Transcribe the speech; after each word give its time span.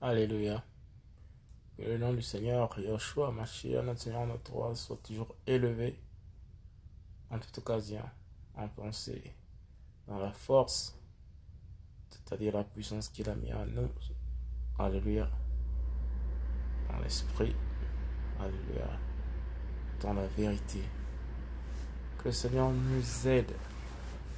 Alléluia. 0.00 0.62
Que 1.76 1.82
le 1.82 1.96
nom 1.96 2.12
du 2.12 2.20
Seigneur, 2.20 2.78
Yoshua, 2.78 3.32
Mashiach, 3.32 3.82
notre 3.82 4.00
Seigneur, 4.00 4.26
notre 4.26 4.52
roi, 4.52 4.74
soit 4.74 4.98
toujours 5.02 5.34
élevé 5.46 5.98
en 7.30 7.38
toute 7.38 7.58
occasion, 7.58 8.02
en 8.54 8.68
pensée, 8.68 9.34
dans 10.06 10.18
la 10.18 10.32
force, 10.32 10.98
c'est-à-dire 12.10 12.56
la 12.56 12.64
puissance 12.64 13.08
qu'il 13.08 13.28
a 13.30 13.34
mis 13.34 13.52
en 13.52 13.64
nous. 13.66 13.88
Alléluia. 14.78 15.30
Dans 16.90 16.98
l'esprit. 16.98 17.56
Alléluia. 18.38 18.90
Dans 20.02 20.12
la 20.12 20.26
vérité. 20.26 20.82
Que 22.18 22.24
le 22.24 22.32
Seigneur 22.32 22.70
nous 22.70 23.28
aide 23.28 23.52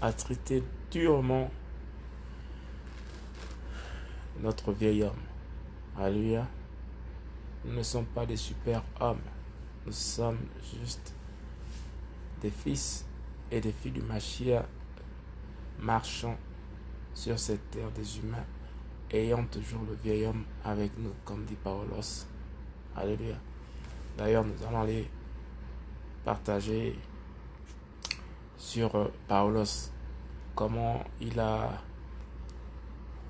à 0.00 0.12
traiter 0.12 0.62
durement 0.90 1.50
notre 4.40 4.72
vieil 4.72 5.02
homme. 5.02 5.27
Alléluia. 6.00 6.46
Nous 7.64 7.74
ne 7.74 7.82
sommes 7.82 8.06
pas 8.06 8.24
des 8.24 8.36
super 8.36 8.84
hommes. 9.00 9.20
Nous 9.84 9.92
sommes 9.92 10.38
juste 10.72 11.12
des 12.40 12.50
fils 12.50 13.04
et 13.50 13.60
des 13.60 13.72
filles 13.72 13.90
du 13.92 14.02
Machia 14.02 14.64
marchant 15.80 16.36
sur 17.14 17.36
cette 17.36 17.68
terre 17.72 17.90
des 17.90 18.18
humains, 18.20 18.46
ayant 19.10 19.44
toujours 19.46 19.82
le 19.88 19.96
vieil 19.96 20.26
homme 20.26 20.44
avec 20.64 20.96
nous, 20.98 21.14
comme 21.24 21.44
dit 21.44 21.56
Paulos. 21.56 22.26
Alléluia. 22.94 23.34
D'ailleurs, 24.16 24.44
nous 24.44 24.66
allons 24.68 24.82
aller 24.82 25.10
partager 26.24 26.96
sur 28.56 28.94
euh, 28.94 29.08
Paulos, 29.26 29.90
comment 30.54 31.02
il 31.20 31.40
a 31.40 31.82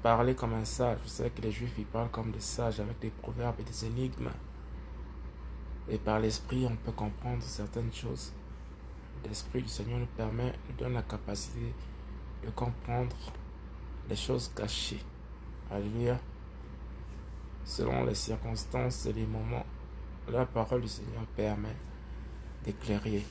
parlé 0.03 0.35
comme 0.35 0.55
un 0.55 0.65
sage. 0.65 0.99
Vous 1.03 1.09
savez 1.09 1.31
que 1.31 1.43
les 1.43 1.53
juifs, 1.53 1.75
ils 1.79 1.87
parlent 1.87 2.11
comme 2.11 2.31
des 2.31 2.41
sages 2.41 2.81
avec 2.81 2.99
des 3.01 3.11
proverbes 3.11 3.61
et 3.61 3.65
des 3.65 3.85
énigmes. 3.85 4.31
Et 5.89 5.99
par 5.99 6.21
l'esprit, 6.21 6.67
on 6.67 6.77
peut 6.77 6.93
comprendre 6.93 7.43
certaines 7.43 7.93
choses. 7.93 8.33
L'esprit 9.25 9.63
du 9.63 9.69
Seigneur 9.69 9.99
nous 9.99 10.07
permet, 10.07 10.53
nous 10.69 10.77
donne 10.77 10.95
la 10.95 11.03
capacité 11.03 11.75
de 12.45 12.51
comprendre 12.51 13.17
les 14.09 14.17
choses 14.17 14.51
cachées. 14.55 15.03
Alléluia. 15.71 16.19
Selon 17.65 18.05
les 18.05 18.15
circonstances 18.15 19.07
et 19.07 19.13
les 19.13 19.27
moments, 19.27 19.67
la 20.29 20.47
parole 20.47 20.83
du 20.83 20.89
Seigneur 20.89 21.27
permet 21.37 21.77
d'éclairer. 22.65 23.25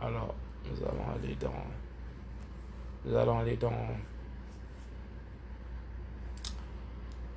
Alors, 0.00 0.34
nous 0.64 0.86
allons 0.86 1.08
aller 1.14 1.34
dans. 1.36 1.64
Nous 3.04 3.16
allons 3.16 3.38
aller 3.38 3.56
dans. 3.56 3.72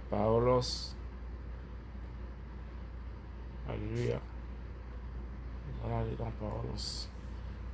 Paulos. 0.10 0.96
Alléluia. 3.68 4.20
Nous 5.68 5.86
allons 5.86 6.00
aller 6.00 6.16
dans 6.16 6.32
Paulos. 6.32 7.08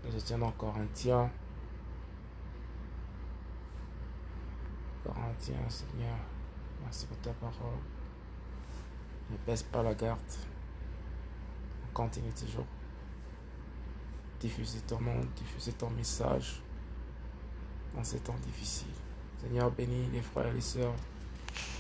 Nous 0.03 0.15
étions 0.15 0.37
dans 0.37 0.51
Corinthiens. 0.51 1.31
Corinthiens, 5.03 5.69
Seigneur. 5.69 6.17
Merci 6.83 7.05
pour 7.05 7.17
ta 7.19 7.31
parole. 7.31 7.79
Ne 9.31 9.37
baisse 9.45 9.63
pas 9.63 9.81
la 9.81 9.93
garde. 9.93 10.19
On 11.87 11.93
continue 11.93 12.31
toujours. 12.31 12.65
Diffuser 14.39 14.81
ton 14.81 14.99
nom, 14.99 15.21
diffuser 15.35 15.71
ton 15.71 15.89
message 15.91 16.61
dans 17.95 18.03
ces 18.03 18.19
temps 18.19 18.35
difficiles. 18.45 18.87
Seigneur, 19.41 19.71
bénis 19.71 20.09
les 20.11 20.21
frères 20.21 20.47
et 20.47 20.53
les 20.53 20.61
sœurs. 20.61 20.93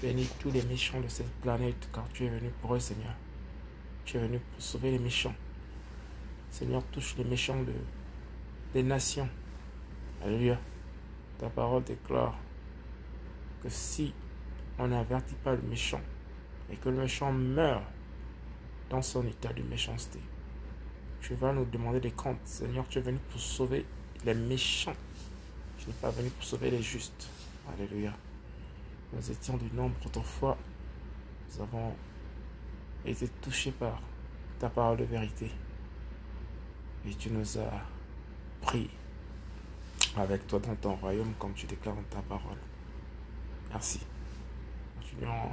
Bénis 0.01 0.29
tous 0.39 0.51
les 0.51 0.61
méchants 0.63 0.99
de 0.99 1.07
cette 1.07 1.31
planète, 1.41 1.89
car 1.93 2.05
tu 2.13 2.25
es 2.25 2.29
venu 2.29 2.49
pour 2.61 2.75
eux, 2.75 2.79
Seigneur. 2.79 3.13
Tu 4.05 4.17
es 4.17 4.19
venu 4.19 4.39
pour 4.39 4.61
sauver 4.61 4.91
les 4.91 4.99
méchants. 4.99 5.35
Seigneur, 6.51 6.83
touche 6.91 7.15
les 7.17 7.23
méchants 7.23 7.61
de, 7.63 7.73
des 8.73 8.83
nations. 8.83 9.29
Alléluia. 10.23 10.59
Ta 11.39 11.49
parole 11.49 11.83
déclare 11.83 12.37
que 13.61 13.69
si 13.69 14.13
on 14.77 14.87
n'avertit 14.87 15.35
pas 15.43 15.55
le 15.55 15.61
méchant 15.63 16.01
et 16.71 16.75
que 16.75 16.89
le 16.89 16.97
méchant 16.97 17.31
meurt 17.31 17.83
dans 18.89 19.01
son 19.01 19.25
état 19.25 19.51
de 19.53 19.63
méchanceté, 19.63 20.19
tu 21.21 21.33
vas 21.35 21.51
nous 21.51 21.65
demander 21.65 21.99
des 21.99 22.11
comptes. 22.11 22.45
Seigneur, 22.45 22.85
tu 22.87 22.99
es 22.99 23.01
venu 23.01 23.17
pour 23.31 23.39
sauver 23.39 23.85
les 24.23 24.33
méchants. 24.33 24.95
Tu 25.79 25.87
n'es 25.87 25.95
pas 25.95 26.11
venu 26.11 26.29
pour 26.29 26.43
sauver 26.43 26.69
les 26.69 26.81
justes. 26.81 27.27
Alléluia. 27.73 28.13
Nous 29.15 29.31
étions 29.31 29.55
du 29.55 29.71
nombre 29.71 29.95
autrefois. 30.05 30.57
Nous 31.47 31.61
avons 31.61 31.95
été 33.05 33.29
touchés 33.41 33.71
par 33.71 34.01
ta 34.59 34.69
parole 34.69 34.97
de 34.97 35.05
vérité. 35.05 35.49
Et 37.07 37.13
tu 37.13 37.31
nous 37.31 37.57
as 37.57 37.81
pris 38.61 38.89
avec 40.17 40.45
toi 40.47 40.59
dans 40.59 40.75
ton 40.75 40.95
royaume 40.95 41.33
comme 41.39 41.53
tu 41.53 41.65
déclares 41.65 41.95
dans 41.95 42.03
ta 42.09 42.21
parole. 42.23 42.57
Merci. 43.69 44.01
Continuons 44.99 45.51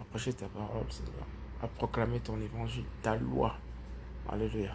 à 0.00 0.04
prêcher 0.10 0.32
ta 0.34 0.46
parole, 0.46 0.90
Seigneur, 0.90 1.26
à 1.60 1.66
proclamer 1.66 2.20
ton 2.20 2.40
évangile, 2.40 2.84
ta 3.02 3.16
loi. 3.16 3.56
Alléluia. 4.28 4.72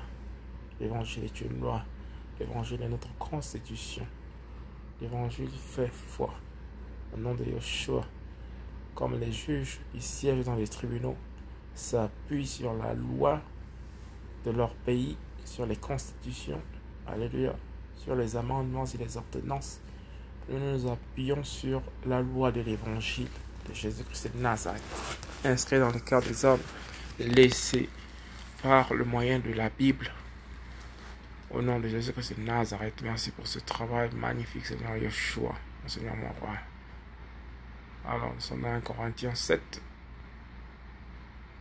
L'évangile 0.81 1.23
est 1.23 1.41
une 1.41 1.61
loi. 1.61 1.81
L'évangile 2.37 2.81
est 2.81 2.89
notre 2.89 3.15
constitution. 3.17 4.05
L'évangile 4.99 5.51
fait 5.51 5.87
foi. 5.87 6.33
Au 7.13 7.19
nom 7.19 7.35
de 7.35 7.43
Yeshua, 7.43 8.03
comme 8.95 9.19
les 9.19 9.31
juges, 9.31 9.79
ils 9.93 10.01
siègent 10.01 10.45
dans 10.45 10.55
les 10.55 10.67
tribunaux, 10.67 11.15
s'appuient 11.75 12.47
sur 12.47 12.73
la 12.73 12.93
loi 12.93 13.41
de 14.45 14.51
leur 14.51 14.73
pays, 14.73 15.17
sur 15.45 15.65
les 15.65 15.75
constitutions. 15.75 16.61
Alléluia. 17.07 17.55
Sur 17.97 18.15
les 18.15 18.35
amendements 18.35 18.85
et 18.85 18.97
les 18.97 19.17
ordonnances 19.17 19.79
nous 20.49 20.59
nous 20.59 20.91
appuyons 20.91 21.43
sur 21.43 21.81
la 22.05 22.21
loi 22.21 22.51
de 22.51 22.61
l'évangile 22.61 23.29
de 23.67 23.73
Jésus-Christ 23.73 24.35
de 24.35 24.41
Nazareth, 24.41 24.81
inscrit 25.45 25.79
dans 25.79 25.91
le 25.91 25.99
cœur 25.99 26.21
des 26.21 26.43
hommes, 26.43 26.59
laissé 27.17 27.87
par 28.61 28.93
le 28.93 29.05
moyen 29.05 29.39
de 29.39 29.53
la 29.53 29.69
Bible. 29.69 30.11
Au 31.49 31.61
nom 31.61 31.79
de 31.79 31.87
Jésus-Christ 31.87 32.37
de 32.37 32.43
Nazareth, 32.43 33.01
merci 33.03 33.31
pour 33.31 33.47
ce 33.47 33.59
travail 33.59 34.09
magnifique, 34.15 34.65
Seigneur 34.65 34.97
Yeshua, 34.97 35.53
Seigneur 35.87 36.15
mon 36.15 36.31
roi. 36.41 36.57
Alors, 38.05 38.33
nous 38.33 38.41
sommes 38.41 38.61
dans 38.61 38.73
1 38.73 38.81
Corinthiens 38.81 39.35
7. 39.35 39.81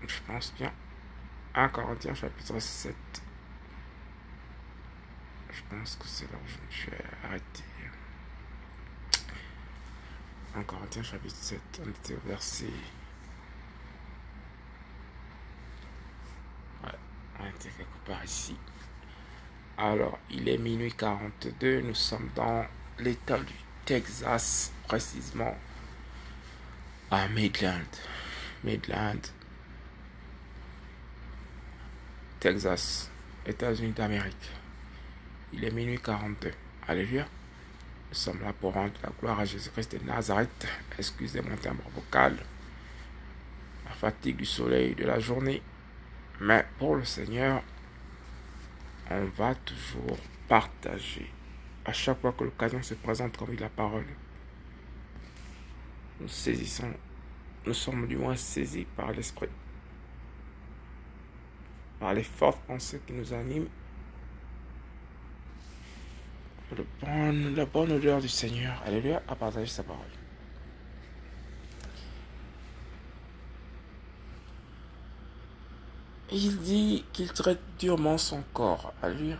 Je 0.07 0.21
pense 0.27 0.53
bien. 0.55 0.73
1 1.55 1.69
Corinthiens 1.69 2.15
chapitre 2.15 2.59
7. 2.59 2.95
Je 5.51 5.63
pense 5.71 5.97
que 5.97 6.07
c'est 6.07 6.31
là 6.33 6.39
où 6.43 6.49
je 6.49 6.57
me 6.57 6.71
suis 6.71 6.91
arrêté. 7.25 7.63
1 10.55 10.63
Corinthiens 10.65 11.03
chapitre 11.03 11.37
7, 11.37 11.61
on 11.85 11.89
était 11.89 12.15
au 12.15 12.21
verset. 12.27 12.67
Ouais, 16.85 16.91
on 17.41 17.47
était 17.47 17.71
quelque 17.71 18.07
part 18.07 18.25
ici. 18.25 18.57
Alors, 19.79 20.19
il 20.31 20.49
est 20.49 20.59
minuit 20.59 20.93
42, 20.93 21.81
nous 21.81 21.95
sommes 21.95 22.31
dans 22.35 22.67
l'état 22.99 23.39
du 23.39 23.55
Texas, 23.87 24.73
précisément 24.87 25.57
à 27.13 27.29
Midland. 27.29 27.93
Midland, 28.65 29.21
Texas, 32.41 33.11
États-Unis 33.47 33.93
d'Amérique. 33.93 34.51
Il 35.53 35.63
est 35.63 35.71
minuit 35.71 36.01
42. 36.01 36.53
Alléluia. 36.89 37.27
Nous 38.09 38.15
sommes 38.15 38.41
là 38.41 38.55
pour 38.55 38.73
rendre 38.73 38.95
la 39.03 39.11
gloire 39.21 39.41
à 39.41 39.45
Jésus-Christ 39.45 39.99
de 39.99 40.07
Nazareth. 40.07 40.67
Excusez 40.99 41.43
mon 41.43 41.55
timbre 41.57 41.85
vocal. 41.95 42.35
La 43.85 43.93
fatigue 43.93 44.39
du 44.39 44.47
soleil 44.47 44.95
de 44.95 45.05
la 45.05 45.21
journée. 45.21 45.61
Mais 46.41 46.65
pour 46.79 46.97
le 46.97 47.05
Seigneur, 47.05 47.63
on 49.11 49.27
va 49.37 49.55
toujours 49.55 50.19
partager. 50.49 51.31
À 51.85 51.93
chaque 51.93 52.23
fois 52.23 52.33
que 52.33 52.45
l'occasion 52.45 52.83
se 52.83 52.95
présente, 52.95 53.37
comme 53.37 53.55
la 53.57 53.69
parole, 53.69 54.07
nous 56.23 56.29
saisissons, 56.29 56.93
nous 57.67 57.75
sommes 57.75 58.07
du 58.07 58.17
moins 58.17 58.37
saisis 58.37 58.87
par 58.97 59.11
l'Esprit, 59.13 59.49
par 61.99 62.15
les 62.15 62.23
fortes 62.23 62.61
pensées 62.67 63.01
qui 63.05 63.13
nous 63.13 63.33
animent 63.33 63.69
le 66.77 66.87
bon, 67.01 67.55
la 67.55 67.67
bonne 67.67 67.93
odeur 67.93 68.21
du 68.21 68.29
Seigneur. 68.29 68.81
Alléluia, 68.87 69.23
à 69.29 69.35
partager 69.35 69.67
sa 69.67 69.83
parole. 69.83 70.07
Il 76.31 76.57
dit 76.61 77.05
qu'il 77.13 77.31
traite 77.33 77.61
durement 77.79 78.17
son 78.17 78.43
corps. 78.55 78.95
Alléluia. 79.03 79.37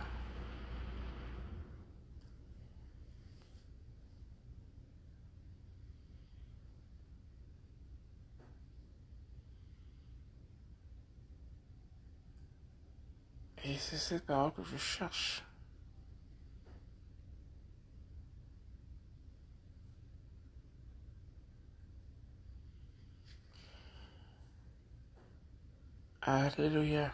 Et 13.65 13.77
c'est 13.77 13.97
cette 13.97 14.25
parole 14.25 14.51
que 14.53 14.63
je 14.63 14.77
cherche. 14.77 15.43
Alléluia. 26.21 27.11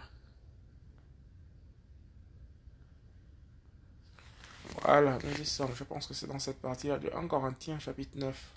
Voilà, 4.81 5.17
nous 5.23 5.41
y 5.41 5.45
sommes. 5.45 5.75
Je 5.75 5.83
pense 5.83 6.07
que 6.07 6.13
c'est 6.13 6.27
dans 6.27 6.39
cette 6.39 6.59
partie-là 6.61 6.97
de 6.99 7.11
1 7.13 7.27
Corinthiens 7.27 7.79
chapitre 7.79 8.17
9. 8.17 8.51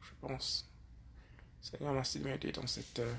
Je 0.00 0.10
pense. 0.20 0.68
Seigneur, 1.68 1.92
merci 1.92 2.20
de 2.20 2.24
m'aider 2.24 2.52
dans 2.52 2.66
cette 2.68 3.00
euh, 3.00 3.12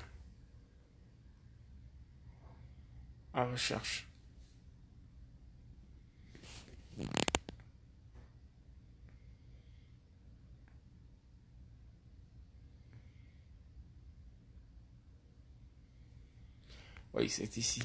recherche. 3.34 4.08
Oui, 17.12 17.28
c'est 17.28 17.54
ici. 17.58 17.82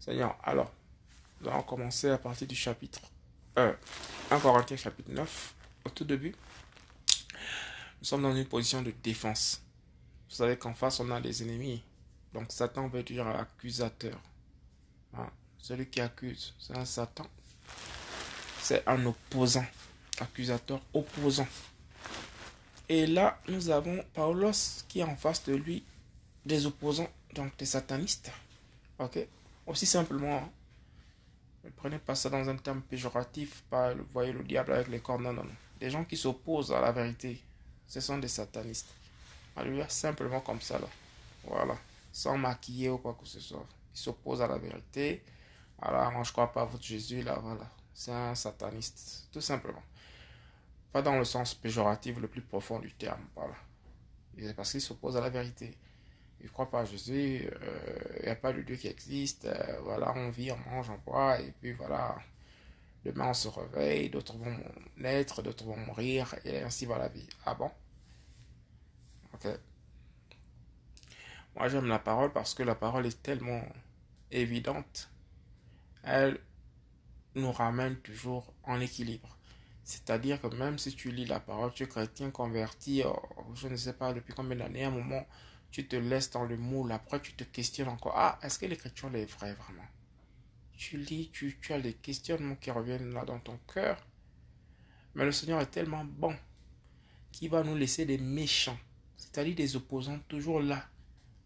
Seigneur, 0.00 0.36
alors, 0.42 0.72
nous 1.40 1.48
allons 1.48 1.62
commencer 1.62 2.10
à 2.10 2.18
partir 2.18 2.48
du 2.48 2.56
chapitre 2.56 3.02
1 3.54 3.76
Corinthiens 4.40 4.76
chapitre 4.76 5.12
9, 5.12 5.54
au 5.84 5.90
tout 5.90 6.04
début. 6.04 6.34
Nous 8.00 8.06
sommes 8.06 8.22
dans 8.22 8.34
une 8.34 8.44
position 8.44 8.82
de 8.82 8.92
défense. 9.02 9.62
Vous 10.28 10.36
savez 10.36 10.56
qu'en 10.56 10.74
face, 10.74 11.00
on 11.00 11.10
a 11.10 11.20
des 11.20 11.42
ennemis. 11.42 11.82
Donc 12.32 12.52
Satan 12.52 12.88
veut 12.88 13.02
dire 13.02 13.26
accusateur. 13.26 14.18
Hein? 15.16 15.30
Celui 15.58 15.86
qui 15.86 16.00
accuse, 16.00 16.54
c'est 16.58 16.76
un 16.76 16.84
Satan. 16.84 17.26
C'est 18.60 18.86
un 18.86 19.04
opposant. 19.06 19.66
Accusateur 20.20 20.80
opposant. 20.94 21.48
Et 22.88 23.06
là, 23.06 23.40
nous 23.48 23.70
avons 23.70 24.02
Paulos 24.14 24.84
qui 24.88 25.00
est 25.00 25.04
en 25.04 25.16
face 25.16 25.44
de 25.44 25.54
lui 25.54 25.82
des 26.44 26.66
opposants 26.66 27.10
donc 27.34 27.56
des 27.56 27.66
satanistes. 27.66 28.30
Ok? 28.98 29.18
Aussi 29.66 29.86
simplement, 29.86 30.50
ne 31.64 31.70
prenez 31.70 31.98
pas 31.98 32.14
ça 32.14 32.30
dans 32.30 32.48
un 32.48 32.56
terme 32.56 32.80
péjoratif, 32.82 33.62
pas 33.68 33.92
voyez 34.12 34.32
le 34.32 34.42
diable 34.42 34.72
avec 34.72 34.88
les 34.88 35.00
cornes, 35.00 35.24
non, 35.24 35.32
non, 35.32 35.44
non. 35.44 35.50
Des 35.78 35.90
gens 35.90 36.04
qui 36.04 36.16
s'opposent 36.16 36.72
à 36.72 36.80
la 36.80 36.90
vérité, 36.90 37.40
ce 37.88 38.00
sont 38.00 38.18
des 38.18 38.28
satanistes. 38.28 38.94
Alléluia, 39.56 39.88
simplement 39.88 40.40
comme 40.40 40.60
ça, 40.60 40.78
là. 40.78 40.86
Voilà. 41.44 41.76
Sans 42.12 42.38
maquiller 42.38 42.90
ou 42.90 42.98
quoi 42.98 43.16
que 43.20 43.26
ce 43.26 43.40
soit. 43.40 43.66
Ils 43.94 43.98
s'opposent 43.98 44.42
à 44.42 44.46
la 44.46 44.58
vérité. 44.58 45.24
Alors, 45.82 46.12
moi, 46.12 46.22
je 46.22 46.32
crois 46.32 46.52
pas 46.52 46.62
à 46.62 46.64
votre 46.64 46.84
Jésus, 46.84 47.22
là, 47.22 47.38
voilà. 47.42 47.68
C'est 47.92 48.12
un 48.12 48.34
sataniste, 48.34 49.28
tout 49.32 49.40
simplement. 49.40 49.82
Pas 50.92 51.02
dans 51.02 51.18
le 51.18 51.24
sens 51.24 51.54
péjoratif 51.54 52.18
le 52.18 52.28
plus 52.28 52.42
profond 52.42 52.78
du 52.78 52.92
terme, 52.92 53.24
voilà. 53.34 53.54
Parce 54.54 54.70
qu'il 54.70 54.80
s'oppose 54.80 55.16
à 55.16 55.20
la 55.20 55.30
vérité 55.30 55.76
il 56.40 56.46
ne 56.46 56.50
croit 56.50 56.70
pas 56.70 56.80
à 56.80 56.84
Jésus, 56.84 57.40
il 57.42 57.48
euh, 57.48 58.22
n'y 58.22 58.28
a 58.28 58.36
pas 58.36 58.52
de 58.52 58.62
Dieu 58.62 58.76
qui 58.76 58.88
existe, 58.88 59.46
euh, 59.46 59.80
voilà, 59.82 60.12
on 60.16 60.30
vit, 60.30 60.52
on 60.52 60.70
mange, 60.70 60.90
on 60.90 61.10
boit, 61.10 61.40
et 61.40 61.52
puis 61.60 61.72
voilà, 61.72 62.16
demain 63.12 63.28
on 63.30 63.34
se 63.34 63.48
réveille, 63.48 64.10
d'autres 64.10 64.36
vont 64.36 64.56
naître, 64.96 65.42
d'autres 65.42 65.64
vont 65.64 65.76
mourir, 65.76 66.34
et 66.44 66.60
ainsi 66.62 66.86
va 66.86 66.98
la 66.98 67.08
vie. 67.08 67.28
Ah 67.46 67.54
bon? 67.54 67.70
Ok. 69.34 69.46
Moi 71.56 71.68
j'aime 71.68 71.86
la 71.86 71.98
parole 71.98 72.32
parce 72.32 72.54
que 72.54 72.62
la 72.62 72.74
parole 72.74 73.06
est 73.06 73.22
tellement 73.22 73.62
évidente, 74.30 75.10
elle 76.02 76.38
nous 77.34 77.52
ramène 77.52 77.96
toujours 77.96 78.52
en 78.64 78.80
équilibre. 78.80 79.36
C'est-à-dire 79.84 80.40
que 80.40 80.48
même 80.48 80.78
si 80.78 80.94
tu 80.94 81.10
lis 81.10 81.24
la 81.24 81.40
parole, 81.40 81.72
tu 81.72 81.82
es 81.84 81.88
chrétien 81.88 82.30
converti, 82.30 83.02
oh, 83.06 83.22
je 83.54 83.68
ne 83.68 83.76
sais 83.76 83.94
pas 83.94 84.12
depuis 84.12 84.34
combien 84.34 84.56
d'années, 84.56 84.84
à 84.84 84.88
un 84.88 84.90
moment, 84.90 85.26
tu 85.70 85.88
te 85.88 85.96
laisses 85.96 86.30
dans 86.30 86.44
le 86.44 86.56
moule, 86.58 86.92
après 86.92 87.20
tu 87.20 87.32
te 87.34 87.44
questionnes 87.44 87.88
encore, 87.88 88.14
ah, 88.16 88.38
est-ce 88.42 88.58
que 88.58 88.66
l'écriture 88.66 89.14
est 89.14 89.24
vraie 89.24 89.54
vraiment? 89.54 89.88
Tu 90.78 90.96
lis, 90.96 91.28
tu, 91.32 91.58
as 91.70 91.78
les 91.78 91.94
questionnements 91.94 92.54
qui 92.54 92.70
reviennent 92.70 93.12
là 93.12 93.24
dans 93.24 93.40
ton 93.40 93.58
cœur. 93.74 93.98
Mais 95.16 95.24
le 95.24 95.32
Seigneur 95.32 95.60
est 95.60 95.66
tellement 95.66 96.04
bon 96.04 96.34
qu'il 97.32 97.50
va 97.50 97.64
nous 97.64 97.74
laisser 97.74 98.06
des 98.06 98.16
méchants, 98.16 98.78
c'est-à-dire 99.16 99.56
des 99.56 99.74
opposants 99.74 100.20
toujours 100.28 100.60
là, 100.60 100.86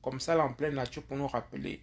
comme 0.02 0.20
ça 0.20 0.34
là 0.34 0.44
en 0.44 0.52
pleine 0.52 0.74
nature 0.74 1.02
pour 1.02 1.16
nous 1.16 1.26
rappeler 1.26 1.82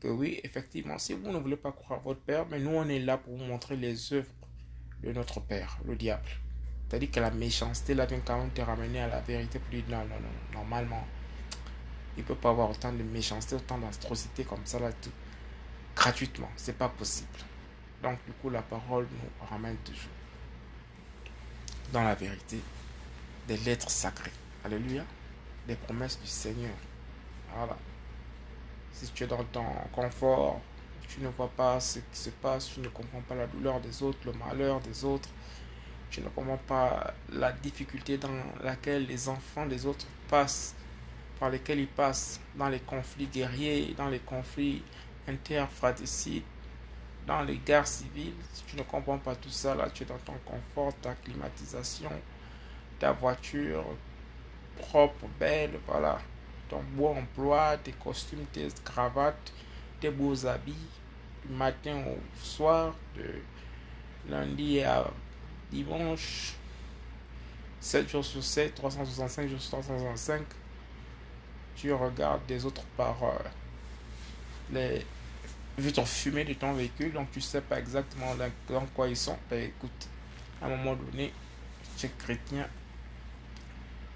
que 0.00 0.08
oui, 0.08 0.38
effectivement, 0.44 0.98
si 0.98 1.14
vous 1.14 1.32
ne 1.32 1.38
voulez 1.38 1.56
pas 1.56 1.72
croire 1.72 2.00
votre 2.00 2.20
Père, 2.20 2.46
mais 2.46 2.60
nous 2.60 2.70
on 2.70 2.86
est 2.88 2.98
là 2.98 3.16
pour 3.16 3.36
vous 3.36 3.44
montrer 3.44 3.76
les 3.76 4.12
œuvres 4.12 4.30
de 5.02 5.12
notre 5.12 5.40
Père, 5.40 5.78
le 5.86 5.96
diable. 5.96 6.28
C'est-à-dire 6.88 7.10
que 7.10 7.20
la 7.20 7.30
méchanceté 7.30 7.94
là 7.94 8.04
vient 8.04 8.20
quand 8.20 8.38
même 8.38 8.50
te 8.50 8.60
ramener 8.60 9.00
à 9.00 9.08
la 9.08 9.22
vérité 9.22 9.58
pour 9.58 9.70
dire 9.70 9.84
non, 9.88 10.04
non, 10.04 10.20
non, 10.20 10.60
normalement, 10.60 11.06
il 12.18 12.22
ne 12.22 12.26
peut 12.28 12.34
pas 12.34 12.50
avoir 12.50 12.70
autant 12.70 12.92
de 12.92 13.02
méchanceté, 13.02 13.54
autant 13.54 13.78
d'atrocité 13.78 14.44
comme 14.44 14.66
ça, 14.66 14.78
là, 14.78 14.92
tout, 14.92 15.10
gratuitement. 15.94 16.50
C'est 16.56 16.76
pas 16.76 16.88
possible. 16.88 17.28
Donc, 18.02 18.18
du 18.26 18.32
coup, 18.32 18.50
la 18.50 18.62
parole 18.62 19.06
nous 19.10 19.46
ramène 19.46 19.76
toujours 19.78 20.10
dans 21.92 22.02
la 22.02 22.14
vérité 22.14 22.58
des 23.46 23.56
lettres 23.58 23.90
sacrées. 23.90 24.32
Alléluia. 24.64 25.04
Des 25.66 25.76
promesses 25.76 26.18
du 26.20 26.26
Seigneur. 26.26 26.74
Voilà. 27.54 27.76
Si 28.92 29.10
tu 29.12 29.24
es 29.24 29.26
dans 29.26 29.44
ton 29.44 29.64
confort, 29.92 30.60
tu 31.08 31.20
ne 31.20 31.28
vois 31.28 31.48
pas 31.48 31.78
ce 31.80 31.98
qui 31.98 32.18
se 32.18 32.30
passe, 32.30 32.70
tu 32.72 32.80
ne 32.80 32.88
comprends 32.88 33.20
pas 33.20 33.34
la 33.34 33.46
douleur 33.46 33.80
des 33.80 34.02
autres, 34.02 34.18
le 34.24 34.32
malheur 34.32 34.80
des 34.80 35.04
autres, 35.04 35.28
tu 36.10 36.20
ne 36.20 36.28
comprends 36.28 36.58
pas 36.58 37.14
la 37.32 37.52
difficulté 37.52 38.18
dans 38.18 38.30
laquelle 38.62 39.06
les 39.06 39.28
enfants 39.28 39.66
des 39.66 39.86
autres 39.86 40.06
passent, 40.28 40.74
par 41.38 41.50
lesquels 41.50 41.80
ils 41.80 41.88
passent 41.88 42.40
dans 42.54 42.68
les 42.68 42.80
conflits 42.80 43.26
guerriers, 43.26 43.94
dans 43.96 44.08
les 44.08 44.20
conflits 44.20 44.82
interfraticides, 45.28 46.44
dans 47.26 47.42
les 47.42 47.56
guerres 47.56 47.86
civiles. 47.86 48.34
Si 48.52 48.64
tu 48.64 48.76
ne 48.76 48.82
comprends 48.82 49.18
pas 49.18 49.36
tout 49.36 49.50
ça, 49.50 49.74
là, 49.74 49.88
tu 49.90 50.02
es 50.02 50.06
dans 50.06 50.18
ton 50.18 50.34
confort, 50.44 50.92
ta 51.00 51.14
climatisation, 51.14 52.10
ta 52.98 53.12
voiture 53.12 53.84
propre, 54.78 55.26
belle, 55.38 55.78
voilà. 55.86 56.18
Ton 56.68 56.82
beau 56.94 57.08
emploi, 57.08 57.76
tes 57.76 57.92
costumes, 57.92 58.44
tes 58.52 58.68
cravates, 58.84 59.52
tes 60.00 60.10
beaux 60.10 60.46
habits, 60.46 60.88
du 61.46 61.54
matin 61.54 62.02
au 62.06 62.18
soir, 62.42 62.94
de 63.16 63.42
lundi 64.28 64.80
à 64.80 65.04
dimanche, 65.70 66.54
7 67.80 68.08
jours 68.08 68.24
sur 68.24 68.42
7, 68.42 68.74
365 68.74 69.48
jours 69.48 69.60
sur 69.60 69.70
365 69.72 70.42
tu 71.74 71.92
regardes 71.92 72.46
des 72.46 72.64
autres 72.64 72.84
par 72.96 73.16
les 74.72 75.04
vitres 75.78 76.06
fumées 76.06 76.44
de 76.44 76.54
ton 76.54 76.72
véhicule, 76.72 77.12
donc 77.12 77.30
tu 77.30 77.40
sais 77.40 77.60
pas 77.60 77.78
exactement 77.78 78.34
dans, 78.68 78.86
quoi 78.94 79.08
ils 79.08 79.16
sont. 79.16 79.38
Ben, 79.48 79.64
écoute, 79.64 80.08
à 80.60 80.66
un 80.66 80.70
moment 80.70 80.94
donné, 80.94 81.32
tu 81.96 82.06
es 82.06 82.10
chrétien, 82.18 82.66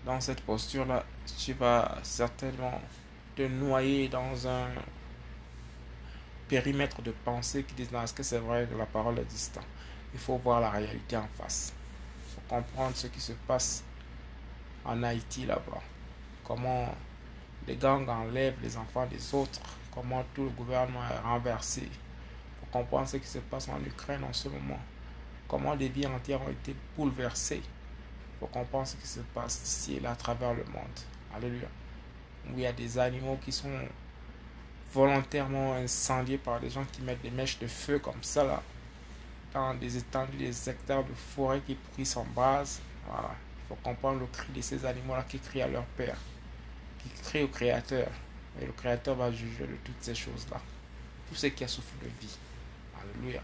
dans 0.05 0.21
cette 0.21 0.41
posture-là, 0.43 1.05
tu 1.39 1.53
vas 1.55 1.99
certainement 2.03 2.81
te 3.35 3.43
noyer 3.43 4.09
dans 4.09 4.47
un 4.47 4.69
périmètre 6.49 7.03
de 7.03 7.11
pensée 7.25 7.65
qui 7.65 7.75
disent 7.75 7.93
est-ce 7.93 8.15
que 8.15 8.23
c'est 8.23 8.39
vrai 8.39 8.69
que 8.71 8.79
la 8.79 8.87
parole 8.87 9.19
est 9.19 9.25
distante? 9.25 9.67
Il 10.15 10.21
faut 10.21 10.37
voir 10.37 10.61
la 10.61 10.71
réalité 10.71 11.17
en 11.17 11.29
face. 11.37 11.73
Il 12.29 12.35
faut 12.35 12.55
comprendre 12.55 12.97
ce 12.97 13.09
qui 13.09 13.21
se 13.21 13.33
passe 13.33 13.83
en 14.85 15.03
Haïti 15.03 15.45
là-bas. 15.45 15.83
Comment 16.45 16.95
les 17.67 17.75
gangs 17.75 18.09
enlèvent 18.09 18.59
les 18.63 18.77
enfants 18.77 19.07
des 19.07 19.35
autres, 19.35 19.61
comment 19.97 20.23
tout 20.35 20.45
le 20.45 20.51
gouvernement 20.51 21.01
est 21.11 21.27
renversé. 21.27 21.89
Pour 22.61 22.71
comprendre 22.71 23.09
ce 23.09 23.17
qui 23.17 23.27
se 23.27 23.39
passe 23.39 23.69
en 23.69 23.83
Ukraine 23.83 24.23
en 24.23 24.33
ce 24.33 24.49
moment, 24.49 24.79
comment 25.49 25.75
des 25.75 25.89
vies 25.89 26.07
entières 26.07 26.43
ont 26.43 26.51
été 26.51 26.77
bouleversées. 26.97 27.63
Pour 28.39 28.51
comprendre 28.51 28.87
ce 28.87 28.97
qui 28.97 29.09
se 29.09 29.21
passe 29.21 29.61
ici 29.65 29.97
et 29.97 30.01
là 30.01 30.13
à 30.13 30.17
travers 30.17 30.53
le 30.53 30.65
monde. 30.65 31.01
Alléluia. 31.35 31.69
Où 32.49 32.53
il 32.57 32.61
y 32.61 32.67
a 32.67 32.73
des 32.73 32.99
animaux 32.99 33.39
qui 33.43 33.51
sont 33.51 33.71
volontairement 34.93 35.75
incendiés 35.75 36.39
par 36.39 36.61
des 36.61 36.71
gens 36.71 36.85
qui 36.93 37.03
mettent 37.03 37.23
des 37.23 37.31
mèches 37.31 37.59
de 37.59 37.67
feu 37.67 37.99
comme 37.99 38.23
ça 38.23 38.45
là, 38.45 38.63
dans 39.53 39.75
des 39.75 39.97
étendues, 39.97 40.37
des 40.37 40.69
hectares 40.69 41.03
de 41.03 41.15
forêt 41.15 41.61
qui 41.67 41.75
pris 41.75 42.09
en 42.15 42.25
base. 42.25 42.81
Voilà. 43.09 43.31
Il 43.65 43.69
faut 43.69 43.83
comprendre 43.83 44.21
le 44.21 44.27
cri 44.27 44.53
de 44.55 44.61
ces 44.61 44.85
animaux-là 44.85 45.25
qui 45.29 45.39
crient 45.41 45.63
à 45.63 45.69
leur 45.69 45.85
père 45.97 46.19
qui 47.07 47.23
crée 47.23 47.43
au 47.43 47.49
Créateur. 47.49 48.09
Et 48.61 48.67
le 48.67 48.73
Créateur 48.73 49.17
va 49.17 49.31
juger 49.31 49.67
de 49.67 49.77
toutes 49.85 50.01
ces 50.03 50.15
choses-là. 50.15 50.61
Tout 51.29 51.35
ce 51.35 51.49
qui 51.49 51.65
a 51.65 51.69
souffert 51.69 51.99
de 52.03 52.09
vie. 52.21 52.37
Alléluia. 53.01 53.43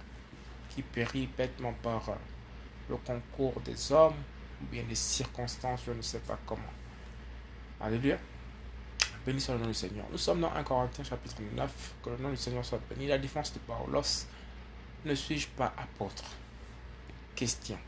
Qui 0.70 0.82
périt 0.82 1.28
bêtement 1.36 1.74
par 1.82 2.08
euh, 2.08 2.14
le 2.88 2.96
concours 2.96 3.60
des 3.60 3.92
hommes 3.92 4.14
ou 4.62 4.66
bien 4.66 4.82
des 4.84 4.94
circonstances, 4.94 5.82
je 5.86 5.92
ne 5.92 6.02
sais 6.02 6.20
pas 6.20 6.38
comment. 6.46 6.62
Alléluia. 7.80 8.18
Béni 9.26 9.40
soit 9.40 9.54
le 9.54 9.60
nom 9.60 9.68
du 9.68 9.74
Seigneur. 9.74 10.06
Nous 10.10 10.18
sommes 10.18 10.40
dans 10.40 10.52
1 10.52 10.62
Corinthiens 10.64 11.04
chapitre 11.04 11.36
9. 11.54 11.94
Que 12.02 12.10
le 12.10 12.16
nom 12.16 12.30
du 12.30 12.36
Seigneur 12.36 12.64
soit 12.64 12.80
béni. 12.88 13.06
La 13.06 13.18
défense 13.18 13.52
de 13.52 13.58
Paulos. 13.60 14.26
Ne 15.04 15.14
suis-je 15.14 15.48
pas 15.48 15.72
apôtre? 15.76 16.24
Question. 17.34 17.78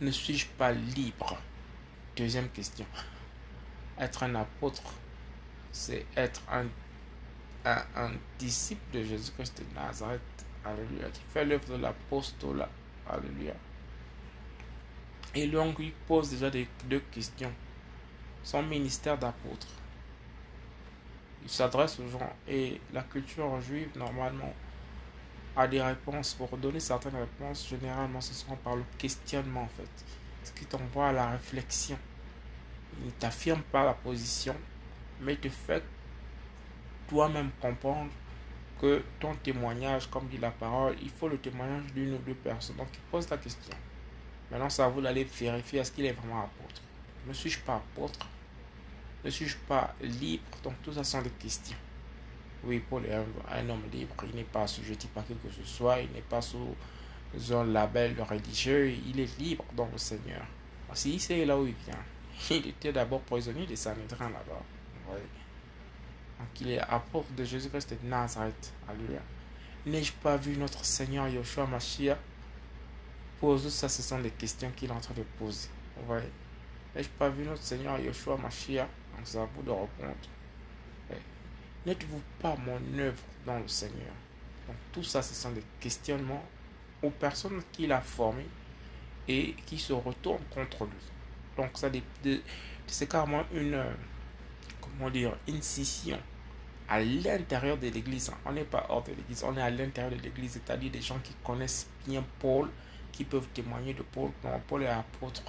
Ne 0.00 0.10
suis-je 0.10 0.46
pas 0.46 0.72
libre? 0.72 1.38
Deuxième 2.16 2.48
question. 2.50 2.86
Être 3.98 4.24
un 4.24 4.34
apôtre, 4.34 4.82
c'est 5.76 6.06
être 6.16 6.40
un, 6.50 6.64
un, 7.66 8.10
disciple 8.38 8.80
de 8.96 9.04
Jésus-Christ 9.04 9.60
de 9.60 9.74
Nazareth. 9.74 10.20
Alléluia. 10.64 11.10
Qui 11.10 11.20
fait 11.28 11.44
l'œuvre 11.44 11.76
de 11.76 11.82
l'apostolat. 11.82 12.68
Alléluia. 13.08 13.52
Et 15.34 15.46
donc, 15.48 15.76
il 15.78 15.92
pose 15.92 16.30
déjà 16.30 16.50
deux 16.50 17.00
questions. 17.12 17.52
Son 18.42 18.62
ministère 18.62 19.18
d'apôtre. 19.18 19.68
Il 21.44 21.50
s'adresse 21.50 22.00
aux 22.00 22.08
gens. 22.08 22.32
Et 22.48 22.80
la 22.94 23.02
culture 23.02 23.60
juive, 23.60 23.90
normalement, 23.96 24.54
a 25.56 25.68
des 25.68 25.82
réponses. 25.82 26.32
Pour 26.32 26.56
donner 26.56 26.80
certaines 26.80 27.16
réponses, 27.16 27.68
généralement, 27.68 28.22
ce 28.22 28.32
sera 28.32 28.56
par 28.56 28.76
le 28.76 28.84
questionnement, 28.96 29.64
en 29.64 29.68
fait. 29.76 30.04
Ce 30.42 30.52
qui 30.52 30.64
t'envoie 30.64 31.08
à 31.08 31.12
la 31.12 31.30
réflexion. 31.32 31.98
Il 32.98 33.06
ne 33.06 33.10
t'affirme 33.10 33.60
pas 33.60 33.84
la 33.84 33.92
position, 33.92 34.56
mais 35.20 35.36
te 35.36 35.48
fait 35.48 35.82
toi-même 37.08 37.50
comprendre 37.60 38.10
que 38.80 39.02
ton 39.20 39.34
témoignage, 39.36 40.08
comme 40.10 40.28
dit 40.28 40.38
la 40.38 40.50
parole, 40.50 40.96
il 41.02 41.10
faut 41.10 41.28
le 41.28 41.38
témoignage 41.38 41.92
d'une 41.94 42.14
ou 42.14 42.18
deux 42.18 42.34
personnes. 42.34 42.76
Donc, 42.76 42.88
il 42.92 43.00
pose 43.10 43.28
la 43.30 43.38
question. 43.38 43.76
Maintenant, 44.50 44.68
c'est 44.68 44.82
à 44.82 44.88
vous 44.88 45.00
d'aller 45.00 45.24
vérifier 45.24 45.80
est-ce 45.80 45.92
qu'il 45.92 46.04
est 46.04 46.12
vraiment 46.12 46.42
apôtre. 46.42 46.82
Ne 47.26 47.32
suis-je 47.32 47.60
pas 47.60 47.76
apôtre? 47.76 48.28
Ne 49.24 49.30
suis-je 49.30 49.56
pas 49.56 49.94
libre? 50.00 50.44
Donc, 50.62 50.74
tout 50.82 50.92
ça 50.92 51.02
sont 51.02 51.22
des 51.22 51.30
questions. 51.30 51.76
Oui, 52.64 52.82
Paul 52.88 53.04
est 53.06 53.14
un, 53.14 53.68
homme 53.68 53.82
libre. 53.92 54.14
Il 54.28 54.36
n'est 54.36 54.44
pas 54.44 54.62
assujetti 54.62 55.06
par 55.08 55.26
quelque 55.26 55.48
que 55.48 55.54
ce 55.54 55.64
soit. 55.64 56.00
Il 56.00 56.10
n'est 56.12 56.20
pas 56.20 56.42
sous 56.42 56.74
un 57.50 57.64
label 57.64 58.14
religieux. 58.22 58.90
Il 58.90 59.20
est 59.20 59.38
libre 59.38 59.64
dans 59.74 59.88
le 59.90 59.98
Seigneur. 59.98 60.44
Si 60.94 61.18
sait 61.18 61.44
là 61.44 61.58
où 61.58 61.66
il 61.66 61.74
vient. 61.74 61.98
Il 62.50 62.68
était 62.68 62.92
d'abord 62.92 63.20
prisonnier 63.22 63.66
de 63.66 63.74
Sanhedrin 63.74 64.30
là-bas. 64.30 64.62
Donc, 65.08 66.60
il 66.60 66.70
est 66.70 66.80
apôtre 66.80 67.32
de 67.32 67.44
Jésus-Christ 67.44 67.94
de 68.02 68.08
Nazareth. 68.08 68.72
Alléluia. 68.88 69.20
N'ai-je 69.86 70.12
pas 70.12 70.36
vu 70.36 70.56
notre 70.56 70.84
Seigneur 70.84 71.28
Yoshua 71.28 71.66
Mashiach? 71.66 72.18
Pose 73.40 73.72
ça, 73.72 73.88
ce 73.88 74.02
sont 74.02 74.18
les 74.18 74.30
questions 74.30 74.70
qu'il 74.74 74.90
est 74.90 74.92
en 74.92 75.00
train 75.00 75.14
de 75.14 75.22
poser. 75.38 75.68
Vous 75.96 76.14
N'ai-je 76.94 77.08
pas 77.10 77.28
vu 77.28 77.44
notre 77.44 77.62
Seigneur 77.62 77.98
Yeshua 77.98 78.38
Mashiach? 78.38 78.88
Donc 79.14 79.20
c'est 79.24 79.38
vous 79.38 79.62
de 79.62 79.70
répondre. 79.70 80.16
N'êtes-vous 81.84 82.22
pas 82.40 82.56
mon 82.56 82.98
œuvre 82.98 83.22
dans 83.44 83.58
le 83.58 83.68
Seigneur? 83.68 84.14
Donc 84.66 84.76
tout 84.92 85.04
ça, 85.04 85.22
ce 85.22 85.34
sont 85.34 85.52
des 85.52 85.62
questionnements 85.78 86.42
aux 87.02 87.10
personnes 87.10 87.62
qu'il 87.70 87.92
a 87.92 88.00
formées 88.00 88.48
et 89.28 89.54
qui 89.66 89.78
se 89.78 89.92
retournent 89.92 90.42
contre 90.50 90.84
lui. 90.84 90.92
Donc 91.56 91.70
ça, 91.74 91.88
c'est 92.86 93.06
carrément 93.06 93.44
une, 93.52 93.84
comment 94.96 95.10
dire, 95.10 95.36
une 95.46 95.62
scission 95.62 96.18
à 96.88 97.00
l'intérieur 97.00 97.76
de 97.78 97.88
l'Église. 97.88 98.30
On 98.44 98.52
n'est 98.52 98.64
pas 98.64 98.86
hors 98.88 99.02
de 99.02 99.12
l'Église, 99.12 99.44
on 99.44 99.56
est 99.56 99.62
à 99.62 99.70
l'intérieur 99.70 100.12
de 100.16 100.22
l'Église, 100.22 100.52
c'est-à-dire 100.52 100.90
des 100.90 101.02
gens 101.02 101.18
qui 101.18 101.34
connaissent 101.44 101.88
bien 102.06 102.24
Paul, 102.38 102.70
qui 103.12 103.24
peuvent 103.24 103.48
témoigner 103.48 103.94
de 103.94 104.02
Paul. 104.02 104.30
Non, 104.44 104.60
Paul 104.66 104.82
est 104.84 104.88
apôtre, 104.88 105.42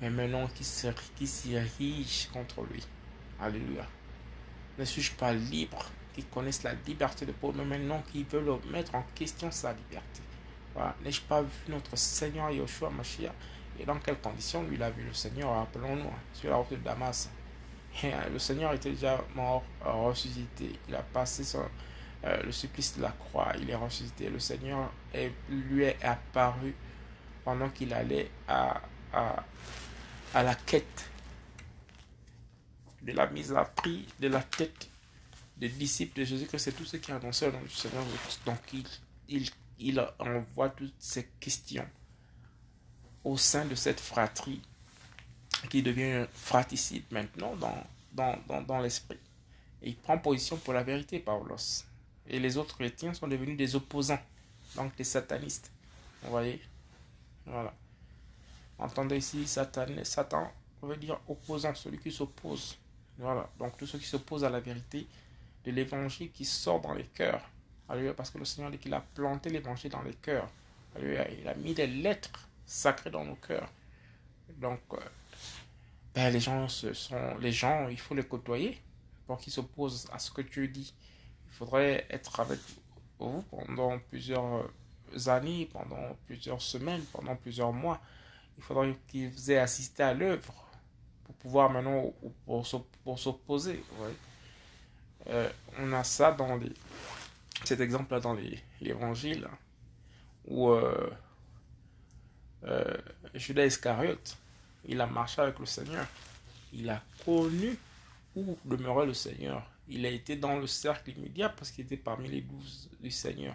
mais 0.00 0.10
maintenant 0.10 0.46
qui 0.48 0.64
s'irrige 0.64 2.28
contre 2.32 2.62
lui. 2.70 2.86
Alléluia. 3.40 3.86
Ne 4.78 4.84
suis-je 4.84 5.12
pas 5.12 5.32
libre? 5.32 5.86
Qui 6.14 6.24
connaissent 6.24 6.62
la 6.62 6.74
liberté 6.86 7.26
de 7.26 7.32
Paul, 7.32 7.54
mais 7.56 7.64
maintenant 7.64 8.02
qui 8.10 8.24
veulent 8.24 8.58
mettre 8.70 8.94
en 8.94 9.04
question 9.14 9.50
sa 9.50 9.72
liberté. 9.72 10.22
Voilà. 10.74 10.94
N'ai-je 11.02 11.20
pas 11.22 11.42
vu 11.42 11.50
notre 11.68 11.96
Seigneur 11.96 12.50
Yoshua 12.50 12.90
Mashiach? 12.90 13.32
Et 13.78 13.84
dans 13.84 13.98
quelles 13.98 14.18
conditions 14.18 14.62
lui 14.62 14.76
il 14.76 14.82
a 14.82 14.90
vu 14.90 15.04
le 15.04 15.12
Seigneur? 15.12 15.50
Rappelons-nous, 15.50 16.08
hein, 16.08 16.20
sur 16.32 16.50
la 16.50 16.56
route 16.56 16.70
de 16.70 16.76
Damas. 16.76 17.30
Euh, 18.04 18.28
le 18.30 18.38
Seigneur 18.38 18.72
était 18.74 18.90
déjà 18.90 19.22
mort, 19.34 19.64
ressuscité. 19.82 20.78
Il 20.88 20.94
a 20.94 21.02
passé 21.02 21.44
son, 21.44 21.64
euh, 22.24 22.42
le 22.42 22.52
supplice 22.52 22.96
de 22.96 23.02
la 23.02 23.10
croix. 23.10 23.52
Il 23.60 23.70
est 23.70 23.74
ressuscité. 23.74 24.28
Le 24.28 24.38
Seigneur 24.38 24.92
est, 25.14 25.32
lui 25.48 25.84
est 25.84 26.02
apparu 26.02 26.74
pendant 27.44 27.70
qu'il 27.70 27.92
allait 27.94 28.30
à, 28.48 28.80
à, 29.12 30.42
la 30.42 30.54
quête 30.54 31.08
de 33.02 33.12
la 33.12 33.26
mise 33.28 33.52
à 33.52 33.64
prix 33.64 34.06
de 34.20 34.28
la 34.28 34.42
tête 34.42 34.88
des 35.56 35.68
disciples 35.68 36.20
de 36.20 36.24
Jésus-Christ. 36.24 36.58
C'est 36.64 36.72
tout 36.72 36.84
ce 36.84 36.96
qui 36.98 37.12
annoncé 37.12 37.50
dans 37.50 37.60
le 37.60 37.68
Seigneur 37.68 38.04
Donc 38.44 38.58
il, 38.74 38.84
il, 39.28 39.48
il 39.78 40.06
envoie 40.18 40.70
toutes 40.70 40.94
ces 40.98 41.26
questions 41.40 41.88
au 43.24 43.36
sein 43.36 43.64
de 43.64 43.74
cette 43.74 44.00
fratrie 44.00 44.60
qui 45.70 45.82
devient 45.82 46.26
fratricide 46.32 47.04
maintenant 47.10 47.54
dans, 47.56 47.84
dans, 48.12 48.38
dans, 48.46 48.62
dans 48.62 48.78
l'esprit. 48.80 49.18
Et 49.82 49.90
il 49.90 49.96
prend 49.96 50.18
position 50.18 50.56
pour 50.56 50.72
la 50.72 50.82
vérité, 50.82 51.18
Paulos. 51.18 51.84
Et 52.28 52.40
les 52.40 52.56
autres 52.56 52.76
chrétiens 52.76 53.14
sont 53.14 53.28
devenus 53.28 53.56
des 53.56 53.74
opposants, 53.76 54.18
donc 54.74 54.96
des 54.96 55.04
satanistes. 55.04 55.70
Vous 56.22 56.30
voyez? 56.30 56.60
Voilà. 57.44 57.72
Entendez 58.78 59.18
ici, 59.18 59.46
Satan, 59.46 59.86
Satan 60.02 60.50
veut 60.82 60.96
dire 60.96 61.18
opposant, 61.28 61.74
celui 61.74 61.98
qui 61.98 62.10
s'oppose. 62.10 62.76
Voilà. 63.18 63.48
Donc 63.58 63.76
tous 63.76 63.86
ceux 63.86 63.98
qui 63.98 64.06
s'opposent 64.06 64.44
à 64.44 64.50
la 64.50 64.60
vérité 64.60 65.06
de 65.64 65.70
l'évangile 65.70 66.30
qui 66.32 66.44
sort 66.44 66.80
dans 66.80 66.94
les 66.94 67.06
cœurs. 67.06 67.48
Parce 68.16 68.30
que 68.30 68.38
le 68.38 68.44
Seigneur 68.44 68.70
dit 68.70 68.78
qu'il 68.78 68.92
a 68.94 69.00
planté 69.00 69.48
l'évangile 69.48 69.90
dans 69.90 70.02
les 70.02 70.14
cœurs. 70.14 70.48
Il 71.00 71.46
a 71.46 71.54
mis 71.54 71.74
des 71.74 71.86
lettres 71.86 72.48
sacrées 72.66 73.10
dans 73.10 73.24
nos 73.24 73.36
cœurs. 73.36 73.68
Donc, 74.56 74.80
euh, 74.92 74.98
ben, 76.16 76.32
les 76.32 76.40
gens, 76.40 76.66
sont 76.66 77.36
les 77.40 77.52
gens, 77.52 77.88
il 77.88 78.00
faut 78.00 78.14
les 78.14 78.24
côtoyer 78.24 78.80
pour 79.26 79.36
qu'ils 79.36 79.52
s'opposent 79.52 80.08
à 80.10 80.18
ce 80.18 80.30
que 80.30 80.40
tu 80.40 80.66
dis. 80.66 80.94
Il 81.46 81.52
faudrait 81.52 82.06
être 82.08 82.40
avec 82.40 82.58
vous 83.18 83.42
pendant 83.50 83.98
plusieurs 83.98 84.64
euh, 85.14 85.28
années, 85.28 85.68
pendant 85.70 86.16
plusieurs 86.24 86.62
semaines, 86.62 87.02
pendant 87.12 87.36
plusieurs 87.36 87.70
mois. 87.70 88.00
Il 88.56 88.64
faudrait 88.64 88.96
qu'ils 89.08 89.50
aient 89.50 89.58
assisté 89.58 90.02
à 90.04 90.14
l'œuvre 90.14 90.54
pour 91.24 91.34
pouvoir 91.34 91.68
maintenant 91.68 92.10
pour, 92.46 92.66
s'opposer. 93.18 93.84
Euh, 95.28 95.50
on 95.78 95.92
a 95.92 96.02
ça 96.02 96.32
dans 96.32 96.56
les, 96.56 96.72
cet 97.64 97.80
exemple-là 97.80 98.20
dans 98.20 98.38
l'évangile 98.80 99.46
où 100.46 100.70
euh, 100.70 101.10
Judas 103.34 103.66
Iscariote, 103.66 104.38
il 104.88 105.00
a 105.00 105.06
marché 105.06 105.42
avec 105.42 105.58
le 105.58 105.66
Seigneur. 105.66 106.06
Il 106.72 106.88
a 106.90 107.02
connu 107.24 107.76
où 108.34 108.56
demeurait 108.64 109.06
le 109.06 109.14
Seigneur. 109.14 109.68
Il 109.88 110.04
a 110.04 110.10
été 110.10 110.36
dans 110.36 110.56
le 110.56 110.66
cercle 110.66 111.10
immédiat 111.10 111.48
parce 111.48 111.70
qu'il 111.70 111.84
était 111.84 111.96
parmi 111.96 112.28
les 112.28 112.40
douze 112.40 112.88
du 113.00 113.10
Seigneur. 113.10 113.54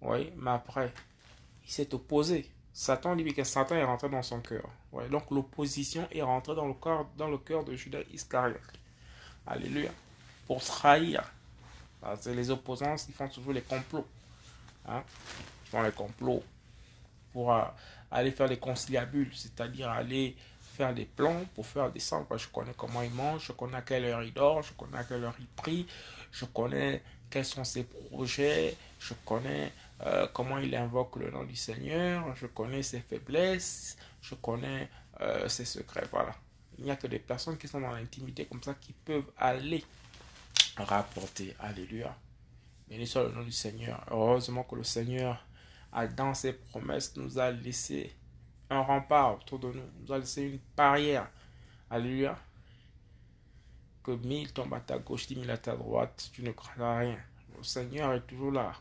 Oui, 0.00 0.32
mais 0.36 0.50
après, 0.50 0.92
il 1.64 1.70
s'est 1.70 1.92
opposé. 1.94 2.50
Satan 2.72 3.16
dit 3.16 3.24
que 3.32 3.44
Satan 3.44 3.76
est 3.76 3.84
rentré 3.84 4.08
dans 4.08 4.22
son 4.22 4.40
cœur. 4.40 4.68
Ouais, 4.92 5.08
donc 5.08 5.30
l'opposition 5.30 6.06
est 6.12 6.22
rentrée 6.22 6.54
dans 6.54 6.66
le 6.66 6.74
cœur, 6.74 7.06
dans 7.16 7.28
le 7.28 7.38
cœur 7.38 7.64
de 7.64 7.74
Judas 7.74 8.00
Iscariot. 8.12 8.56
Alléluia. 9.46 9.90
Pour 10.46 10.62
trahir. 10.62 11.24
Parce 12.00 12.26
les 12.26 12.50
opposants, 12.50 12.96
ils 13.08 13.14
font 13.14 13.28
toujours 13.28 13.52
les 13.52 13.62
complots. 13.62 14.06
Hein? 14.86 15.02
Ils 15.64 15.68
font 15.70 15.82
les 15.82 15.92
complots 15.92 16.42
pour 17.32 17.52
euh, 17.52 17.62
aller 18.10 18.30
faire 18.30 18.48
des 18.48 18.58
conciliabules, 18.58 19.30
c'est-à-dire 19.34 19.88
aller 19.90 20.36
faire 20.76 20.94
des 20.94 21.06
plans 21.06 21.44
pour 21.54 21.66
faire 21.66 21.88
des 21.88 21.94
descendre. 21.94 22.36
Je 22.36 22.48
connais 22.48 22.74
comment 22.76 23.02
ils 23.02 23.10
mangent, 23.10 23.46
je 23.46 23.52
connais 23.52 23.78
à 23.78 23.82
quelle 23.82 24.04
heure 24.04 24.22
ils 24.22 24.32
dorment, 24.32 24.62
je 24.62 24.72
connais 24.72 24.98
à 24.98 25.04
quelle 25.04 25.24
heure 25.24 25.34
ils 25.38 25.46
prient, 25.46 25.86
je 26.30 26.44
connais 26.44 27.02
quels 27.30 27.44
sont 27.44 27.64
ses 27.64 27.84
projets, 27.84 28.76
je 29.00 29.14
connais 29.24 29.72
euh, 30.02 30.26
comment 30.32 30.58
il 30.58 30.74
invoque 30.74 31.16
le 31.16 31.30
nom 31.30 31.44
du 31.44 31.56
Seigneur, 31.56 32.36
je 32.36 32.46
connais 32.46 32.82
ses 32.82 33.00
faiblesses, 33.00 33.96
je 34.20 34.34
connais 34.34 34.88
euh, 35.20 35.48
ses 35.48 35.64
secrets. 35.64 36.06
Voilà. 36.12 36.34
Il 36.78 36.84
n'y 36.84 36.90
a 36.90 36.96
que 36.96 37.06
des 37.06 37.18
personnes 37.18 37.56
qui 37.56 37.66
sont 37.66 37.80
dans 37.80 37.92
l'intimité 37.92 38.44
comme 38.44 38.62
ça 38.62 38.74
qui 38.74 38.92
peuvent 38.92 39.30
aller 39.38 39.82
rapporter. 40.76 41.56
Alléluia. 41.58 42.14
Béni 42.88 43.06
soit 43.06 43.24
le 43.24 43.32
nom 43.32 43.42
du 43.42 43.52
Seigneur. 43.52 44.04
Heureusement 44.10 44.62
que 44.62 44.76
le 44.76 44.84
Seigneur, 44.84 45.44
a, 45.92 46.06
dans 46.06 46.34
ses 46.34 46.52
promesses, 46.52 47.16
nous 47.16 47.38
a 47.38 47.50
laissé 47.50 48.14
un 48.70 48.80
rempart 48.80 49.36
autour 49.36 49.58
de 49.58 49.72
nous, 49.72 49.82
nous 50.00 50.12
a 50.12 50.18
laissé 50.18 50.42
une 50.42 50.58
barrière. 50.76 51.28
Alléluia. 51.90 52.36
Que 54.02 54.12
mille 54.12 54.52
tombent 54.52 54.74
à 54.74 54.80
ta 54.80 54.98
gauche, 54.98 55.26
dix 55.26 55.36
mille 55.36 55.50
à 55.50 55.58
ta 55.58 55.76
droite, 55.76 56.30
tu 56.32 56.42
ne 56.42 56.52
crains 56.52 56.98
rien. 56.98 57.18
Le 57.56 57.62
Seigneur 57.62 58.12
est 58.12 58.26
toujours 58.26 58.52
là 58.52 58.72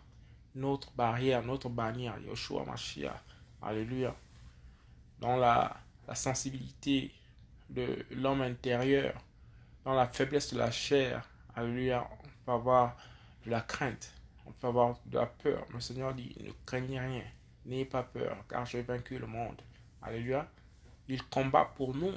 notre 0.55 0.91
barrière, 0.91 1.43
notre 1.43 1.69
bannière, 1.69 2.17
Yoshua 2.19 2.63
Mashiach. 2.65 3.21
Alléluia. 3.61 4.15
Dans 5.19 5.37
la, 5.37 5.75
la 6.07 6.15
sensibilité 6.15 7.11
de 7.69 8.05
l'homme 8.11 8.41
intérieur, 8.41 9.13
dans 9.83 9.93
la 9.93 10.07
faiblesse 10.07 10.53
de 10.53 10.59
la 10.59 10.71
chair, 10.71 11.27
alléluia, 11.55 12.07
on 12.23 12.45
peut 12.45 12.51
avoir 12.51 12.95
de 13.45 13.51
la 13.51 13.61
crainte, 13.61 14.13
on 14.45 14.51
peut 14.51 14.67
avoir 14.67 14.97
de 15.05 15.17
la 15.17 15.25
peur. 15.25 15.65
Le 15.73 15.79
Seigneur 15.79 16.13
dit, 16.13 16.35
ne 16.41 16.51
craignez 16.65 16.99
rien, 16.99 17.23
n'ayez 17.65 17.85
pas 17.85 18.03
peur, 18.03 18.37
car 18.49 18.65
j'ai 18.65 18.81
vaincu 18.81 19.17
le 19.19 19.27
monde. 19.27 19.61
Alléluia. 20.05 20.47
Il 21.07 21.23
combat 21.23 21.71
pour 21.75 21.95
nous. 21.95 22.13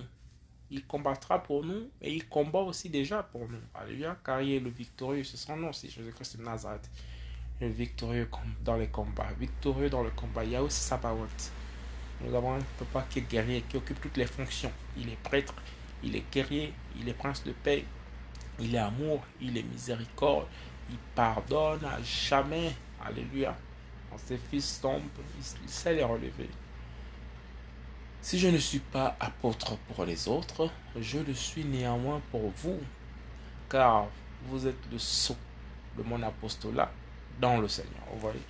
Il 0.70 0.86
combattra 0.86 1.42
pour 1.42 1.64
nous 1.64 1.88
et 2.02 2.12
il 2.12 2.28
combat 2.28 2.60
aussi 2.60 2.90
déjà 2.90 3.22
pour 3.22 3.48
nous. 3.48 3.60
Alléluia. 3.74 4.16
Car 4.24 4.42
il 4.42 4.52
est 4.52 4.60
le 4.60 4.70
victorieux, 4.70 5.24
c'est 5.24 5.38
son 5.38 5.56
nom 5.56 5.70
aussi, 5.70 5.88
Jésus-Christ 5.88 6.36
de 6.36 6.42
Nazareth. 6.42 6.90
Le 7.60 7.68
victorieux 7.68 8.28
dans 8.62 8.76
les 8.76 8.88
combats. 8.88 9.32
Victorieux 9.38 9.88
dans 9.88 10.02
le 10.02 10.10
combat. 10.10 10.44
Il 10.44 10.50
y 10.50 10.56
a 10.56 10.62
aussi 10.62 10.80
sa 10.80 10.98
parole. 10.98 11.28
Nous 12.20 12.34
avons 12.34 12.54
un 12.54 12.60
papa 12.78 13.06
qui 13.08 13.20
est 13.20 13.30
guerrier, 13.30 13.62
qui 13.68 13.76
occupe 13.76 14.00
toutes 14.00 14.16
les 14.16 14.26
fonctions. 14.26 14.72
Il 14.96 15.08
est 15.08 15.22
prêtre, 15.22 15.54
il 16.02 16.16
est 16.16 16.24
guerrier, 16.32 16.74
il 16.98 17.08
est 17.08 17.14
prince 17.14 17.44
de 17.44 17.52
paix, 17.52 17.84
il 18.58 18.74
est 18.74 18.78
amour, 18.78 19.22
il 19.40 19.56
est 19.56 19.62
miséricorde, 19.62 20.46
il 20.90 20.98
pardonne 21.14 21.84
à 21.84 22.02
jamais. 22.02 22.74
Alléluia. 23.04 23.56
Quand 24.10 24.18
ses 24.18 24.36
fils 24.36 24.80
tombent, 24.80 25.02
il 25.62 25.68
sait 25.68 25.94
les 25.94 26.02
relever. 26.02 26.50
Si 28.20 28.38
je 28.38 28.48
ne 28.48 28.58
suis 28.58 28.80
pas 28.80 29.16
apôtre 29.20 29.76
pour 29.88 30.04
les 30.04 30.28
autres, 30.28 30.68
je 31.00 31.18
le 31.18 31.34
suis 31.34 31.64
néanmoins 31.64 32.20
pour 32.30 32.50
vous, 32.56 32.78
car 33.70 34.06
vous 34.46 34.66
êtes 34.66 34.90
le 34.90 34.98
sceau 34.98 35.36
de 35.96 36.02
mon 36.02 36.22
apostolat 36.22 36.90
dans 37.40 37.58
le 37.58 37.68
Seigneur. 37.68 38.02
Vous 38.12 38.20
voyez, 38.20 38.42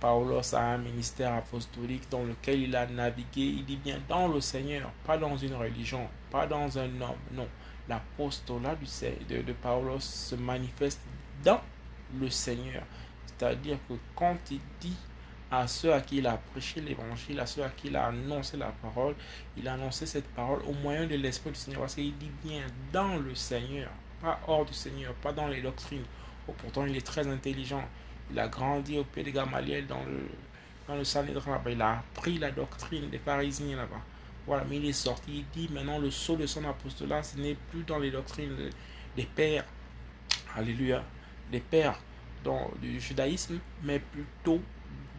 Paulos 0.00 0.54
a 0.54 0.60
un 0.60 0.78
ministère 0.78 1.34
apostolique 1.34 2.10
dans 2.10 2.24
lequel 2.24 2.60
il 2.60 2.74
a 2.76 2.86
navigué, 2.86 3.42
il 3.42 3.64
dit 3.64 3.76
bien 3.76 3.98
dans 4.08 4.28
le 4.28 4.40
Seigneur, 4.40 4.90
pas 5.06 5.18
dans 5.18 5.36
une 5.36 5.54
religion, 5.54 6.08
pas 6.30 6.46
dans 6.46 6.78
un 6.78 7.00
homme, 7.00 7.16
non. 7.32 7.48
L'apostolat 7.88 8.76
de, 8.76 9.42
de 9.42 9.52
Paulos 9.52 10.00
se 10.00 10.34
manifeste 10.34 11.00
dans 11.44 11.60
le 12.18 12.30
Seigneur. 12.30 12.82
C'est-à-dire 13.26 13.78
que 13.88 13.94
quand 14.14 14.36
il 14.50 14.60
dit 14.80 14.96
à 15.60 15.66
ceux 15.66 15.92
à 15.92 16.00
qui 16.00 16.18
il 16.18 16.26
a 16.26 16.36
prêché 16.36 16.80
l'évangile, 16.80 17.38
à 17.40 17.46
ceux 17.46 17.62
à 17.62 17.68
qui 17.68 17.88
il 17.88 17.96
a 17.96 18.06
annoncé 18.06 18.56
la 18.56 18.72
parole, 18.82 19.14
il 19.56 19.66
a 19.68 19.74
annoncé 19.74 20.06
cette 20.06 20.28
parole 20.28 20.62
au 20.66 20.72
moyen 20.72 21.06
de 21.06 21.14
l'Esprit 21.16 21.50
du 21.50 21.56
Seigneur. 21.56 21.80
Parce 21.80 21.94
qu'il 21.94 22.16
dit 22.16 22.30
bien 22.44 22.62
dans 22.92 23.16
le 23.16 23.34
Seigneur, 23.34 23.90
pas 24.20 24.40
hors 24.46 24.64
du 24.64 24.74
Seigneur, 24.74 25.12
pas 25.14 25.32
dans 25.32 25.48
les 25.48 25.60
doctrines. 25.60 26.04
Oh, 26.48 26.54
pourtant, 26.56 26.86
il 26.86 26.96
est 26.96 27.06
très 27.06 27.26
intelligent. 27.26 27.84
Il 28.30 28.38
a 28.38 28.48
grandi 28.48 28.98
au 28.98 29.04
pied 29.04 29.22
de 29.22 29.30
Gamaliel 29.30 29.86
dans 29.86 30.02
le, 30.04 30.28
dans 30.88 30.96
le 30.96 31.04
Sanhédrin 31.04 31.60
Il 31.70 31.80
a 31.80 31.98
appris 31.98 32.38
la 32.38 32.50
doctrine 32.50 33.10
des 33.10 33.18
pharisiens 33.18 33.76
là-bas. 33.76 34.00
Voilà, 34.46 34.64
mais 34.68 34.76
il 34.76 34.86
est 34.86 34.92
sorti. 34.92 35.44
Il 35.54 35.60
dit 35.60 35.72
maintenant 35.72 35.98
le 35.98 36.10
saut 36.10 36.36
de 36.36 36.46
son 36.46 36.64
apostolat, 36.64 37.22
ce 37.22 37.38
n'est 37.38 37.56
plus 37.70 37.82
dans 37.82 37.98
les 37.98 38.10
doctrines 38.10 38.70
des 39.16 39.24
pères. 39.24 39.64
Alléluia. 40.56 41.02
Des 41.50 41.60
pères 41.60 41.98
dans, 42.42 42.70
du 42.80 43.00
judaïsme, 43.00 43.58
mais 43.82 43.98
plutôt 43.98 44.60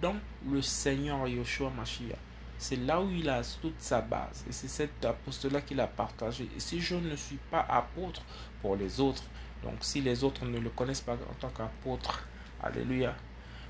dans 0.01 0.15
le 0.49 0.61
Seigneur 0.61 1.27
Yoshua 1.27 1.69
Mashiach. 1.69 2.17
C'est 2.57 2.77
là 2.77 3.01
où 3.01 3.09
il 3.11 3.29
a 3.29 3.41
toute 3.61 3.79
sa 3.79 4.01
base. 4.01 4.45
Et 4.49 4.51
c'est 4.51 4.67
cet 4.67 5.03
apostolat 5.03 5.61
qu'il 5.61 5.79
a 5.79 5.87
partagé. 5.87 6.47
Et 6.55 6.59
si 6.59 6.79
je 6.79 6.95
ne 6.95 7.15
suis 7.15 7.39
pas 7.51 7.65
apôtre 7.67 8.21
pour 8.61 8.75
les 8.75 8.99
autres, 8.99 9.23
donc 9.63 9.75
si 9.81 10.01
les 10.01 10.23
autres 10.23 10.45
ne 10.45 10.57
le 10.57 10.69
connaissent 10.69 11.01
pas 11.01 11.13
en 11.13 11.33
tant 11.39 11.49
qu'apôtre, 11.49 12.25
Alléluia, 12.63 13.13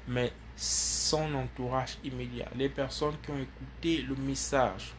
mais 0.07 0.31
son 0.55 1.33
entourage 1.35 1.97
immédiat, 2.03 2.47
les 2.55 2.69
personnes 2.69 3.15
qui 3.21 3.31
ont 3.31 3.37
écouté 3.37 4.03
le 4.03 4.15
message, 4.15 4.93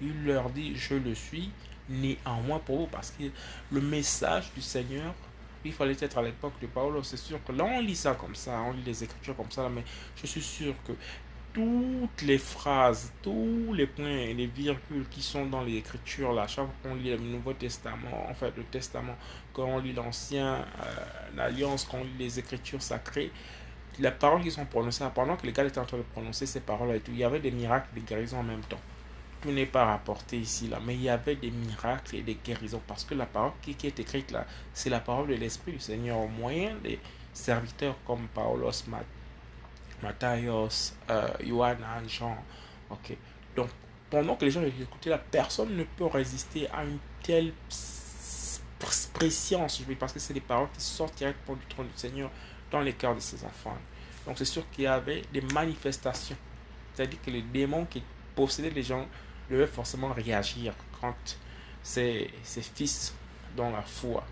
il 0.00 0.24
leur 0.24 0.50
dit, 0.50 0.76
je 0.76 0.94
le 0.94 1.14
suis, 1.14 1.50
néanmoins 1.88 2.58
pour 2.58 2.80
vous, 2.80 2.86
parce 2.86 3.10
que 3.10 3.24
le 3.72 3.80
message 3.80 4.52
du 4.54 4.60
Seigneur 4.60 5.14
il 5.66 5.72
fallait 5.72 5.96
être 5.98 6.18
à 6.18 6.22
l'époque 6.22 6.54
de 6.60 6.66
Paolo. 6.66 7.02
C'est 7.02 7.16
sûr 7.16 7.42
que 7.44 7.52
là, 7.52 7.64
on 7.64 7.80
lit 7.80 7.96
ça 7.96 8.14
comme 8.14 8.34
ça, 8.34 8.60
on 8.66 8.72
lit 8.72 8.82
les 8.84 9.04
écritures 9.04 9.36
comme 9.36 9.50
ça, 9.50 9.68
mais 9.68 9.82
je 10.16 10.26
suis 10.26 10.42
sûr 10.42 10.74
que 10.86 10.92
toutes 11.52 12.22
les 12.22 12.38
phrases, 12.38 13.12
tous 13.22 13.72
les 13.72 13.86
points 13.86 14.08
et 14.08 14.34
les 14.34 14.46
virgules 14.46 15.06
qui 15.10 15.22
sont 15.22 15.46
dans 15.46 15.62
les 15.62 15.76
écritures, 15.76 16.32
là, 16.32 16.46
chaque 16.46 16.66
fois 16.66 16.74
qu'on 16.82 16.94
lit 16.94 17.10
le 17.10 17.18
Nouveau 17.18 17.54
Testament, 17.54 18.28
en 18.28 18.34
fait, 18.34 18.52
le 18.56 18.64
Testament, 18.64 19.16
quand 19.54 19.64
on 19.64 19.78
lit 19.78 19.94
l'Ancien, 19.94 20.56
euh, 20.56 21.04
l'Alliance, 21.34 21.86
quand 21.90 21.98
on 21.98 22.04
lit 22.04 22.18
les 22.18 22.38
écritures 22.38 22.82
sacrées, 22.82 23.32
les 23.98 24.10
paroles 24.10 24.42
qui 24.42 24.50
sont 24.50 24.66
prononcées, 24.66 25.04
pendant 25.14 25.36
que 25.36 25.46
les 25.46 25.52
gars 25.52 25.64
étaient 25.64 25.78
en 25.78 25.86
train 25.86 25.96
de 25.96 26.02
prononcer 26.02 26.44
ces 26.44 26.60
paroles 26.60 26.94
et 26.94 27.00
tout, 27.00 27.12
il 27.12 27.18
y 27.18 27.24
avait 27.24 27.40
des 27.40 27.50
miracles, 27.50 27.88
des 27.94 28.02
guérisons 28.02 28.40
en 28.40 28.42
même 28.42 28.60
temps 28.60 28.80
tout 29.46 29.52
n'est 29.52 29.66
pas 29.66 29.84
rapporté 29.84 30.38
ici, 30.38 30.68
là, 30.68 30.80
mais 30.84 30.94
il 30.94 31.02
y 31.02 31.08
avait 31.08 31.36
des 31.36 31.50
miracles 31.50 32.16
et 32.16 32.22
des 32.22 32.34
guérisons, 32.34 32.82
parce 32.86 33.04
que 33.04 33.14
la 33.14 33.26
parole 33.26 33.52
qui, 33.62 33.70
est 33.86 34.00
écrite 34.00 34.32
là, 34.32 34.44
c'est 34.74 34.90
la 34.90 35.00
parole 35.00 35.28
de 35.28 35.34
l'Esprit 35.34 35.72
du 35.72 35.78
Seigneur, 35.78 36.18
au 36.18 36.26
moyen 36.26 36.74
des 36.82 36.98
serviteurs 37.32 37.96
comme 38.04 38.26
Paulos, 38.28 38.84
Matthias, 40.02 40.96
euh, 41.10 41.28
Jean. 42.08 42.36
Ok. 42.90 43.16
Donc, 43.54 43.68
pendant 44.10 44.36
que 44.36 44.44
les 44.44 44.50
gens 44.50 44.62
écoutaient, 44.62 45.10
la 45.10 45.18
personne 45.18 45.76
ne 45.76 45.84
peut 45.84 46.06
résister 46.06 46.68
à 46.70 46.84
une 46.84 46.98
telle 47.22 47.52
préscience, 49.12 49.82
parce 49.98 50.12
que 50.12 50.18
c'est 50.18 50.34
des 50.34 50.40
paroles 50.40 50.68
qui 50.74 50.80
sortent 50.80 51.16
directement 51.16 51.56
du 51.56 51.66
trône 51.66 51.86
du 51.86 51.96
Seigneur 51.96 52.30
dans 52.70 52.80
les 52.80 52.92
cœurs 52.92 53.14
de 53.14 53.20
ses 53.20 53.44
enfants. 53.44 53.76
Donc, 54.26 54.38
c'est 54.38 54.44
sûr 54.44 54.68
qu'il 54.70 54.84
y 54.84 54.86
avait 54.88 55.22
des 55.32 55.40
manifestations. 55.40 56.36
C'est-à-dire 56.94 57.20
que 57.22 57.30
les 57.30 57.42
démons 57.42 57.84
qui 57.84 58.02
possédaient 58.34 58.70
les 58.70 58.82
gens 58.82 59.06
devait 59.50 59.66
forcément 59.66 60.12
réagir 60.12 60.74
quand 61.00 61.14
ses, 61.82 62.30
ses 62.42 62.62
fils, 62.62 63.14
dans 63.56 63.70
la 63.70 63.82
foi 63.82 64.24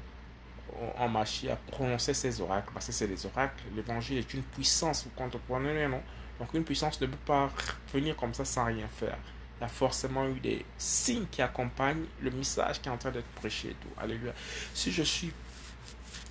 en 0.99 1.09
Machia, 1.09 1.53
à 1.53 1.57
prononcer 1.57 2.15
ces 2.15 2.41
oracles, 2.41 2.71
parce 2.73 2.87
que 2.87 2.93
c'est 2.93 3.07
des 3.07 3.27
oracles, 3.27 3.65
l'évangile 3.75 4.19
est 4.19 4.35
une 4.35 4.43
puissance, 4.43 5.05
vous 5.05 5.11
comprenez, 5.11 5.87
non? 5.87 6.03
Donc 6.39 6.53
une 6.55 6.65
puissance 6.65 7.01
ne 7.01 7.07
peut 7.07 7.17
pas 7.25 7.51
venir 7.93 8.17
comme 8.17 8.35
ça 8.35 8.45
sans 8.45 8.65
rien 8.65 8.89
faire. 8.89 9.17
Il 9.59 9.63
y 9.63 9.65
a 9.65 9.69
forcément 9.69 10.27
eu 10.27 10.41
des 10.41 10.65
signes 10.77 11.27
qui 11.31 11.43
accompagnent 11.43 12.07
le 12.21 12.31
message 12.33 12.83
qui 12.83 12.89
est 12.89 12.93
en 12.93 12.97
train 12.99 13.13
d'être 13.13 13.29
prêché 13.37 13.69
et 13.69 13.75
tout. 13.75 13.89
Alléluia. 13.97 14.33
Si 14.75 14.91
je 14.91 15.05
suis, 15.05 15.33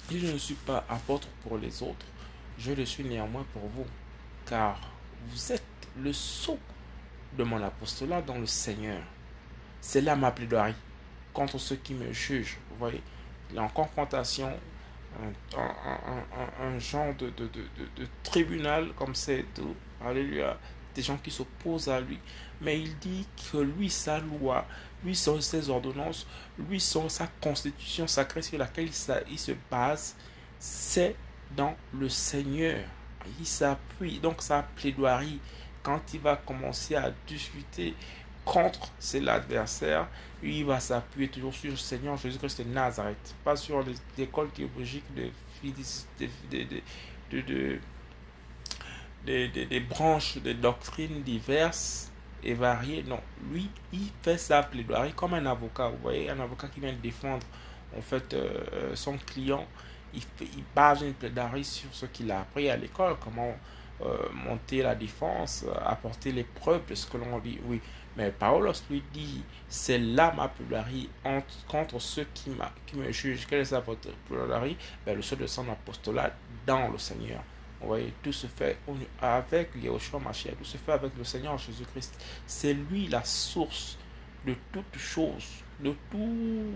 si 0.10 0.19
je 0.19 0.28
ne 0.28 0.38
suis 0.38 0.56
pas 0.56 0.84
apôtre 0.89 1.30
pour 1.41 1.58
les 1.58 1.82
autres, 1.82 2.06
je 2.60 2.74
le 2.74 2.86
suis 2.86 3.06
néanmoins 3.06 3.46
pour 3.54 3.63
vous, 3.69 3.86
car 4.46 4.78
vous 5.30 5.52
êtes 5.54 5.63
le 5.98 6.12
sceau 6.12 6.60
de 7.38 7.43
mon 7.43 7.62
apostolat 7.62 8.22
dans 8.22 8.38
le 8.38 8.46
Seigneur. 8.46 9.02
C'est 9.82 10.02
là 10.02 10.15
ma 10.15 10.32
plaidoirie 10.32 10.76
contre 11.34 11.58
ceux 11.58 11.76
qui 11.76 11.93
me 11.93 12.12
jugent. 12.13 12.58
Vous 12.69 12.78
voyez, 12.78 13.02
en 13.58 13.67
confrontation, 13.67 14.52
un, 15.56 16.80
genre 16.80 17.13
de, 17.15 17.30
de, 17.30 17.48
de, 17.48 18.08
tribunal 18.24 18.93
comme 18.96 19.15
c'est 19.15 19.46
tout. 19.54 19.76
Alléluia. 20.04 20.58
Des 20.96 21.02
gens 21.02 21.17
qui 21.17 21.32
s'opposent 21.32 21.89
à 21.89 22.00
lui. 22.00 22.19
Mais 22.62 22.80
il 22.80 22.98
dit 23.00 23.28
que 23.52 23.58
lui, 23.58 23.89
sa 23.89 24.19
loi, 24.19 24.65
lui, 25.04 25.15
sont 25.15 25.41
ses 25.41 25.69
ordonnances, 25.69 26.28
lui, 26.58 26.80
sont 26.80 27.10
sa 27.10 27.28
constitution 27.41 28.08
sacrée 28.08 28.41
sur 28.41 28.58
laquelle 28.58 28.89
il 29.30 29.39
se 29.39 29.52
base, 29.69 30.15
c'est 30.60 31.15
dans 31.56 31.76
le 31.93 32.10
Seigneur. 32.10 32.80
Il 33.39 33.46
s'appuie. 33.46 34.19
Donc 34.19 34.41
sa 34.41 34.63
plaidoirie 34.76 35.39
quand 35.84 36.02
il 36.13 36.22
va 36.22 36.38
commencer 36.38 36.96
à 36.96 37.12
discuter 37.28 37.93
contre 38.46 38.91
l'adversaire, 39.13 40.08
il 40.41 40.65
va 40.65 40.80
s'appuyer 40.80 41.30
toujours 41.30 41.54
sur 41.54 41.72
le 41.72 41.78
Seigneur 41.78 42.17
Jésus-Christ 42.17 42.62
de 42.62 42.69
Nazareth, 42.69 43.36
pas 43.43 43.56
sur 43.56 43.84
les 43.84 43.96
écoles 44.24 44.50
théologiques 44.50 45.06
de, 45.15 45.30
de, 47.32 47.80
de, 49.26 49.65
des 49.65 49.80
branches 49.80 50.38
de 50.38 50.54
doctrines 50.54 51.22
diverses 51.24 52.12
et 52.43 52.54
variées. 52.54 53.04
Non, 53.04 53.22
lui, 53.52 53.69
il 53.93 54.10
fait 54.22 54.38
sa 54.38 54.63
plaidoirie 54.63 55.13
comme 55.13 55.34
un 55.34 55.46
avocat. 55.46 55.88
Vous 55.89 56.00
voyez, 56.02 56.30
un 56.30 56.39
avocat 56.39 56.67
qui 56.67 56.82
vient 56.82 56.93
défendre 56.93 57.46
en 57.98 58.02
fait 58.02 58.34
euh, 58.34 58.96
son 58.96 59.17
client. 59.17 59.65
Il, 60.13 60.22
il 60.41 60.63
base 60.76 61.02
une 61.02 61.13
plaidoirie 61.13 61.63
sur 61.63 61.89
ce 61.93 62.06
qu'il 62.08 62.30
a 62.32 62.41
appris 62.41 62.69
à 62.69 62.76
l'école, 62.76 63.15
comment 63.24 63.48
euh, 63.48 63.56
monter 64.34 64.82
la 64.82 64.96
défense, 64.96 65.66
euh, 65.68 65.74
apporter 65.86 66.32
les 66.32 66.44
preuves 66.44 66.86
de 66.88 66.96
ce 66.96 67.08
que 67.08 67.18
l'on 67.18 67.40
dit. 67.40 67.60
Oui, 67.66 67.82
mais 68.18 68.32
Paulos 68.32 68.74
lui 68.90 69.04
dit, 69.14 69.44
c'est 69.68 69.98
là 69.98 70.34
ma 70.36 70.48
plaidoirie 70.48 71.10
contre 71.68 72.00
ceux 72.00 72.28
qui, 72.34 72.52
qui 72.86 72.98
me 72.98 73.12
jugent. 73.12 73.48
Quelle 73.48 73.62
est 73.62 73.66
sa 73.66 73.82
plaidoirie 73.82 74.78
ben, 75.06 75.16
Le 75.16 75.22
seul 75.22 75.40
de 75.40 75.48
son 75.48 75.70
apostolat 75.70 76.32
dans 76.66 76.90
le 76.90 76.98
Seigneur. 76.98 77.44
Vous 77.82 77.88
voyez, 77.88 78.14
tout 78.24 78.32
se 78.32 78.48
fait 78.48 78.78
avec 79.22 79.72
Yahushua 79.76 80.20
Mashiach, 80.20 80.56
tout 80.58 80.64
se 80.64 80.78
fait 80.78 80.94
avec 80.94 81.12
le 81.18 81.24
Seigneur 81.24 81.58
Jésus-Christ. 81.58 82.18
C'est 82.48 82.74
lui 82.74 83.08
la 83.08 83.24
source 83.26 83.98
de 84.46 84.56
toutes 84.72 84.98
choses, 84.98 85.64
de 85.82 85.94
tout, 86.10 86.74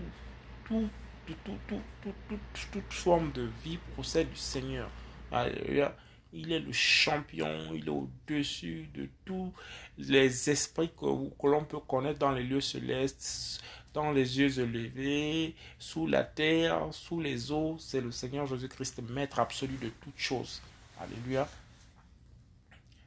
tout, 0.66 0.88
tout, 1.26 1.34
tout, 1.66 2.38
toute 2.72 2.92
forme 2.92 3.32
de 3.32 3.48
vie 3.64 3.78
procède 3.94 4.28
du 4.28 4.36
Seigneur. 4.36 4.90
Alléluia. 5.32 5.94
Il 6.32 6.52
est 6.52 6.60
le 6.60 6.72
champion, 6.72 7.72
il 7.74 7.86
est 7.86 7.90
au-dessus 7.90 8.88
de 8.94 9.08
tous 9.24 9.52
les 9.96 10.50
esprits 10.50 10.90
que, 10.90 11.06
l'on 11.46 11.64
peut 11.64 11.80
connaître 11.80 12.18
dans 12.18 12.32
les 12.32 12.42
lieux 12.42 12.60
célestes, 12.60 13.62
dans 13.94 14.12
les 14.12 14.38
yeux 14.38 14.58
élevés, 14.58 15.54
sous 15.78 16.06
la 16.06 16.24
terre, 16.24 16.88
sous 16.92 17.20
les 17.20 17.50
eaux. 17.50 17.76
C'est 17.78 18.00
le 18.00 18.10
Seigneur 18.10 18.46
Jésus-Christ, 18.46 19.00
maître 19.08 19.40
absolu 19.40 19.76
de 19.80 19.88
toutes 19.88 20.18
choses. 20.18 20.60
Alléluia. 21.00 21.48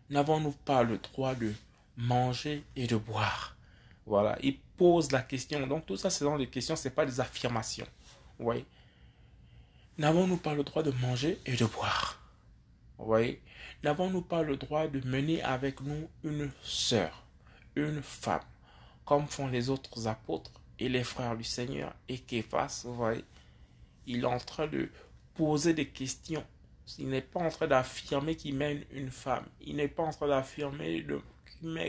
N'avons-nous 0.10 0.52
pas 0.66 0.84
le 0.84 0.98
droit 0.98 1.36
de 1.36 1.54
manger 1.98 2.64
et 2.76 2.88
de 2.88 2.98
boire? 2.98 3.56
Voilà, 4.06 4.38
il 4.42 4.58
pose 4.78 5.12
la 5.12 5.22
question. 5.22 5.66
Donc 5.68 5.86
tout 5.86 5.96
ça, 5.96 6.10
c'est 6.10 6.26
dans 6.26 6.36
les 6.36 6.48
questions, 6.48 6.76
ce 6.76 6.88
n'est 6.88 6.94
pas 6.94 7.06
des 7.06 7.20
affirmations. 7.20 7.88
Voyez? 8.40 8.66
N'avons-nous 9.98 10.38
pas 10.38 10.56
le 10.56 10.64
droit 10.64 10.82
de 10.82 10.92
manger 10.92 11.38
et 11.46 11.56
de 11.56 11.66
boire? 11.66 12.21
Voyez? 13.06 13.42
N'avons-nous 13.84 14.22
pas 14.22 14.44
le 14.44 14.58
droit 14.58 14.88
de 14.88 15.06
mener 15.08 15.42
avec 15.42 15.82
nous 15.82 16.10
une 16.24 16.52
sœur, 16.62 17.24
une 17.76 18.02
femme, 18.02 18.42
comme 19.06 19.28
font 19.28 19.48
les 19.48 19.70
autres 19.70 20.08
apôtres 20.08 20.52
et 20.80 20.90
les 20.90 21.04
frères 21.04 21.38
du 21.38 21.44
Seigneur 21.44 21.94
et 22.08 22.18
Képhas, 22.18 22.84
vous 22.86 22.96
voyez, 22.96 23.24
il 24.08 24.24
est 24.24 24.26
en 24.26 24.40
train 24.40 24.68
de 24.68 24.90
poser 25.36 25.74
des 25.74 25.88
questions. 25.88 26.44
Il 26.98 27.10
n'est 27.10 27.22
pas 27.22 27.40
en 27.40 27.50
train 27.50 27.68
d'affirmer 27.68 28.36
qu'il 28.36 28.56
mène 28.56 28.84
une 28.92 29.12
femme. 29.12 29.46
Il 29.62 29.76
n'est 29.78 29.88
pas 29.88 30.04
en 30.04 30.12
train 30.12 30.28
d'affirmer 30.28 31.06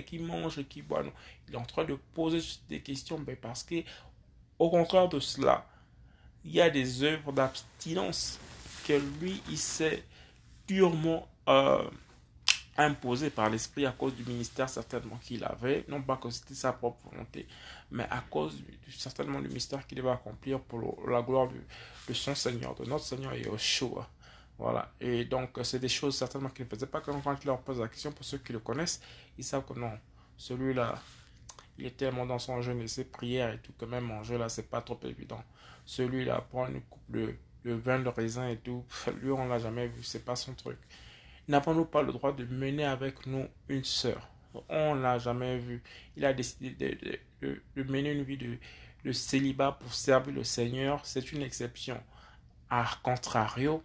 qu'il 0.07 0.22
mange 0.25 0.62
qu'il 0.68 0.85
boit. 0.85 1.03
Non. 1.03 1.12
Il 1.48 1.55
est 1.55 1.57
en 1.59 1.64
train 1.64 1.85
de 1.85 1.94
poser 2.14 2.40
des 2.68 2.81
questions 2.81 3.22
mais 3.27 3.35
parce 3.35 3.62
que, 3.64 3.83
au 4.59 4.70
contraire 4.70 5.09
de 5.09 5.18
cela, 5.18 5.66
il 6.44 6.53
y 6.53 6.61
a 6.61 6.70
des 6.70 7.03
œuvres 7.03 7.33
d'abstinence 7.33 8.38
que 8.87 9.01
lui, 9.20 9.40
il 9.48 9.59
s'est 9.59 10.05
durement 10.66 11.29
euh, 11.48 11.83
imposé 12.77 13.31
par 13.31 13.51
l'Esprit 13.51 13.87
à 13.87 13.92
cause 13.92 14.14
du 14.14 14.25
ministère 14.25 14.68
certainement 14.68 15.16
qu'il 15.22 15.44
avait, 15.44 15.85
non 15.88 16.03
pas 16.03 16.16
que 16.16 16.31
c'était 16.31 16.55
sa 16.55 16.72
propre 16.72 17.09
volonté, 17.11 17.46
mais 17.90 18.07
à 18.11 18.20
cause 18.31 18.57
du, 18.57 18.92
certainement 18.92 19.40
du 19.40 19.48
mystère 19.48 19.87
qu'il 19.87 19.98
devait 19.98 20.11
accomplir 20.11 20.61
pour 20.61 21.09
la 21.09 21.22
gloire 21.22 21.48
de, 22.09 22.14
son 22.14 22.35
Seigneur, 22.35 22.75
de 22.75 22.85
notre 22.85 23.05
Seigneur 23.05 23.35
Yeshua. 23.35 24.09
Voilà. 24.59 24.92
Et 25.01 25.25
donc, 25.25 25.59
c'est 25.64 25.79
des 25.79 25.88
choses 25.88 26.16
certainement 26.16 26.48
qu'il 26.48 26.64
ne 26.64 26.70
faisait 26.70 26.87
pas 26.87 27.01
quand 27.01 27.12
il 27.42 27.46
leur 27.46 27.61
pose 27.61 27.81
la 27.81 27.88
question. 27.88 28.12
Pour 28.12 28.25
ceux 28.25 28.38
qui 28.38 28.53
le 28.53 28.61
connaissent, 28.61 29.01
ils 29.37 29.44
savent 29.44 29.64
que 29.64 29.79
non, 29.79 29.98
celui-là, 30.37 31.01
il 31.79 31.87
était 31.87 32.07
tellement 32.07 32.27
dans 32.27 32.38
son 32.38 32.61
jeûne 32.62 32.81
et 32.81 32.88
ses 32.88 33.05
prières 33.05 33.53
et 33.53 33.59
tout, 33.59 33.72
que 33.72 33.85
même 33.85 34.05
manger 34.05 34.38
là, 34.38 34.48
c'est 34.48 34.68
pas 34.68 34.81
trop 34.81 35.01
évident. 35.05 35.42
Celui-là, 35.85 36.46
prend 36.51 36.68
une 36.68 36.83
coupe 36.83 37.11
de, 37.11 37.35
de 37.64 37.72
vin 37.72 37.98
de 37.98 38.09
raisin 38.09 38.48
et 38.48 38.57
tout, 38.57 38.85
lui, 39.20 39.31
on 39.31 39.46
l'a 39.46 39.59
jamais 39.59 39.88
vu, 39.88 40.03
c'est 40.03 40.25
pas 40.25 40.37
son 40.37 40.55
truc. 40.55 40.79
N'avons-nous 41.48 41.85
pas 41.85 42.03
le 42.03 42.12
droit 42.12 42.33
de 42.33 42.44
mener 42.44 42.85
avec 42.85 43.27
nous 43.27 43.46
une 43.68 43.85
sœur? 43.85 44.29
On 44.68 44.94
l'a 44.94 45.18
jamais 45.18 45.59
vu. 45.59 45.83
Il 46.16 46.25
a 46.25 46.33
décidé 46.33 46.98
de, 47.40 47.83
mener 47.83 48.12
une 48.12 48.22
vie 48.22 48.38
de, 49.05 49.12
célibat 49.12 49.72
pour 49.72 49.92
servir 49.92 50.35
le 50.35 50.44
Seigneur. 50.44 51.05
C'est 51.05 51.33
une 51.33 51.42
exception. 51.42 52.01
A 52.70 52.85
contrario, 53.03 53.83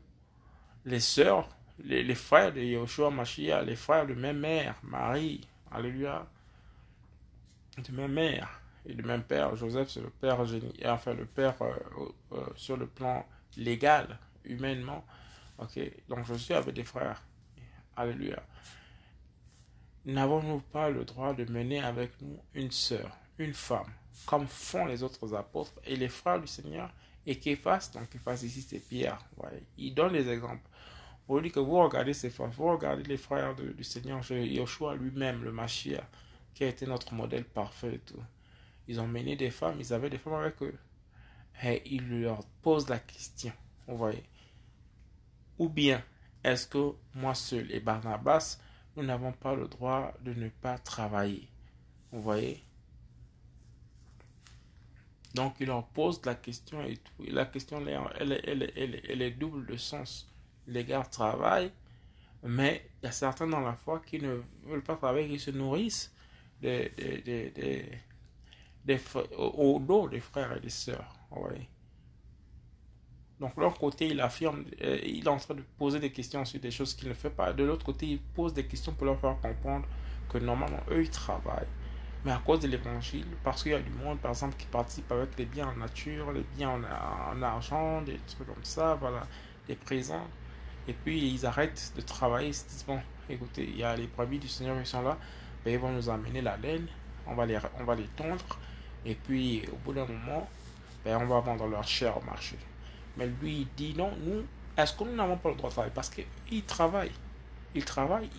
les 0.85 0.99
sœurs, 0.99 1.49
les, 1.83 2.15
frères 2.15 2.53
de 2.53 2.61
Yoshua 2.61 3.09
Mashiach, 3.09 3.65
les 3.65 3.75
frères 3.75 4.05
de 4.05 4.13
même 4.13 4.39
mère, 4.39 4.75
Marie, 4.83 5.47
Alléluia, 5.71 6.27
de 7.77 7.91
même 7.91 8.13
mère 8.13 8.61
et 8.85 8.93
de 8.93 9.01
même 9.05 9.23
père, 9.23 9.55
Joseph, 9.55 9.89
c'est 9.89 10.01
le 10.01 10.09
père 10.09 10.45
génie, 10.45 10.73
enfin 10.85 11.13
le 11.13 11.25
père 11.25 11.55
euh, 11.61 11.75
euh, 12.31 12.45
sur 12.55 12.77
le 12.77 12.87
plan 12.87 13.25
légal, 13.57 14.17
humainement. 14.45 15.05
Ok, 15.57 15.79
donc 16.07 16.25
je 16.25 16.35
suis 16.35 16.53
avec 16.53 16.73
des 16.75 16.83
frères. 16.83 17.23
Alléluia. 17.95 18.41
N'avons-nous 20.05 20.59
pas 20.59 20.89
le 20.89 21.03
droit 21.03 21.33
de 21.33 21.43
mener 21.51 21.79
avec 21.83 22.21
nous 22.21 22.39
une 22.53 22.71
sœur, 22.71 23.17
une 23.37 23.53
femme, 23.53 23.91
comme 24.25 24.47
font 24.47 24.85
les 24.85 25.03
autres 25.03 25.33
apôtres 25.35 25.73
et 25.83 25.95
les 25.97 26.07
frères 26.07 26.39
du 26.39 26.47
Seigneur 26.47 26.93
et 27.25 27.37
qu'efface, 27.39 27.91
donc 27.91 28.09
qu'efface 28.09 28.43
ici 28.43 28.61
c'est 28.61 28.79
Pierre. 28.79 29.19
Il 29.77 29.93
donne 29.93 30.13
des 30.13 30.29
exemples. 30.29 30.69
Vous 31.27 31.41
dit 31.41 31.51
que 31.51 31.59
vous 31.59 31.77
regardez 31.77 32.13
ces 32.13 32.29
frères, 32.29 32.49
vous 32.49 32.71
regardez 32.71 33.03
les 33.03 33.17
frères 33.17 33.53
du 33.53 33.83
Seigneur, 33.83 34.21
Yoshua 34.31 34.95
lui-même, 34.95 35.43
le 35.43 35.51
Mashiach, 35.51 36.05
qui 36.53 36.63
a 36.63 36.67
été 36.67 36.85
notre 36.85 37.13
modèle 37.13 37.43
parfait 37.43 37.95
et 37.95 37.99
tout. 37.99 38.23
Ils 38.87 39.01
ont 39.01 39.07
mené 39.07 39.35
des 39.35 39.51
femmes, 39.51 39.75
ils 39.79 39.93
avaient 39.93 40.09
des 40.09 40.17
femmes 40.17 40.35
avec 40.35 40.61
eux. 40.61 40.77
Et 41.63 41.81
il 41.85 42.21
leur 42.21 42.45
pose 42.61 42.87
la 42.87 42.99
question, 42.99 43.53
vous 43.87 43.97
voyez. 43.97 44.23
Ou 45.57 45.69
bien, 45.69 46.03
est-ce 46.43 46.67
que 46.67 46.93
moi 47.15 47.33
seul 47.33 47.71
et 47.71 47.79
Barnabas, 47.79 48.59
nous 48.95 49.03
n'avons 49.03 49.31
pas 49.31 49.55
le 49.55 49.67
droit 49.67 50.13
de 50.21 50.33
ne 50.33 50.49
pas 50.49 50.77
travailler 50.77 51.47
Vous 52.11 52.21
voyez 52.21 52.63
Donc 55.33 55.55
il 55.59 55.67
leur 55.67 55.85
pose 55.87 56.21
la 56.25 56.35
question 56.35 56.83
et 56.83 56.97
tout. 56.97 57.23
la 57.27 57.45
question, 57.45 57.83
elle, 58.19 59.21
est 59.21 59.31
double 59.31 59.65
de 59.65 59.77
sens. 59.77 60.29
Les 60.67 60.83
gars 60.83 61.03
travaillent, 61.03 61.71
mais 62.43 62.89
il 63.01 63.05
y 63.05 63.09
a 63.09 63.11
certains 63.11 63.47
dans 63.47 63.61
la 63.61 63.73
foi 63.73 63.99
qui 63.99 64.19
ne 64.19 64.41
veulent 64.65 64.83
pas 64.83 64.95
travailler, 64.95 65.29
qui 65.29 65.39
se 65.39 65.51
nourrissent 65.51 66.13
des, 66.61 66.91
au 69.37 69.79
dos 69.79 70.07
des 70.07 70.19
frères 70.19 70.55
et 70.55 70.59
des 70.59 70.69
sœurs. 70.69 71.16
Voyez 71.31 71.69
donc, 73.39 73.55
leur 73.57 73.77
côté, 73.77 74.07
il 74.07 74.19
affirme, 74.19 74.65
euh, 74.83 74.99
il 75.03 75.23
est 75.23 75.27
en 75.27 75.37
train 75.37 75.53
de 75.53 75.63
poser 75.77 75.99
des 75.99 76.11
questions 76.11 76.43
sur 76.43 76.59
des 76.59 76.71
choses 76.71 76.95
qu'il 76.95 77.07
ne 77.07 77.13
fait 77.13 77.29
pas. 77.29 77.53
De 77.53 77.63
l'autre 77.63 77.85
côté, 77.85 78.07
il 78.07 78.19
pose 78.19 78.53
des 78.53 78.65
questions 78.65 78.93
pour 78.93 79.05
leur 79.05 79.19
faire 79.19 79.39
comprendre 79.39 79.85
que 80.29 80.39
normalement, 80.39 80.79
eux, 80.89 81.03
ils 81.03 81.09
travaillent. 81.09 81.67
Mais 82.25 82.31
à 82.31 82.41
cause 82.43 82.61
de 82.61 82.67
l'évangile, 82.67 83.27
parce 83.43 83.61
qu'il 83.61 83.73
y 83.73 83.75
a 83.75 83.79
du 83.79 83.91
monde, 83.91 84.19
par 84.19 84.31
exemple, 84.31 84.55
qui 84.57 84.65
participe 84.65 85.11
avec 85.11 85.37
les 85.37 85.45
biens 85.45 85.67
en 85.67 85.75
nature, 85.75 86.31
les 86.31 86.43
biens 86.55 86.81
en, 86.81 87.41
argent, 87.43 88.01
des 88.01 88.17
trucs 88.25 88.47
comme 88.47 88.63
ça, 88.63 88.95
voilà, 88.95 89.21
des 89.67 89.75
présents. 89.75 90.27
Et 90.87 90.93
puis, 90.93 91.31
ils 91.31 91.45
arrêtent 91.45 91.93
de 91.95 92.01
travailler. 92.01 92.47
Ils 92.47 92.55
se 92.55 92.67
disent, 92.67 92.85
bon, 92.87 92.99
écoutez, 93.29 93.65
il 93.65 93.77
y 93.77 93.83
a 93.83 93.95
les 93.95 94.07
brebis 94.07 94.39
du 94.39 94.47
Seigneur 94.47 94.81
qui 94.81 94.89
sont 94.89 95.03
là, 95.03 95.15
ben, 95.63 95.73
ils 95.73 95.79
vont 95.79 95.91
nous 95.91 96.09
amener 96.09 96.41
la 96.41 96.57
laine, 96.57 96.87
on 97.27 97.35
va 97.35 97.45
les, 97.45 97.59
on 97.79 97.83
va 97.83 97.93
les 97.93 98.07
tondre. 98.15 98.57
Et 99.05 99.13
puis, 99.13 99.63
au 99.71 99.75
bout 99.85 99.93
d'un 99.93 100.07
moment, 100.07 100.49
ben, 101.07 101.19
on 101.21 101.25
va 101.25 101.39
vendre 101.39 101.65
leur 101.67 101.87
chair 101.87 102.17
au 102.17 102.21
marché. 102.21 102.57
Mais 103.15 103.27
lui, 103.27 103.61
il 103.61 103.67
dit 103.77 103.97
non, 103.97 104.11
nous, 104.25 104.43
est-ce 104.77 104.91
que 104.91 105.05
nous 105.05 105.15
n'avons 105.15 105.37
pas 105.37 105.49
le 105.49 105.55
droit 105.55 105.69
de 105.69 105.73
travailler? 105.73 105.93
Parce 105.95 106.09
qu'il 106.09 106.63
travaille. 106.63 107.11
Il 107.73 107.85
travaille, 107.85 108.29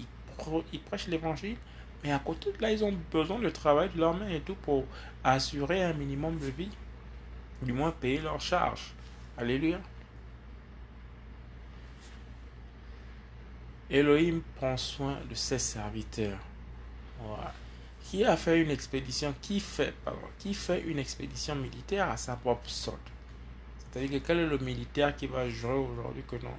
il, 0.72 0.80
prêche 0.80 1.06
l'évangile, 1.06 1.56
mais 2.04 2.12
à 2.12 2.18
côté 2.18 2.52
de 2.52 2.60
là, 2.60 2.70
ils 2.70 2.84
ont 2.84 2.94
besoin 3.10 3.38
de 3.38 3.48
travail 3.48 3.88
de 3.94 3.98
leur 3.98 4.14
main 4.14 4.28
et 4.28 4.40
tout 4.40 4.54
pour 4.54 4.84
assurer 5.24 5.82
un 5.82 5.94
minimum 5.94 6.38
de 6.38 6.46
vie, 6.46 6.70
du 7.62 7.72
moins 7.72 7.90
payer 7.90 8.18
leurs 8.18 8.40
charges. 8.40 8.92
Alléluia. 9.38 9.80
Elohim 13.90 14.42
prend 14.56 14.76
soin 14.76 15.16
de 15.28 15.34
ses 15.34 15.58
serviteurs. 15.58 16.38
Qui 18.10 18.24
a 18.24 18.36
fait 18.36 18.62
une 18.62 18.70
expédition, 18.70 19.34
qui 19.42 19.60
fait, 19.60 19.92
pardon, 20.04 20.20
qui 20.38 20.54
fait 20.54 20.82
une 20.82 20.98
expédition 20.98 21.54
militaire 21.54 22.10
à 22.10 22.16
sa 22.16 22.36
propre 22.36 22.68
sorte 22.68 23.10
c'est-à-dire 23.90 24.20
que 24.20 24.26
quel 24.26 24.40
est 24.40 24.46
le 24.46 24.58
militaire 24.58 25.16
qui 25.16 25.26
va 25.26 25.48
jouer 25.48 25.72
aujourd'hui 25.72 26.22
que 26.26 26.36
non 26.36 26.54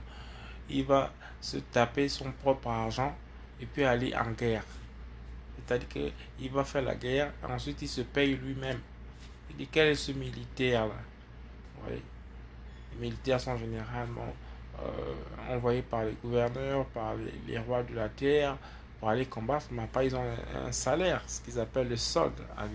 Il 0.70 0.86
va 0.86 1.12
se 1.40 1.58
taper 1.58 2.10
son 2.10 2.32
propre 2.32 2.68
argent 2.68 3.16
et 3.62 3.66
puis 3.66 3.84
aller 3.84 4.16
en 4.16 4.32
guerre. 4.32 4.64
C'est-à-dire 5.56 5.88
qu'il 5.88 6.52
va 6.52 6.64
faire 6.64 6.82
la 6.82 6.96
guerre, 6.96 7.32
ensuite 7.48 7.82
il 7.82 7.88
se 7.88 8.02
paye 8.02 8.36
lui-même. 8.36 8.80
Il 9.50 9.58
dit 9.58 9.68
quel 9.72 9.90
est 9.90 9.96
ce 9.96 10.12
militaire-là? 10.12 10.96
Les 11.90 13.00
militaires 13.00 13.40
sont 13.40 13.58
généralement 13.58 14.34
euh, 14.80 15.54
envoyés 15.54 15.82
par 15.82 16.06
les 16.06 16.14
gouverneurs, 16.24 16.86
par 16.88 17.14
les, 17.48 17.58
rois 17.60 17.84
de 17.84 17.94
la 17.96 18.10
terre 18.10 18.58
pour 19.00 19.10
aller 19.10 19.26
combattre, 19.26 19.68
mais 19.72 19.88
pas 19.88 20.04
ils 20.04 20.16
ont 20.16 20.24
un, 20.66 20.72
salaire, 20.72 21.22
ce 21.28 21.42
qu'ils 21.42 21.60
appellent 21.60 21.90
le 21.90 21.98
solde 21.98 22.40
à. 22.58 22.66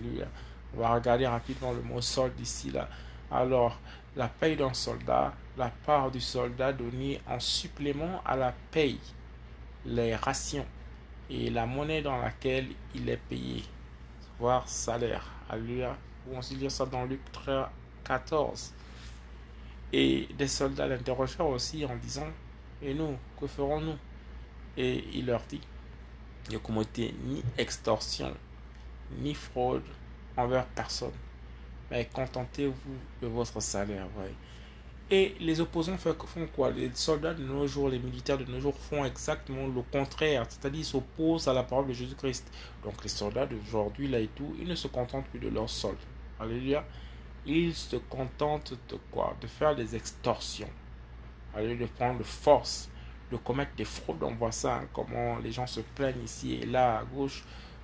On 0.75 0.79
va 0.79 0.93
regarder 0.93 1.27
rapidement 1.27 1.71
le 1.71 1.81
mot 1.81 2.01
solde 2.01 2.39
ici 2.39 2.71
là. 2.71 2.89
Alors, 3.31 3.79
la 4.15 4.27
paye 4.27 4.55
d'un 4.55 4.73
soldat, 4.73 5.33
la 5.57 5.69
part 5.85 6.11
du 6.11 6.19
soldat 6.19 6.73
donnée 6.73 7.21
en 7.27 7.39
supplément 7.39 8.21
à 8.25 8.35
la 8.35 8.53
paye, 8.71 8.99
les 9.85 10.15
rations 10.15 10.65
et 11.29 11.49
la 11.49 11.65
monnaie 11.65 12.01
dans 12.01 12.17
laquelle 12.17 12.67
il 12.93 13.09
est 13.09 13.17
payé, 13.17 13.63
voire 14.39 14.67
salaire. 14.67 15.31
Alléluia. 15.49 15.95
Ou 16.27 16.35
on 16.35 16.41
se 16.41 16.55
lire 16.55 16.71
ça 16.71 16.85
dans 16.85 17.05
Luc 17.05 17.19
13, 17.31 17.65
14. 18.03 18.73
Et 19.93 20.27
des 20.37 20.47
soldats 20.47 20.87
l'interrogèrent 20.87 21.47
aussi 21.47 21.85
en 21.85 21.95
disant 21.95 22.27
Et 22.81 22.93
nous, 22.93 23.15
que 23.39 23.47
ferons-nous? 23.47 23.97
Et 24.77 25.05
il 25.13 25.27
leur 25.27 25.41
dit 25.47 25.61
Ne 26.51 26.57
commettez 26.57 27.13
ni 27.23 27.43
extorsion, 27.57 28.33
ni 29.19 29.33
fraude 29.33 29.83
envers 30.37 30.65
personne 30.67 31.11
mais 31.89 32.09
contentez-vous 32.11 32.97
de 33.21 33.27
votre 33.27 33.59
salaire. 33.61 34.07
Et 35.11 35.35
les 35.39 35.61
opposants 35.61 35.97
font 35.97 36.47
quoi? 36.55 36.71
Les 36.71 36.89
soldats 36.95 37.33
de 37.33 37.43
nos 37.43 37.67
jours, 37.67 37.89
les 37.89 37.99
militaires 37.99 38.39
de 38.39 38.45
nos 38.45 38.59
jours 38.59 38.75
font 38.75 39.05
exactement 39.05 39.67
le 39.67 39.81
contraire, 39.91 40.45
c'est-à-dire 40.49 40.79
ils 40.79 40.85
s'opposent 40.85 41.47
à 41.47 41.53
la 41.53 41.63
parole 41.63 41.87
de 41.87 41.93
Jésus-Christ. 41.93 42.51
Donc 42.83 43.03
les 43.03 43.09
soldats 43.09 43.45
d'aujourd'hui, 43.45 44.07
là 44.07 44.19
et 44.19 44.27
tout, 44.27 44.55
ils 44.59 44.67
ne 44.67 44.75
se 44.75 44.87
contentent 44.87 45.27
plus 45.27 45.39
de 45.39 45.49
leur 45.49 45.69
solde. 45.69 45.97
Alléluia. 46.39 46.83
Ils 47.45 47.75
se 47.75 47.97
contentent 47.97 48.73
de 48.89 48.97
quoi? 49.11 49.35
De 49.39 49.45
faire 49.45 49.75
des 49.75 49.95
extorsions. 49.95 50.69
Alléluia, 51.53 51.85
de 51.85 51.91
prendre 51.91 52.17
de 52.17 52.23
force, 52.23 52.89
de 53.35 53.41
commettre 53.43 53.75
des 53.75 53.85
fraudes. 53.85 54.23
On 54.23 54.33
voit 54.35 54.51
ça, 54.51 54.75
hein, 54.75 54.87
comment 54.93 55.37
les 55.37 55.51
gens 55.51 55.67
se 55.67 55.81
plaignent 55.81 56.23
ici 56.23 56.59
et 56.61 56.65
là 56.65 56.99
à 56.99 57.03
gauche, 57.03 57.43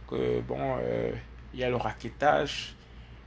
que 0.09 0.41
bon, 0.41 0.77
euh, 0.79 1.11
il 1.53 1.59
y 1.59 1.63
a 1.63 1.69
le 1.69 1.75
raquettage, 1.75 2.75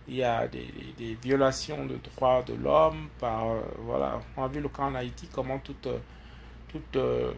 il 0.09 0.17
y 0.17 0.23
a 0.23 0.47
des, 0.49 0.69
des, 0.99 1.15
violations 1.15 1.87
de 1.87 1.97
droits 1.97 2.43
de 2.43 2.55
l'homme 2.55 3.09
par 3.19 3.49
euh, 3.49 3.61
voilà. 3.79 4.21
On 4.37 4.45
a 4.45 4.49
vu 4.49 4.61
le 4.61 4.69
cas 4.69 4.83
en 4.83 4.95
Haïti 4.95 5.29
comment 5.33 5.59
tout, 5.59 5.75
euh, 6.97 7.33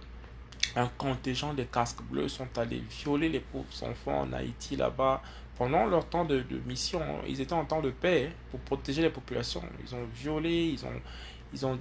un 0.74 0.88
contingent 0.98 1.54
de 1.54 1.64
casques 1.64 2.02
bleus 2.02 2.28
sont 2.28 2.48
allés 2.58 2.82
violer 2.90 3.28
les 3.28 3.40
pauvres 3.40 3.82
enfants 3.84 4.22
en 4.22 4.32
Haïti 4.32 4.76
là-bas 4.76 5.22
pendant 5.56 5.86
leur 5.86 6.06
temps 6.06 6.24
de, 6.24 6.44
mission. 6.66 7.00
Ils 7.26 7.40
étaient 7.40 7.52
en 7.52 7.64
temps 7.64 7.80
de 7.80 7.90
paix 7.90 8.28
hein, 8.30 8.34
pour 8.50 8.60
protéger 8.60 9.02
les 9.02 9.10
populations. 9.10 9.62
Ils 9.84 9.94
ont 9.94 10.04
violé 10.14 10.74
ils 10.74 10.84
ont 10.84 11.00
ils 11.52 11.66
ont 11.66 11.78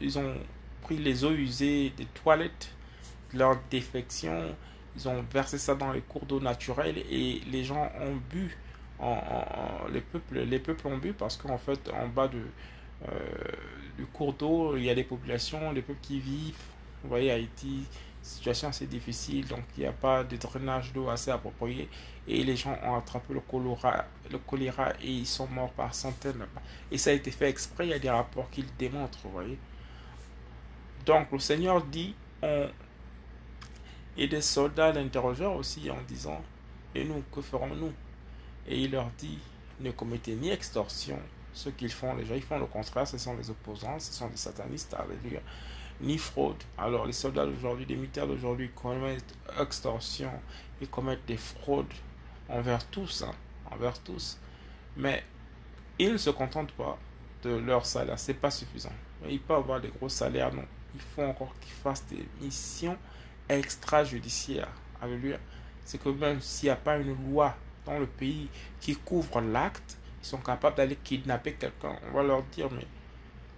ils 0.00 0.18
ont 0.18 0.34
pris 0.84 0.96
les 0.98 1.24
eaux 1.24 1.32
usées 1.32 1.92
des 1.96 2.06
toilettes 2.06 2.70
leur 3.32 3.58
défection 3.70 4.54
ils 4.96 5.08
ont 5.08 5.24
versé 5.32 5.58
ça 5.58 5.74
dans 5.74 5.92
les 5.92 6.02
cours 6.02 6.24
d'eau 6.24 6.40
naturels 6.40 6.98
et 7.10 7.40
les 7.50 7.64
gens 7.64 7.90
ont 8.00 8.16
bu 8.30 8.56
les, 9.92 10.00
peuples, 10.00 10.40
les 10.40 10.58
peuples 10.58 10.86
ont 10.86 10.98
bu 10.98 11.12
parce 11.12 11.36
qu'en 11.36 11.58
fait, 11.58 11.88
en 11.90 12.08
bas 12.08 12.28
de, 12.28 12.40
euh, 13.08 13.12
du 13.96 14.06
cours 14.06 14.32
d'eau, 14.32 14.76
il 14.76 14.84
y 14.84 14.90
a 14.90 14.94
des 14.94 15.04
populations, 15.04 15.72
des 15.72 15.82
peuples 15.82 16.00
qui 16.02 16.20
vivent. 16.20 16.54
Vous 17.02 17.08
voyez, 17.08 17.30
Haïti, 17.30 17.84
situation 18.22 18.68
assez 18.68 18.86
difficile, 18.86 19.46
donc 19.46 19.64
il 19.76 19.80
n'y 19.80 19.86
a 19.86 19.92
pas 19.92 20.24
de 20.24 20.36
drainage 20.36 20.92
d'eau 20.92 21.08
assez 21.08 21.30
approprié. 21.30 21.88
Et 22.26 22.42
les 22.44 22.56
gens 22.56 22.78
ont 22.82 22.94
attrapé 22.96 23.34
le 23.34 23.40
choléra, 23.40 24.06
le 24.30 24.38
choléra 24.38 24.92
et 25.02 25.10
ils 25.10 25.26
sont 25.26 25.46
morts 25.48 25.72
par 25.72 25.94
centaines. 25.94 26.46
Et 26.90 26.96
ça 26.96 27.10
a 27.10 27.12
été 27.12 27.30
fait 27.30 27.50
exprès, 27.50 27.86
il 27.86 27.90
y 27.90 27.94
a 27.94 27.98
des 27.98 28.10
rapports 28.10 28.48
qui 28.50 28.62
le 28.62 28.68
démontrent, 28.78 29.18
vous 29.24 29.30
voyez. 29.30 29.58
Donc 31.04 31.32
le 31.32 31.38
Seigneur 31.38 31.82
dit, 31.84 32.14
et 34.16 34.28
des 34.28 34.40
soldats 34.40 34.92
l'interrogèrent 34.92 35.54
aussi 35.54 35.90
en 35.90 36.00
disant, 36.06 36.40
et 36.94 37.04
nous, 37.04 37.22
que 37.32 37.40
ferons-nous? 37.40 37.92
Et 38.66 38.80
il 38.82 38.92
leur 38.92 39.10
dit, 39.18 39.38
ne 39.80 39.90
commettez 39.90 40.34
ni 40.34 40.50
extorsion. 40.50 41.18
Ce 41.52 41.68
qu'ils 41.68 41.92
font, 41.92 42.14
les 42.14 42.24
gens, 42.24 42.34
ils 42.34 42.42
font 42.42 42.58
le 42.58 42.66
contraire, 42.66 43.06
ce 43.06 43.18
sont 43.18 43.36
les 43.36 43.50
opposants, 43.50 43.98
ce 43.98 44.12
sont 44.12 44.28
des 44.28 44.36
satanistes, 44.36 44.94
alléluia. 44.94 45.40
Ni 46.00 46.18
fraude. 46.18 46.62
Alors 46.76 47.06
les 47.06 47.12
soldats 47.12 47.46
d'aujourd'hui, 47.46 47.86
les 47.86 47.94
militaires 47.94 48.26
d'aujourd'hui 48.26 48.70
commettent 48.74 49.34
extorsion, 49.60 50.30
ils 50.80 50.88
commettent 50.88 51.24
des 51.26 51.36
fraudes 51.36 51.86
envers 52.48 52.84
tous, 52.88 53.22
hein, 53.22 53.32
envers 53.70 53.98
tous. 54.02 54.38
Mais 54.96 55.22
ils 55.98 56.12
ne 56.12 56.16
se 56.16 56.30
contentent 56.30 56.72
pas 56.72 56.98
de 57.44 57.50
leur 57.50 57.86
salaire, 57.86 58.18
c'est 58.18 58.34
pas 58.34 58.50
suffisant. 58.50 58.92
Ils 59.28 59.40
peuvent 59.40 59.58
avoir 59.58 59.80
des 59.80 59.88
gros 59.88 60.08
salaires, 60.08 60.52
non. 60.52 60.64
Il 60.94 61.00
faut 61.00 61.22
encore 61.22 61.54
qu'ils 61.60 61.72
fassent 61.72 62.06
des 62.06 62.26
missions 62.40 62.96
extrajudiciaires. 63.48 64.70
Alléluia. 65.02 65.38
C'est 65.84 66.02
que 66.02 66.08
même 66.08 66.40
s'il 66.40 66.68
n'y 66.68 66.70
a 66.70 66.76
pas 66.76 66.96
une 66.96 67.14
loi 67.30 67.54
dans 67.84 67.98
le 67.98 68.06
pays 68.06 68.48
qui 68.80 68.96
couvre 68.96 69.40
l'acte, 69.40 69.98
ils 70.22 70.26
sont 70.26 70.38
capables 70.38 70.76
d'aller 70.76 70.96
kidnapper 70.96 71.52
quelqu'un. 71.54 71.96
On 72.08 72.16
va 72.16 72.22
leur 72.22 72.42
dire, 72.44 72.70
mais 72.70 72.86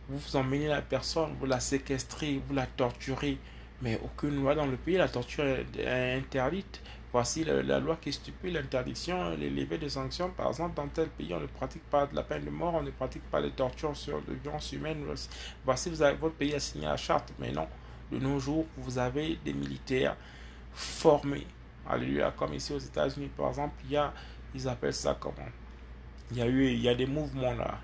vous 0.09 0.19
vous 0.19 0.37
emmenez 0.37 0.69
la 0.69 0.83
personne, 0.83 1.37
vous 1.39 1.47
la 1.47 1.61
séquestrez, 1.61 2.41
vous 2.47 2.55
la 2.55 2.67
torturez. 2.67 3.39
Mais 3.83 4.01
aucune 4.03 4.37
loi 4.37 4.55
dans 4.55 4.67
le 4.67 4.77
pays, 4.77 4.97
la 4.97 5.09
torture 5.09 5.45
est 5.45 6.15
interdite. 6.15 6.81
Voici 7.17 7.45
la, 7.45 7.81
loi 7.81 7.97
qui 7.97 8.13
stipule 8.13 8.53
l'interdiction, 8.53 9.31
l'élevé 9.39 9.79
de 9.79 9.89
sanctions. 9.89 10.29
Par 10.33 10.49
exemple, 10.49 10.77
dans 10.77 10.87
tel 10.87 11.09
pays, 11.09 11.33
on 11.33 11.41
ne 11.41 11.47
pratique 11.47 11.89
pas 11.89 12.05
de 12.05 12.15
la 12.15 12.23
peine 12.23 12.45
de 12.45 12.51
mort, 12.51 12.75
on 12.75 12.83
ne 12.83 12.91
pratique 12.91 13.23
pas 13.31 13.41
les 13.41 13.53
tortures 13.53 13.97
sur 13.97 14.21
les 14.29 14.35
violences 14.35 14.71
humaines. 14.73 15.03
Voici, 15.65 15.89
vous 15.89 16.03
avez, 16.03 16.15
votre 16.19 16.35
pays 16.35 16.53
a 16.53 16.61
signé 16.61 16.85
la 16.85 16.99
charte. 16.99 17.33
Mais 17.39 17.53
non, 17.53 17.67
de 18.13 18.19
nos 18.19 18.39
jours, 18.39 18.67
vous 18.77 18.99
avez 18.99 19.39
des 19.43 19.55
militaires 19.55 20.15
formés 20.75 21.47
Alléluia. 21.89 22.35
Comme 22.37 22.53
ici 22.53 22.75
aux 22.75 22.79
États-Unis, 22.79 23.31
par 23.35 23.49
exemple, 23.49 23.77
il 23.87 23.93
y 23.93 23.97
a, 23.97 24.13
ils 24.55 24.69
appellent 24.69 24.93
ça 24.93 25.17
comment? 25.19 25.33
Il 26.33 26.37
y 26.37 26.43
a 26.43 26.47
eu, 26.47 26.67
il 26.67 26.83
y 26.83 26.89
a 26.91 26.95
des 26.95 27.07
mouvements 27.07 27.55
là, 27.55 27.81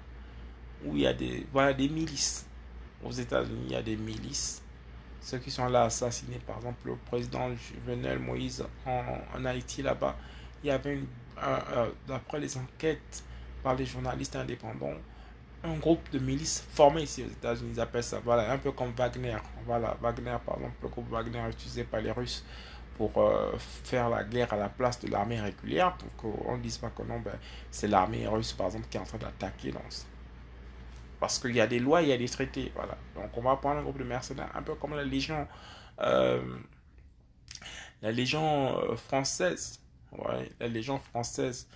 où 0.85 0.95
il 0.95 1.05
y 1.05 1.07
a 1.07 1.15
des, 1.15 1.47
voilà, 1.51 1.73
des 1.73 1.89
milices. 1.89 2.47
Aux 3.03 3.13
États-Unis, 3.13 3.63
il 3.65 3.73
y 3.73 3.77
a 3.77 3.83
des 3.83 3.97
milices. 3.97 4.62
Ceux 5.23 5.39
qui 5.39 5.51
sont 5.51 5.67
là 5.67 5.85
assassinés, 5.85 6.41
par 6.47 6.57
exemple, 6.57 6.89
le 6.89 6.97
président 6.97 7.49
Juvenel 7.55 8.19
Moïse 8.19 8.65
en, 8.85 9.45
Haïti 9.45 9.83
là-bas, 9.83 10.17
il 10.63 10.67
y 10.67 10.71
avait 10.71 10.95
une, 10.95 11.07
d'après 12.09 12.41
les 12.41 12.57
enquêtes 12.57 13.23
par 13.63 13.77
les 13.77 13.87
journalistes 13.87 14.35
indépendants, 14.35 14.95
un 15.65 15.77
groupe 15.77 16.11
de 16.11 16.19
milices 16.19 16.65
formé 16.73 17.03
ici 17.03 17.23
aux 17.23 17.31
États-Unis. 17.31 17.71
Ils 17.75 17.81
appellent 17.81 18.03
ça, 18.03 18.21
voilà, 18.25 18.51
un 18.51 18.59
peu 18.59 18.73
comme 18.73 18.93
Wagner. 18.97 19.37
Voilà, 19.65 19.97
Wagner, 20.01 20.37
par 20.45 20.57
exemple, 20.57 20.75
le 20.83 20.89
groupe 20.89 21.09
Wagner 21.09 21.41
utilisé 21.49 21.85
par 21.85 22.01
les 22.01 22.11
Russes 22.11 22.45
pour 22.99 23.13
euh, 23.17 23.53
faire 23.59 24.11
la 24.11 24.25
guerre 24.25 24.53
à 24.53 24.57
la 24.57 24.69
place 24.69 25.01
de 25.01 25.09
l'armée 25.09 25.41
régulière, 25.41 25.97
pour 25.97 26.17
qu'on 26.17 26.57
ne 26.57 26.63
dise 26.63 26.79
pas 26.79 26.91
que 26.91 27.03
non, 27.03 27.21
ben, 27.21 27.33
c'est 27.71 27.89
l'armée 27.89 28.27
russe, 28.27 28.53
par 28.53 28.67
exemple, 28.67 28.87
qui 28.91 28.97
est 28.97 29.01
en 29.01 29.05
train 29.05 29.19
d'attaquer. 29.19 29.73
Parce 31.23 31.39
qu'il 31.39 31.55
y 31.55 31.61
a 31.61 31.69
des 31.69 31.79
lois, 31.79 32.03
il 32.03 32.09
y 32.09 32.13
a 32.13 32.19
des 32.19 32.29
traités. 32.29 32.73
Voilà. 32.75 32.99
Donc 33.15 33.31
on 33.37 33.43
va 33.43 33.55
prendre 33.55 33.79
un 33.79 33.83
groupe 33.85 33.97
de 33.97 34.03
mercenaires, 34.03 34.51
un 34.57 34.63
peu 34.63 34.75
comme 34.75 34.97
la 34.97 35.05
Légion, 35.05 35.47
euh, 36.01 36.43
la 38.03 38.11
Légion 38.11 38.77
euh, 38.77 38.97
française. 38.97 39.79
Ouais, 40.11 40.51
la 40.59 40.67
Légion 40.67 40.99
française. 40.99 41.69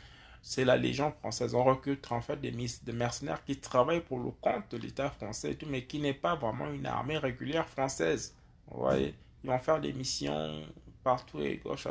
C'est 0.43 0.65
la 0.65 0.77
Légion 0.77 1.13
française. 1.13 1.55
On 1.55 1.63
recrute 1.63 2.11
en 2.11 2.21
fait 2.21 2.41
des, 2.41 2.53
mercenaires 2.93 3.45
qui 3.45 3.57
travaillent 3.57 4.01
pour 4.01 4.19
le 4.19 4.33
compte 4.33 4.69
de 4.73 4.79
l'État 4.79 5.11
français 5.11 5.55
tout, 5.55 5.67
mais 5.71 5.85
qui 5.85 6.01
n'est 6.01 6.13
pas 6.13 6.35
vraiment 6.35 6.69
une 6.69 6.87
armée 6.87 7.17
régulière 7.17 7.69
française. 7.69 8.35
Voyez, 8.67 9.15
ils 9.45 9.51
vont 9.51 9.61
faire 9.61 9.81
des 9.81 9.93
missions 9.93 10.67
partout 11.05 11.41
et 11.41 11.59
gauche. 11.59 11.87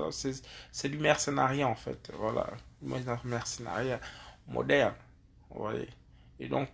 C'est 0.73 0.89
du 0.89 0.97
mercenariat, 0.97 1.69
en 1.69 1.75
fait. 1.75 2.11
Voilà. 2.19 2.47
Du 2.81 2.91
mercenariat 3.23 4.01
moderne. 4.45 4.95
Voyez? 5.49 5.87
Et 6.37 6.49
donc, 6.49 6.67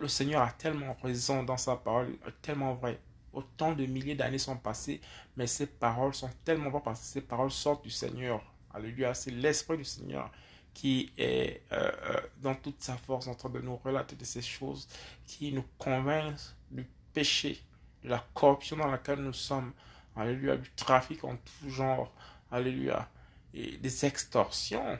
le 0.00 0.08
Seigneur 0.08 0.42
a 0.42 0.52
tellement 0.52 0.96
raison 1.02 1.42
dans 1.42 1.56
sa 1.56 1.76
parole, 1.76 2.16
tellement 2.42 2.74
vrai. 2.74 3.00
Autant 3.32 3.72
de 3.72 3.86
milliers 3.86 4.16
d'années 4.16 4.38
sont 4.38 4.56
passées, 4.56 5.00
mais 5.36 5.46
ces 5.46 5.66
paroles 5.66 6.14
sont 6.14 6.30
tellement 6.44 6.70
vraies 6.70 6.82
parce 6.84 7.00
que 7.00 7.06
ces 7.06 7.20
paroles 7.20 7.52
sortent 7.52 7.84
du 7.84 7.90
Seigneur. 7.90 8.42
Alléluia. 8.74 9.14
C'est 9.14 9.30
l'Esprit 9.30 9.76
du 9.76 9.84
Seigneur 9.84 10.30
qui 10.74 11.12
est 11.18 11.62
euh, 11.72 11.90
euh, 12.04 12.20
dans 12.42 12.54
toute 12.54 12.82
sa 12.82 12.96
force 12.96 13.26
en 13.26 13.34
train 13.34 13.48
de 13.50 13.60
nous 13.60 13.76
relater 13.76 14.16
de 14.16 14.24
ces 14.24 14.42
choses, 14.42 14.88
qui 15.26 15.52
nous 15.52 15.64
convainc 15.78 16.36
du 16.70 16.86
péché, 17.12 17.60
de 18.04 18.08
la 18.08 18.24
corruption 18.34 18.76
dans 18.76 18.88
laquelle 18.88 19.20
nous 19.20 19.32
sommes, 19.32 19.72
Alléluia, 20.16 20.56
du 20.56 20.70
trafic 20.72 21.22
en 21.24 21.36
tout 21.36 21.70
genre. 21.70 22.12
Alléluia. 22.50 23.08
Et 23.54 23.76
des 23.76 24.04
extorsions. 24.04 24.98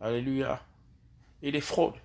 Alléluia. 0.00 0.62
Et 1.42 1.52
des 1.52 1.60
fraudes. 1.60 2.00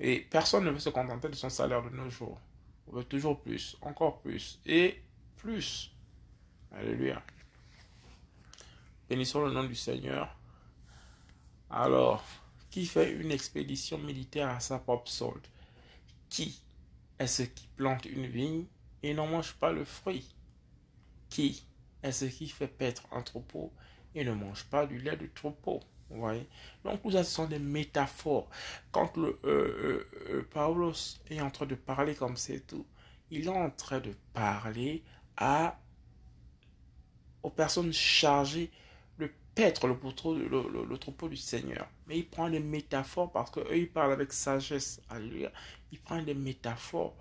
Et 0.00 0.20
personne 0.20 0.64
ne 0.64 0.70
veut 0.70 0.78
se 0.78 0.88
contenter 0.88 1.28
de 1.28 1.34
son 1.34 1.50
salaire 1.50 1.82
de 1.82 1.90
nos 1.90 2.08
jours. 2.08 2.40
On 2.88 2.96
veut 2.96 3.04
toujours 3.04 3.40
plus, 3.40 3.76
encore 3.82 4.20
plus 4.20 4.58
et 4.64 5.02
plus. 5.36 5.92
Alléluia. 6.72 7.22
Bénissons 9.08 9.44
le 9.44 9.52
nom 9.52 9.64
du 9.64 9.74
Seigneur. 9.74 10.34
Alors, 11.68 12.24
qui 12.70 12.86
fait 12.86 13.12
une 13.12 13.30
expédition 13.30 13.98
militaire 13.98 14.48
à 14.48 14.60
sa 14.60 14.78
propre 14.78 15.10
solde? 15.10 15.46
Qui 16.30 16.62
est-ce 17.18 17.42
qui 17.42 17.68
plante 17.76 18.06
une 18.06 18.26
vigne 18.26 18.64
et 19.02 19.12
n'en 19.12 19.26
mange 19.26 19.52
pas 19.54 19.72
le 19.72 19.84
fruit? 19.84 20.34
Qui 21.28 21.62
est 22.02 22.12
ce 22.12 22.24
qui 22.24 22.48
fait 22.48 22.68
paître 22.68 23.02
un 23.12 23.22
troupeau 23.22 23.72
et 24.14 24.24
ne 24.24 24.32
mange 24.32 24.64
pas 24.64 24.86
du 24.86 24.98
lait 24.98 25.16
du 25.16 25.28
troupeau? 25.30 25.80
Donc, 26.10 27.02
tout 27.02 27.10
ça, 27.10 27.24
ce 27.24 27.30
sont 27.30 27.46
des 27.46 27.58
métaphores. 27.58 28.48
Quand 28.90 29.16
le 29.16 29.28
euh, 29.28 29.38
euh, 29.44 30.08
euh, 30.30 30.48
Paulos 30.50 31.18
est 31.28 31.40
en 31.40 31.50
train 31.50 31.66
de 31.66 31.74
parler 31.74 32.14
comme 32.14 32.36
c'est 32.36 32.66
tout, 32.66 32.86
il 33.30 33.46
est 33.46 33.48
en 33.48 33.70
train 33.70 34.00
de 34.00 34.14
parler 34.32 35.04
à 35.36 35.78
aux 37.42 37.50
personnes 37.50 37.92
chargées 37.92 38.70
de 39.18 39.30
paître 39.54 39.86
le, 39.86 40.98
troupeau 40.98 41.28
du 41.28 41.36
Seigneur. 41.36 41.88
Mais 42.06 42.18
il 42.18 42.28
prend 42.28 42.50
des 42.50 42.60
métaphores 42.60 43.32
parce 43.32 43.50
qu'eux, 43.50 43.64
ils 43.74 43.90
parlent 43.90 44.12
avec 44.12 44.32
sagesse. 44.32 45.00
lui. 45.18 45.46
il 45.90 46.00
prend 46.00 46.20
des 46.20 46.34
métaphores 46.34 47.16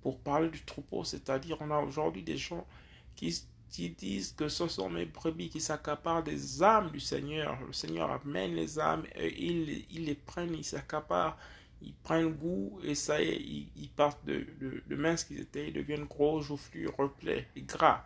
pour 0.00 0.18
parler 0.18 0.48
du 0.48 0.64
troupeau. 0.64 1.04
C'est-à-dire, 1.04 1.58
on 1.60 1.70
a 1.70 1.78
aujourd'hui 1.78 2.22
des 2.22 2.36
gens 2.36 2.66
qui, 3.14 3.46
disent 3.90 4.32
que 4.32 4.48
ce 4.48 4.68
sont 4.68 4.90
mes 4.90 5.06
brebis 5.06 5.48
qui 5.48 5.60
s'accaparent 5.60 6.22
des 6.22 6.62
âmes 6.62 6.90
du 6.90 7.00
Seigneur. 7.00 7.58
Le 7.66 7.72
Seigneur 7.72 8.10
amène 8.10 8.54
les 8.54 8.78
âmes, 8.78 9.04
et 9.16 9.42
ils, 9.42 10.04
les 10.04 10.14
prennent, 10.14 10.54
ils 10.54 10.64
s'accaparent, 10.64 11.36
ils 11.80 11.94
prennent 11.94 12.32
goût 12.32 12.78
et 12.84 12.94
ça 12.94 13.20
y 13.20 13.28
est, 13.28 13.40
ils, 13.76 13.90
partent 13.90 14.24
de, 14.24 14.46
de, 14.60 14.82
de 14.86 14.96
minces 14.96 15.24
qu'ils 15.24 15.40
étaient, 15.40 15.68
ils 15.68 15.72
deviennent 15.72 16.04
gros, 16.04 16.40
joufflus, 16.40 16.88
replets 16.96 17.48
et 17.56 17.62
gras 17.62 18.04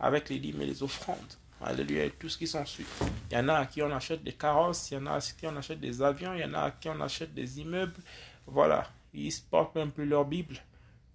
avec 0.00 0.28
les 0.28 0.38
dîmes 0.38 0.62
et 0.62 0.66
les 0.66 0.82
offrandes. 0.82 1.34
Alléluia, 1.64 2.10
tout 2.10 2.28
ce 2.28 2.36
qui 2.38 2.46
s'ensuit. 2.46 2.86
Il 3.30 3.34
y 3.34 3.36
en 3.38 3.48
a 3.48 3.54
à 3.54 3.66
qui 3.66 3.82
on 3.82 3.90
achète 3.92 4.24
des 4.24 4.32
carrosses, 4.32 4.90
il 4.90 4.94
y 4.94 4.96
en 4.96 5.06
a 5.06 5.12
à 5.12 5.20
qui 5.20 5.46
on 5.46 5.56
achète 5.56 5.78
des 5.78 6.02
avions, 6.02 6.34
il 6.34 6.40
y 6.40 6.44
en 6.44 6.54
a 6.54 6.62
à 6.62 6.70
qui 6.72 6.88
on 6.88 7.00
achète 7.00 7.34
des 7.34 7.60
immeubles. 7.60 8.00
Voilà, 8.46 8.90
ils 9.14 9.30
se 9.30 9.40
portent 9.42 9.76
même 9.76 9.92
plus 9.92 10.06
leur 10.06 10.24
Bible. 10.24 10.58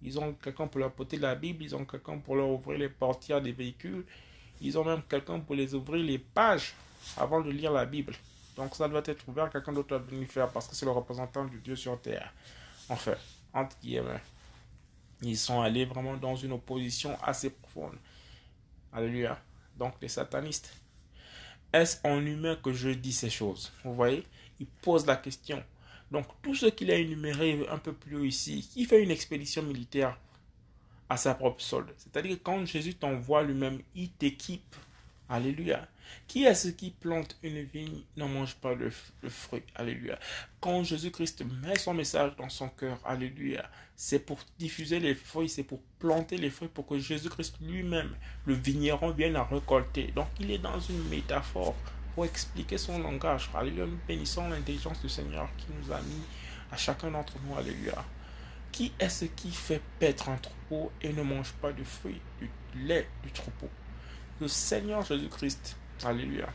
Ils 0.02 0.18
ont 0.18 0.32
quelqu'un 0.34 0.66
pour 0.66 0.80
leur 0.80 0.92
porter 0.92 1.16
la 1.16 1.34
Bible, 1.34 1.64
ils 1.64 1.74
ont 1.74 1.84
quelqu'un 1.84 2.18
pour 2.18 2.36
leur 2.36 2.48
ouvrir 2.48 2.78
les 2.78 2.88
portières 2.88 3.42
des 3.42 3.52
véhicules, 3.52 4.04
ils 4.60 4.78
ont 4.78 4.84
même 4.84 5.02
quelqu'un 5.02 5.40
pour 5.40 5.54
les 5.54 5.74
ouvrir 5.74 6.04
les 6.04 6.18
pages 6.18 6.74
avant 7.16 7.40
de 7.40 7.50
lire 7.50 7.72
la 7.72 7.84
Bible. 7.84 8.14
Donc 8.56 8.74
ça 8.74 8.88
doit 8.88 9.02
être 9.04 9.28
ouvert, 9.28 9.50
quelqu'un 9.50 9.72
d'autre 9.72 9.88
doit 9.88 9.98
venir 9.98 10.26
faire 10.28 10.50
parce 10.50 10.66
que 10.66 10.74
c'est 10.74 10.84
le 10.84 10.92
représentant 10.92 11.44
du 11.44 11.58
Dieu 11.60 11.76
sur 11.76 12.00
terre. 12.00 12.32
Enfin, 12.88 13.14
entre 13.52 13.76
guillemets. 13.80 14.20
Ils 15.22 15.36
sont 15.36 15.60
allés 15.60 15.84
vraiment 15.84 16.16
dans 16.16 16.36
une 16.36 16.52
opposition 16.52 17.16
assez 17.22 17.50
profonde. 17.50 17.96
Alléluia. 18.92 19.38
Donc 19.76 19.94
les 20.00 20.08
satanistes. 20.08 20.72
Est-ce 21.72 21.98
en 22.06 22.24
humain 22.24 22.56
que 22.56 22.72
je 22.72 22.90
dis 22.90 23.12
ces 23.12 23.30
choses? 23.30 23.72
Vous 23.84 23.94
voyez 23.94 24.24
Il 24.58 24.66
pose 24.66 25.06
la 25.06 25.16
question. 25.16 25.62
Donc 26.10 26.26
tout 26.42 26.54
ce 26.54 26.66
qu'il 26.66 26.90
a 26.90 26.94
énuméré 26.96 27.66
un 27.70 27.78
peu 27.78 27.92
plus 27.92 28.16
haut 28.16 28.24
ici, 28.24 28.68
qui 28.72 28.84
fait 28.84 29.02
une 29.02 29.10
expédition 29.10 29.62
militaire 29.62 30.18
à 31.08 31.16
sa 31.16 31.34
propre 31.34 31.60
solde. 31.60 31.92
C'est-à-dire 31.96 32.38
que 32.38 32.42
quand 32.42 32.64
Jésus 32.66 32.94
t'envoie 32.94 33.42
lui-même, 33.42 33.80
il 33.94 34.10
t'équipe 34.10 34.76
Alléluia. 35.30 35.86
Qui 36.26 36.44
est-ce 36.44 36.68
qui 36.68 36.90
plante 36.90 37.36
une 37.42 37.62
vigne 37.62 38.00
n'en 38.16 38.28
mange 38.28 38.54
pas 38.54 38.74
le, 38.74 38.90
fruit 39.28 39.62
Alléluia. 39.74 40.18
Quand 40.58 40.82
Jésus-Christ 40.82 41.44
met 41.62 41.76
son 41.76 41.92
message 41.92 42.34
dans 42.36 42.48
son 42.48 42.70
cœur, 42.70 42.98
Alléluia, 43.04 43.68
c'est 43.94 44.20
pour 44.20 44.38
diffuser 44.58 45.00
les 45.00 45.14
fruits, 45.14 45.50
c'est 45.50 45.64
pour 45.64 45.80
planter 45.98 46.38
les 46.38 46.48
fruits, 46.48 46.70
pour 46.72 46.86
que 46.86 46.98
Jésus-Christ 46.98 47.56
lui-même, 47.60 48.16
le 48.46 48.54
vigneron, 48.54 49.10
vienne 49.10 49.36
à 49.36 49.44
récolter. 49.44 50.12
Donc 50.14 50.28
il 50.40 50.50
est 50.50 50.58
dans 50.58 50.80
une 50.80 51.06
métaphore 51.10 51.76
pour 52.18 52.24
expliquer 52.24 52.78
son 52.78 52.98
langage. 52.98 53.48
Alléluia. 53.54 53.86
Nous 53.86 54.00
bénissons 54.08 54.48
l'intelligence 54.48 55.00
du 55.00 55.08
Seigneur 55.08 55.48
qui 55.56 55.66
nous 55.70 55.92
a 55.92 56.00
mis 56.00 56.20
à 56.72 56.76
chacun 56.76 57.12
d'entre 57.12 57.34
nous. 57.44 57.56
Alléluia. 57.56 58.04
Qui 58.72 58.92
est-ce 58.98 59.26
qui 59.26 59.52
fait 59.52 59.80
paître 60.00 60.28
un 60.28 60.36
troupeau 60.36 60.90
et 61.00 61.12
ne 61.12 61.22
mange 61.22 61.52
pas 61.62 61.70
du 61.70 61.84
fruit, 61.84 62.20
du 62.40 62.50
lait 62.74 63.08
du 63.22 63.30
troupeau? 63.30 63.68
Le 64.40 64.48
Seigneur 64.48 65.04
Jésus-Christ, 65.04 65.76
alléluia, 66.04 66.48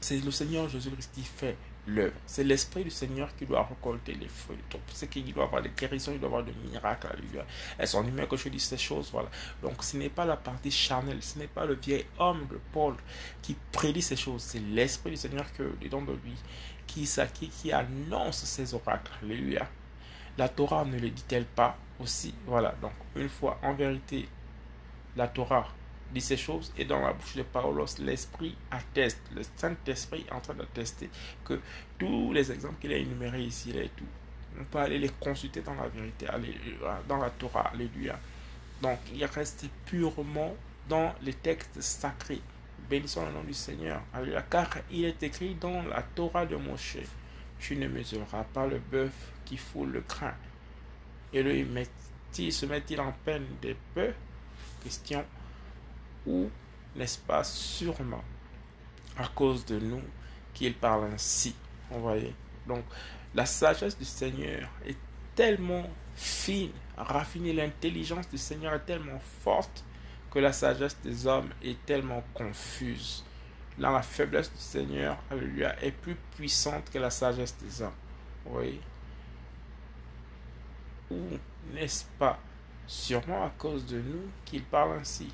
c'est 0.00 0.18
le 0.24 0.32
Seigneur 0.32 0.68
Jésus-Christ 0.68 1.12
qui 1.14 1.22
fait 1.22 1.56
l'œuvre. 1.86 2.14
C'est 2.26 2.44
l'Esprit 2.44 2.84
du 2.84 2.90
Seigneur 2.90 3.34
qui 3.36 3.46
doit 3.46 3.64
récolter 3.64 4.14
les 4.14 4.28
fruits. 4.28 4.58
C'est 4.92 5.08
qu'il 5.08 5.32
doit 5.32 5.44
avoir 5.44 5.62
des 5.62 5.70
guérisons, 5.70 6.12
il 6.12 6.18
doit 6.18 6.28
avoir 6.28 6.44
des 6.44 6.54
miracles, 6.70 7.08
alléluia. 7.12 7.44
Elles 7.78 7.88
sont 7.88 8.06
humaines 8.06 8.26
que 8.26 8.36
je 8.36 8.48
dis 8.48 8.60
ces 8.60 8.76
choses, 8.76 9.10
voilà. 9.12 9.28
Donc 9.62 9.82
ce 9.82 9.96
n'est 9.96 10.08
pas 10.08 10.24
la 10.24 10.36
partie 10.36 10.70
charnelle, 10.70 11.22
ce 11.22 11.38
n'est 11.38 11.46
pas 11.48 11.64
le 11.64 11.74
vieil 11.74 12.06
homme 12.18 12.46
de 12.50 12.58
Paul 12.72 12.94
qui 13.42 13.56
prédit 13.72 14.02
ces 14.02 14.16
choses. 14.16 14.42
C'est 14.42 14.60
l'Esprit 14.60 15.10
du 15.10 15.16
Seigneur 15.16 15.52
que, 15.52 15.74
dedans 15.80 16.02
de 16.02 16.12
lui, 16.12 16.34
qui, 16.86 17.08
qui, 17.34 17.48
qui 17.48 17.72
annonce 17.72 18.44
ces 18.44 18.74
oracles, 18.74 19.12
alléluia. 19.22 19.68
La 20.38 20.48
Torah 20.48 20.84
ne 20.84 20.98
le 20.98 21.10
dit-elle 21.10 21.44
pas 21.44 21.76
aussi 21.98 22.34
Voilà, 22.46 22.74
donc 22.80 22.92
une 23.16 23.28
fois, 23.28 23.58
en 23.62 23.74
vérité, 23.74 24.28
la 25.16 25.28
Torah 25.28 25.68
dit 26.12 26.20
ces 26.20 26.36
choses 26.36 26.72
et 26.76 26.84
dans 26.84 27.00
la 27.00 27.12
bouche 27.12 27.36
de 27.36 27.42
Paulos, 27.42 27.98
l'Esprit 28.00 28.56
atteste, 28.70 29.20
le 29.34 29.42
Saint-Esprit 29.56 30.24
est 30.28 30.32
en 30.32 30.40
train 30.40 30.54
d'attester 30.54 31.08
que 31.44 31.60
tous 31.98 32.32
les 32.32 32.50
exemples 32.50 32.80
qu'il 32.80 32.92
a 32.92 32.96
énumérés 32.96 33.42
ici, 33.42 33.70
et 33.70 33.90
tout, 33.96 34.04
on 34.58 34.64
peut 34.64 34.78
aller 34.78 34.98
les 34.98 35.10
consulter 35.20 35.60
dans 35.60 35.74
la 35.74 35.88
vérité, 35.88 36.26
dans 37.08 37.18
la 37.18 37.30
Torah, 37.30 37.70
alléluia. 37.72 38.18
Donc, 38.82 38.98
il 39.14 39.24
reste 39.24 39.66
purement 39.86 40.56
dans 40.88 41.14
les 41.22 41.34
textes 41.34 41.80
sacrés. 41.80 42.40
Bénissons 42.88 43.26
le 43.26 43.32
nom 43.32 43.44
du 43.44 43.54
Seigneur, 43.54 44.02
alléluia, 44.12 44.42
car 44.42 44.68
il 44.90 45.04
est 45.04 45.22
écrit 45.22 45.54
dans 45.54 45.82
la 45.82 46.02
Torah 46.02 46.46
de 46.46 46.56
Moshe, 46.56 46.98
tu 47.58 47.76
ne 47.76 47.86
mesureras 47.86 48.44
pas 48.44 48.66
le 48.66 48.78
bœuf 48.78 49.12
qui 49.44 49.56
foule 49.56 49.92
le 49.92 50.00
crin. 50.00 50.34
Et 51.32 51.42
lui, 51.42 51.64
se 52.50 52.66
met-il 52.66 53.00
en 53.00 53.12
peine 53.24 53.46
des 53.60 53.76
peu? 53.94 54.12
Question 54.82 55.24
ou 56.26 56.50
n'est-ce 56.96 57.18
pas 57.18 57.44
sûrement 57.44 58.24
à 59.16 59.28
cause 59.28 59.64
de 59.64 59.78
nous 59.78 60.02
qu'il 60.54 60.74
parle 60.74 61.04
ainsi. 61.12 61.54
Vous 61.90 62.00
voyez 62.00 62.34
Donc, 62.66 62.84
la 63.34 63.46
sagesse 63.46 63.96
du 63.96 64.04
Seigneur 64.04 64.68
est 64.86 64.96
tellement 65.34 65.88
fine, 66.14 66.72
raffinée, 66.96 67.52
l'intelligence 67.52 68.28
du 68.28 68.38
Seigneur 68.38 68.74
est 68.74 68.84
tellement 68.84 69.20
forte 69.42 69.84
que 70.30 70.38
la 70.38 70.52
sagesse 70.52 70.96
des 71.02 71.26
hommes 71.26 71.50
est 71.62 71.84
tellement 71.86 72.22
confuse. 72.34 73.24
Là, 73.78 73.90
la 73.90 74.02
faiblesse 74.02 74.52
du 74.52 74.60
Seigneur, 74.60 75.16
alléluia, 75.30 75.74
est 75.82 75.92
plus 75.92 76.16
puissante 76.36 76.90
que 76.90 76.98
la 76.98 77.10
sagesse 77.10 77.56
des 77.58 77.82
hommes. 77.82 77.94
Vous 78.44 78.52
voyez 78.52 78.80
Ou 81.10 81.18
n'est-ce 81.72 82.04
pas 82.18 82.38
sûrement 82.86 83.44
à 83.44 83.50
cause 83.50 83.86
de 83.86 84.00
nous 84.00 84.28
qu'il 84.44 84.62
parle 84.64 84.98
ainsi 84.98 85.32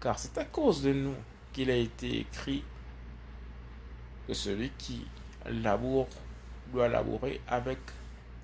car 0.00 0.18
c'est 0.18 0.36
à 0.38 0.44
cause 0.44 0.82
de 0.82 0.92
nous 0.92 1.14
qu'il 1.52 1.70
a 1.70 1.76
été 1.76 2.20
écrit 2.20 2.64
que 4.26 4.34
celui 4.34 4.70
qui 4.78 5.06
laboure 5.46 6.08
doit 6.72 6.88
labourer 6.88 7.40
avec 7.46 7.78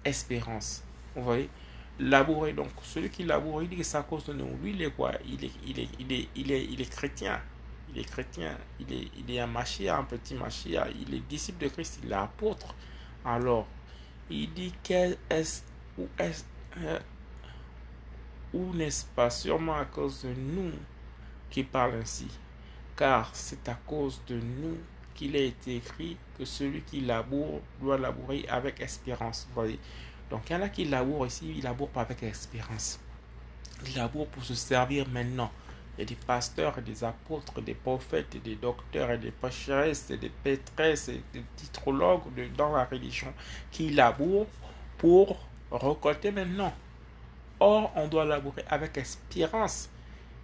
espérance. 0.05 0.83
Vous 1.15 1.23
voyez? 1.23 1.49
Labourer, 1.99 2.53
donc 2.53 2.69
celui 2.83 3.09
qui 3.09 3.23
laboure, 3.25 3.63
il 3.63 3.71
dit 3.71 3.77
que 3.77 3.83
c'est 3.83 3.97
à 3.97 4.03
cause 4.03 4.25
de 4.27 4.35
nous. 4.35 4.49
Lui, 4.63 4.73
il 4.73 4.83
est 4.83 4.91
quoi? 4.91 5.13
Il 5.25 5.43
est, 5.45 5.51
il, 5.67 5.81
est, 5.81 5.89
il, 5.99 6.13
est, 6.13 6.29
il, 6.37 6.53
est, 6.53 6.65
il 6.65 6.81
est 6.81 6.91
chrétien. 6.91 7.41
Il 7.89 7.99
est 7.99 8.05
chrétien. 8.05 8.59
Il 8.81 8.93
est, 8.93 9.09
il 9.17 9.31
est 9.35 9.41
un 9.41 9.47
machia, 9.47 9.97
un 9.97 10.05
petit 10.05 10.35
machia. 10.35 10.89
Il 10.91 11.15
est 11.15 11.21
disciple 11.21 11.65
de 11.65 11.69
Christ, 11.69 12.01
il 12.05 12.11
est 12.11 12.15
apôtre. 12.15 12.75
Alors, 13.25 13.67
il 14.29 14.53
dit 14.53 14.75
qu'est-ce 14.83 15.63
ou 15.97 16.07
est-ce 16.19 16.45
ou 18.53 18.75
n'est-ce 18.75 19.07
pas? 19.07 19.31
Sûrement 19.31 19.77
à 19.77 19.87
cause 19.87 20.23
de 20.25 20.35
nous 20.35 20.73
qui 21.51 21.65
parle 21.65 21.95
ainsi. 22.01 22.29
Car 22.97 23.31
c'est 23.35 23.69
à 23.69 23.75
cause 23.87 24.21
de 24.27 24.37
nous 24.37 24.79
qu'il 25.15 25.35
a 25.37 25.41
été 25.41 25.77
écrit 25.77 26.17
que 26.39 26.45
celui 26.45 26.83
qui 26.83 27.01
laboure 27.01 27.61
doit 27.81 27.99
labourer 27.99 28.45
avec 28.49 28.81
espérance. 28.81 29.49
Voyez. 29.55 29.79
Donc 30.31 30.43
il 30.49 30.53
y 30.53 30.57
en 30.57 30.63
a 30.63 30.69
qui 30.69 30.85
labourent 30.85 31.27
ici, 31.27 31.55
ils 31.57 31.65
labourent 31.65 31.91
pas 31.91 32.03
avec 32.03 32.23
espérance. 32.23 33.01
Ils 33.87 33.97
labourent 33.97 34.29
pour 34.29 34.45
se 34.45 34.55
servir 34.55 35.09
maintenant. 35.09 35.51
Il 35.97 36.01
y 36.01 36.03
a 36.03 36.07
des 36.07 36.15
pasteurs, 36.15 36.83
des 36.83 37.05
apôtres, 37.05 37.63
des 37.63 37.75
prophètes, 37.75 38.43
des 38.43 38.57
docteurs, 38.57 39.11
et 39.11 39.19
des 39.19 39.31
prêcheresses, 39.31 40.11
et 40.11 40.19
des 40.19 40.29
pétresses, 40.29 41.09
des 41.09 41.45
titrologues 41.57 42.53
dans 42.57 42.77
la 42.77 42.85
religion 42.85 43.33
qui 43.71 43.91
labourent 43.91 44.47
pour 44.99 45.39
récolter 45.73 46.33
maintenant. 46.33 46.73
Or, 47.61 47.91
on 47.97 48.09
doit 48.09 48.27
labourer 48.27 48.65
avec 48.69 48.99
espérance 48.99 49.89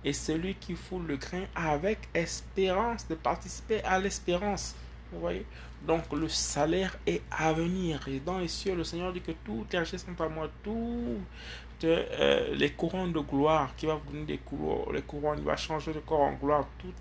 et 0.04 0.12
celui 0.12 0.54
qui 0.54 0.74
foule 0.74 1.06
le 1.06 1.16
grain 1.16 1.44
avec 1.54 2.08
espérance 2.14 3.06
de 3.08 3.14
participer 3.14 3.82
à 3.84 3.98
l'espérance. 3.98 4.74
Vous 5.12 5.20
voyez? 5.20 5.46
Donc 5.86 6.12
le 6.12 6.28
salaire 6.28 6.96
est 7.06 7.22
à 7.30 7.52
venir. 7.52 8.06
Et 8.08 8.20
dans 8.20 8.38
les 8.38 8.48
cieux, 8.48 8.74
le 8.74 8.84
Seigneur 8.84 9.12
dit 9.12 9.20
que 9.20 9.32
toutes 9.44 9.72
les 9.72 9.78
richesses 9.80 10.04
sont 10.04 10.20
à 10.22 10.28
moi. 10.28 10.48
Toutes 10.62 11.84
euh, 11.84 12.54
les 12.54 12.70
couronnes 12.72 13.12
de 13.12 13.20
gloire 13.20 13.74
qui 13.76 13.86
va 13.86 14.00
venir 14.08 14.26
des 14.26 14.38
couronnes, 14.38 14.94
les 14.94 15.02
couronnes, 15.02 15.38
il 15.38 15.44
va 15.44 15.56
changer 15.56 15.92
de 15.92 16.00
corps 16.00 16.20
en 16.20 16.34
gloire. 16.34 16.66
Tout, 16.78 16.94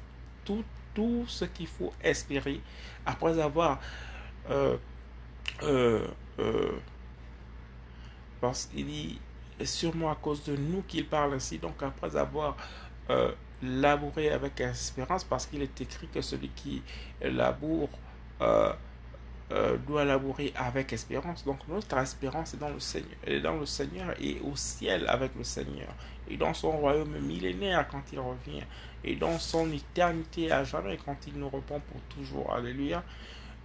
tout, 0.44 0.64
tout 0.94 1.26
ce 1.28 1.46
qu'il 1.46 1.68
faut 1.68 1.94
espérer 2.04 2.60
après 3.06 3.40
avoir... 3.40 3.80
Euh, 4.50 4.78
euh, 5.64 6.08
parce 8.40 8.66
qu'il 8.66 8.88
dit 8.88 9.20
sûrement 9.64 10.12
à 10.12 10.16
cause 10.16 10.44
de 10.44 10.56
nous 10.56 10.82
qu'il 10.88 11.06
parle 11.06 11.36
ainsi. 11.36 11.60
Donc 11.60 11.82
après 11.84 12.16
avoir 12.16 12.58
euh, 13.10 13.32
labourer 13.64 14.32
avec 14.32 14.60
espérance 14.60 15.24
parce 15.24 15.46
qu'il 15.46 15.62
est 15.62 15.82
écrit 15.82 16.08
que 16.08 16.22
celui 16.22 16.50
qui 16.50 16.82
laboure 17.22 17.90
euh, 18.42 18.74
euh, 19.52 19.78
doit 19.78 20.06
labourer 20.06 20.54
avec 20.56 20.94
espérance. 20.94 21.44
Donc 21.46 21.60
notre 21.68 21.98
espérance 21.98 22.54
est 22.54 22.58
dans 22.58 22.70
le 22.70 22.80
Seigneur, 22.80 23.18
est 23.26 23.40
dans 23.40 23.58
le 23.58 23.66
Seigneur 23.66 24.14
et 24.20 24.40
au 24.40 24.56
ciel 24.56 25.06
avec 25.08 25.36
le 25.36 25.44
Seigneur 25.44 25.90
et 26.30 26.38
dans 26.38 26.54
son 26.54 26.72
royaume 26.72 27.20
millénaire 27.20 27.88
quand 27.90 28.02
il 28.14 28.20
revient 28.20 28.64
et 29.04 29.16
dans 29.16 29.38
son 29.38 29.72
éternité 29.72 30.52
à 30.52 30.64
jamais 30.64 30.98
quand 30.98 31.18
il 31.28 31.34
nous 31.34 31.50
répond 31.50 31.82
pour 31.82 32.02
toujours. 32.16 32.54
Alléluia. 32.54 33.04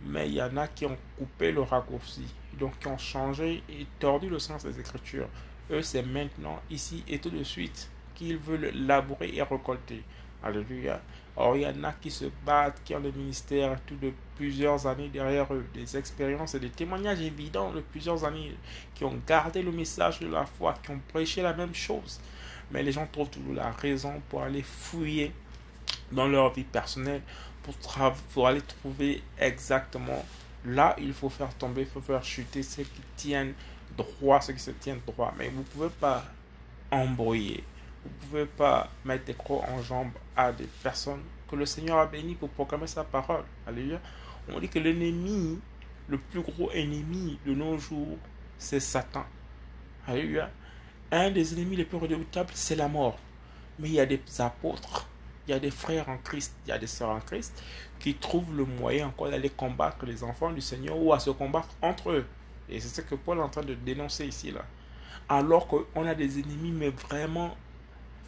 Mais 0.05 0.29
il 0.29 0.35
y 0.35 0.43
en 0.43 0.57
a 0.59 0.69
qui 0.69 0.85
ont 0.85 0.99
coupé 1.17 1.53
le 1.53 1.63
raccourci, 1.63 2.27
donc 2.59 2.79
qui 2.79 2.87
ont 2.87 2.99
changé 2.99 3.63
et 3.69 3.87
tordu 3.99 4.29
le 4.29 4.39
sens 4.39 4.65
des 4.65 4.79
Écritures. 4.79 5.29
Eux, 5.71 5.81
c'est 5.83 6.03
maintenant, 6.03 6.61
ici 6.71 7.03
et 7.09 7.19
tout 7.19 7.31
de 7.31 7.43
suite 7.43 7.91
qu'ils 8.17 8.37
veulent 8.37 8.73
labourer 8.75 9.31
et 9.33 9.43
récolter. 9.43 10.03
Alléluia. 10.43 11.01
Or, 11.37 11.57
il 11.57 11.63
y 11.63 11.67
en 11.67 11.85
a 11.85 11.93
qui 11.93 12.11
se 12.11 12.25
battent, 12.45 12.83
qui 12.85 12.95
ont 12.95 12.99
le 12.99 13.13
ministère, 13.13 13.79
tout 13.87 13.95
de 13.97 14.11
plusieurs 14.37 14.87
années 14.87 15.09
derrière 15.09 15.53
eux, 15.53 15.65
des 15.73 15.97
expériences 15.97 16.55
et 16.55 16.61
des 16.61 16.71
témoignages 16.71 17.21
évidents 17.21 17.71
de 17.73 17.81
plusieurs 17.81 18.25
années 18.25 18.57
qui 18.95 19.05
ont 19.05 19.21
gardé 19.27 19.63
le 19.63 19.71
message 19.71 20.19
de 20.21 20.29
la 20.29 20.47
foi, 20.47 20.75
qui 20.83 20.91
ont 20.91 21.01
prêché 21.13 21.43
la 21.43 21.53
même 21.53 21.75
chose. 21.75 22.21
Mais 22.73 22.83
les 22.83 22.91
gens 22.91 23.07
trouvent 23.13 23.31
toujours 23.31 23.55
la 23.55 23.71
raison 23.71 24.21
pour 24.29 24.43
aller 24.43 24.63
fouiller 24.63 25.33
dans 26.11 26.27
leur 26.27 26.53
vie 26.53 26.65
personnelle, 26.65 27.23
pour, 27.63 27.75
pour 28.33 28.47
aller 28.49 28.63
trouver 28.63 29.23
exactement 29.39 30.25
là 30.67 30.97
il 30.99 31.13
faut 31.13 31.29
faire 31.29 31.55
tomber, 31.55 31.83
il 31.83 31.87
faut 31.87 32.01
faire 32.01 32.23
chuter 32.25 32.63
ceux 32.63 32.83
qui 32.83 33.01
tiennent 33.17 33.55
droit, 33.97 34.41
ceux 34.41 34.53
qui 34.53 34.61
se 34.61 34.73
tiennent 34.73 35.01
droit. 35.07 35.33
Mais 35.39 35.49
vous 35.49 35.61
ne 35.61 35.65
pouvez 35.65 35.89
pas 35.89 36.25
embrouiller. 36.91 37.63
Vous 38.07 38.27
pouvez 38.29 38.47
pas 38.47 38.89
mettre 39.05 39.25
des 39.25 39.35
crocs 39.35 39.65
en 39.69 39.83
jambes 39.83 40.13
à 40.37 40.53
des 40.53 40.69
personnes 40.83 41.23
que 41.51 41.57
le 41.57 41.67
Seigneur 41.67 41.99
a 41.99 42.07
bénies 42.07 42.35
pour 42.35 42.49
proclamer 42.51 42.87
sa 42.87 43.05
parole. 43.05 43.43
Alléluia. 43.67 44.01
On 44.49 44.61
dit 44.61 44.69
que 44.69 44.79
l'ennemi, 44.79 45.59
le 46.09 46.19
plus 46.19 46.41
gros 46.41 46.71
ennemi 46.71 47.39
de 47.45 47.55
nos 47.55 47.79
jours, 47.79 48.19
c'est 48.59 48.81
Satan. 48.81 49.25
Alléluia. 50.07 50.51
Un 51.11 51.31
des 51.31 51.53
ennemis 51.53 51.77
les 51.77 51.85
plus 51.85 51.99
redoutables, 51.99 52.51
c'est 52.55 52.77
la 52.77 52.89
mort. 52.89 53.19
Mais 53.79 53.89
il 53.89 53.95
y 53.95 54.01
a 54.01 54.07
des 54.07 54.21
apôtres, 54.39 55.07
il 55.47 55.51
y 55.51 55.55
a 55.55 55.59
des 55.59 55.71
frères 55.71 56.09
en 56.09 56.19
Christ, 56.19 56.55
il 56.65 56.71
y 56.71 56.73
a 56.73 56.79
des 56.79 56.87
sœurs 56.87 57.11
en 57.11 57.21
Christ 57.21 57.63
qui 57.99 58.15
trouvent 58.15 58.57
le 58.57 58.65
moyen 58.65 59.09
encore 59.09 59.31
d'aller 59.31 59.51
combattre 59.51 60.07
les 60.07 60.23
enfants 60.25 60.53
du 60.53 60.61
Seigneur 60.61 60.97
ou 60.97 61.13
à 61.13 61.19
se 61.21 61.31
combattre 61.31 61.69
entre 61.83 62.11
eux. 62.11 62.27
Et 62.69 62.81
c'est 62.81 62.89
ce 62.89 63.01
que 63.03 63.15
Paul 63.15 63.39
est 63.39 63.43
en 63.43 63.49
train 63.49 63.63
de 63.63 63.75
dénoncer 63.75 64.27
ici. 64.27 64.51
là. 64.51 64.65
Alors 65.29 65.67
qu'on 65.67 66.07
a 66.07 66.15
des 66.15 66.39
ennemis, 66.39 66.71
mais 66.71 66.91
vraiment 66.91 67.57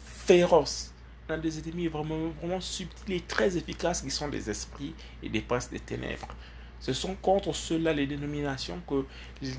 féroces. 0.09 0.93
On 1.29 1.37
des 1.37 1.59
ennemis 1.59 1.87
vraiment, 1.87 2.29
vraiment 2.41 2.59
subtils 2.59 3.13
et 3.13 3.21
très 3.21 3.55
efficaces 3.55 4.01
qui 4.01 4.09
sont 4.09 4.29
des 4.29 4.49
esprits 4.49 4.95
et 5.21 5.29
des 5.29 5.41
princes 5.41 5.69
des 5.69 5.79
ténèbres. 5.79 6.27
Ce 6.79 6.91
sont 6.93 7.13
contre 7.15 7.53
ceux-là 7.53 7.93
les 7.93 8.07
dénominations 8.07 8.81
que 8.87 9.05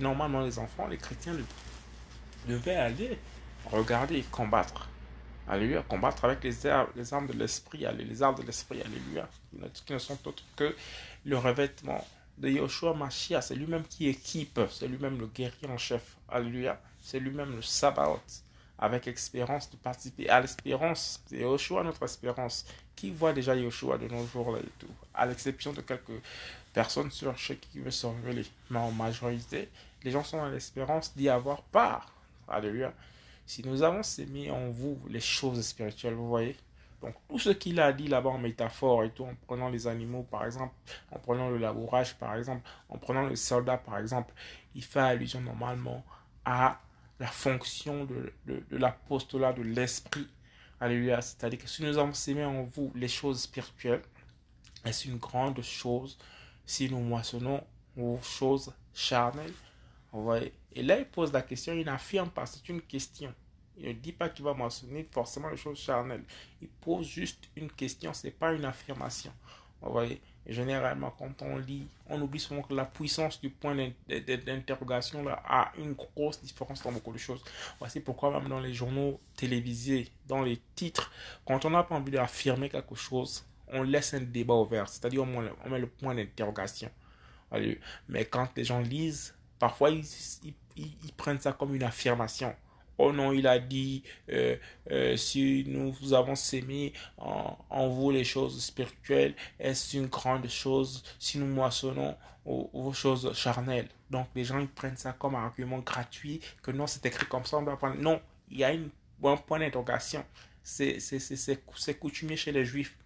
normalement 0.01 0.41
les 0.41 0.59
enfants, 0.59 0.89
les 0.89 0.97
chrétiens 0.97 1.37
devaient 2.49 2.75
aller 2.75 3.19
regarder 3.71 4.17
et 4.17 4.23
combattre. 4.23 4.89
Alléluia. 5.51 5.83
Combattre 5.83 6.25
avec 6.25 6.45
les 6.45 6.67
armes, 6.67 6.89
les 6.95 7.13
armes 7.13 7.27
de 7.27 7.33
l'esprit. 7.33 7.85
Les 7.99 8.23
armes 8.23 8.37
de 8.37 8.43
l'esprit. 8.43 8.81
Alléluia. 8.83 9.29
Qui 9.85 9.93
ne 9.93 9.99
sont 9.99 10.19
autres 10.27 10.45
que 10.57 10.75
le 11.25 11.37
revêtement 11.37 12.07
de 12.39 12.49
Yoshua 12.49 12.95
Mashiach. 12.95 13.43
C'est 13.43 13.57
lui-même 13.57 13.83
qui 13.83 14.09
équipe. 14.09 14.61
C'est 14.71 14.87
lui-même 14.87 15.19
le 15.19 15.27
guerrier 15.27 15.69
en 15.69 15.77
chef. 15.77 16.17
Alléluia. 16.29 16.81
C'est 17.03 17.19
lui-même 17.19 17.57
le 17.57 17.63
sabbat. 17.63 18.21
Avec 18.83 19.07
espérance 19.07 19.71
de 19.71 19.77
participer 19.77 20.29
à 20.29 20.41
l'espérance. 20.41 21.23
C'est 21.27 21.39
Yoshua 21.39 21.85
notre 21.85 22.03
espérance. 22.03 22.65
Qui 22.97 23.11
voit 23.11 23.33
déjà 23.33 23.55
Yoshua 23.55 23.99
de 23.99 24.09
nos 24.09 24.27
jours 24.27 24.53
là 24.53 24.59
et 24.59 24.73
tout? 24.79 24.93
À 25.15 25.27
l'exception 25.27 25.73
de 25.73 25.83
quelques 25.83 26.21
personnes 26.73 27.11
sur 27.11 27.39
ceux 27.39 27.55
qui 27.55 27.79
veulent 27.79 27.93
se 27.93 28.07
révéler. 28.07 28.47
Mais 28.71 28.79
en 28.79 28.91
majorité, 28.91 29.69
les 30.03 30.11
gens 30.11 30.25
sont 30.25 30.39
dans 30.39 30.49
l'espérance 30.49 31.15
d'y 31.15 31.29
avoir 31.29 31.63
part. 31.63 32.13
Alléluia. 32.49 32.93
Si 33.47 33.67
nous 33.67 33.83
avons 33.83 34.03
sémé 34.03 34.51
en 34.51 34.71
vous 34.71 34.99
les 35.09 35.21
choses 35.21 35.61
spirituelles, 35.61 36.15
vous 36.15 36.29
voyez, 36.29 36.57
donc 37.03 37.15
tout 37.29 37.39
ce 37.39 37.51
qu'il 37.51 37.81
a 37.81 37.93
dit 37.93 38.09
là-bas 38.09 38.31
en 38.31 38.39
métaphore 38.39 39.05
et 39.05 39.11
tout, 39.11 39.25
en 39.25 39.35
prenant 39.47 39.69
les 39.69 39.87
animaux 39.87 40.23
par 40.31 40.45
exemple, 40.45 40.75
en 41.11 41.19
prenant 41.19 41.49
le 41.49 41.59
labourage 41.59 42.15
par 42.17 42.37
exemple, 42.37 42.63
en 42.89 42.99
prenant 42.99 43.23
le 43.23 43.37
soldat 43.37 43.79
par 43.79 43.99
exemple, 43.99 44.33
il 44.75 44.85
fait 44.85 45.01
allusion 45.01 45.41
normalement 45.41 46.05
à 46.45 46.79
la 47.21 47.27
fonction 47.27 48.07
de, 48.07 48.33
de, 48.47 48.77
l'apostolat 48.77 49.53
de 49.53 49.63
l'esprit. 49.63 50.27
Alléluia. 50.81 51.21
C'est-à-dire 51.21 51.59
que 51.59 51.69
si 51.69 51.83
nous 51.85 51.99
avons 51.99 52.15
sémé 52.15 52.45
en 52.45 52.65
vous 52.65 52.91
les 52.95 53.09
choses 53.09 53.43
spirituelles, 53.43 54.03
est-ce 54.85 55.07
une 55.07 55.19
grande 55.19 55.61
chose 55.61 56.19
si 56.65 56.91
nous 56.91 57.01
moissonnons 57.01 57.63
aux 57.97 58.19
choses 58.23 58.73
charnelles? 58.95 59.53
Vous 60.13 60.25
voyez? 60.25 60.53
Et 60.73 60.83
là, 60.83 60.99
il 60.99 61.05
pose 61.05 61.33
la 61.33 61.43
question, 61.43 61.75
il 61.75 61.85
n'affirme 61.85 62.31
pas, 62.31 62.47
c'est 62.47 62.67
une 62.71 62.81
question. 62.81 63.33
Il 63.77 63.89
ne 63.89 63.93
dit 63.93 64.13
pas 64.13 64.31
qu'il 64.31 64.45
va 64.45 64.55
mentionner 64.55 65.07
forcément 65.11 65.51
les 65.51 65.57
choses 65.57 65.79
charnelles. 65.79 66.25
Il 66.63 66.69
pose 66.69 67.07
juste 67.07 67.49
une 67.55 67.71
question, 67.71 68.15
ce 68.15 68.27
n'est 68.27 68.33
pas 68.33 68.53
une 68.53 68.65
affirmation. 68.65 69.33
Vous 69.83 69.93
voyez? 69.93 70.21
Généralement, 70.47 71.15
quand 71.17 71.43
on 71.43 71.59
lit, 71.59 71.87
on 72.09 72.21
oublie 72.21 72.41
souvent 72.41 72.63
que 72.63 72.75
la 72.75 72.85
puissance 72.85 73.41
du 73.41 73.51
point 73.51 73.77
d'interrogation 74.09 75.25
a 75.29 75.71
une 75.79 75.93
grosse 75.93 76.41
différence 76.41 76.83
dans 76.83 76.93
beaucoup 76.93 77.13
de 77.13 77.19
choses. 77.19 77.43
Voici 77.79 78.01
pourquoi 78.01 78.33
même 78.33 78.49
dans 78.49 78.59
les 78.59 78.75
journaux 78.75 79.21
télévisés, 79.37 80.09
dans 80.27 80.43
les 80.43 80.61
titres, 80.75 81.13
quand 81.45 81.65
on 81.65 81.71
n'a 81.71 81.83
pas 81.83 81.95
envie 81.95 82.13
d'affirmer 82.13 82.69
quelque 82.69 82.95
chose, 82.95 83.45
on 83.69 83.83
laisse 83.83 84.15
un 84.15 84.21
débat 84.23 84.55
ouvert. 84.55 84.89
C'est-à-dire 84.89 85.23
on, 85.23 85.49
on 85.65 85.71
met 85.71 85.79
le 85.79 85.87
point 85.87 86.15
d'interrogation. 86.15 86.91
Mais 88.09 88.25
quand 88.25 88.49
les 88.57 88.65
gens 88.65 88.81
lisent, 88.81 89.35
parfois 89.59 89.91
ils, 89.91 90.05
ils 90.77 91.13
prennent 91.17 91.41
ça 91.41 91.53
comme 91.53 91.75
une 91.75 91.83
affirmation 91.83 92.55
oh 93.01 93.13
non, 93.13 93.33
il 93.33 93.47
a 93.47 93.59
dit, 93.59 94.03
euh, 94.31 94.57
euh, 94.91 95.17
si 95.17 95.65
nous 95.67 96.13
avons 96.13 96.35
sémé 96.35 96.93
en, 97.19 97.89
vous 97.89 98.11
les 98.11 98.25
choses 98.25 98.63
spirituelles, 98.63 99.35
est-ce 99.59 99.97
une 99.97 100.07
grande 100.07 100.49
chose 100.49 101.03
si 101.19 101.39
nous 101.39 101.47
moissonnons 101.47 102.17
vos 102.45 102.93
choses 102.93 103.33
charnelles? 103.35 103.89
Donc 104.11 104.27
les 104.35 104.45
gens 104.45 104.59
ils 104.59 104.69
prennent 104.69 104.97
ça 104.97 105.13
comme 105.13 105.35
un 105.35 105.45
argument 105.45 105.79
gratuit, 105.79 106.41
que 106.63 106.71
non, 106.71 106.87
c'est 106.87 107.05
écrit 107.07 107.27
comme 107.27 107.45
ça. 107.45 107.61
Non, 107.99 108.21
il 108.51 108.59
y 108.59 108.65
a 108.65 108.71
un 108.71 109.37
point 109.37 109.59
d'interrogation. 109.59 110.25
C'est 110.63 111.99
coutumier 111.99 112.37
chez 112.37 112.53
les 112.53 112.65
juifs 112.65 112.97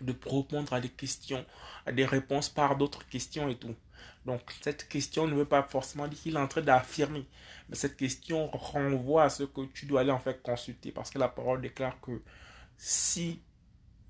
de 0.00 0.14
répondre 0.26 0.72
à 0.72 0.80
des 0.80 0.88
questions, 0.88 1.44
à 1.86 1.92
des 1.92 2.04
réponses 2.04 2.48
par 2.48 2.76
d'autres 2.76 3.06
questions 3.08 3.48
et 3.48 3.56
tout. 3.56 3.74
Donc 4.26 4.40
cette 4.62 4.88
question 4.88 5.26
ne 5.26 5.34
veut 5.34 5.44
pas 5.44 5.62
forcément 5.62 6.06
dire 6.06 6.18
qu'il 6.18 6.34
est 6.34 6.40
en 6.40 6.48
train 6.48 6.62
d'affirmer. 6.62 7.26
Mais 7.68 7.76
cette 7.76 7.96
question 7.96 8.48
renvoie 8.48 9.24
à 9.24 9.30
ce 9.30 9.44
que 9.44 9.62
tu 9.72 9.86
dois 9.86 10.00
aller 10.00 10.10
en 10.10 10.18
fait 10.18 10.42
consulter. 10.42 10.92
Parce 10.92 11.10
que 11.10 11.18
la 11.18 11.28
parole 11.28 11.60
déclare 11.60 12.00
que 12.00 12.22
si 12.76 13.40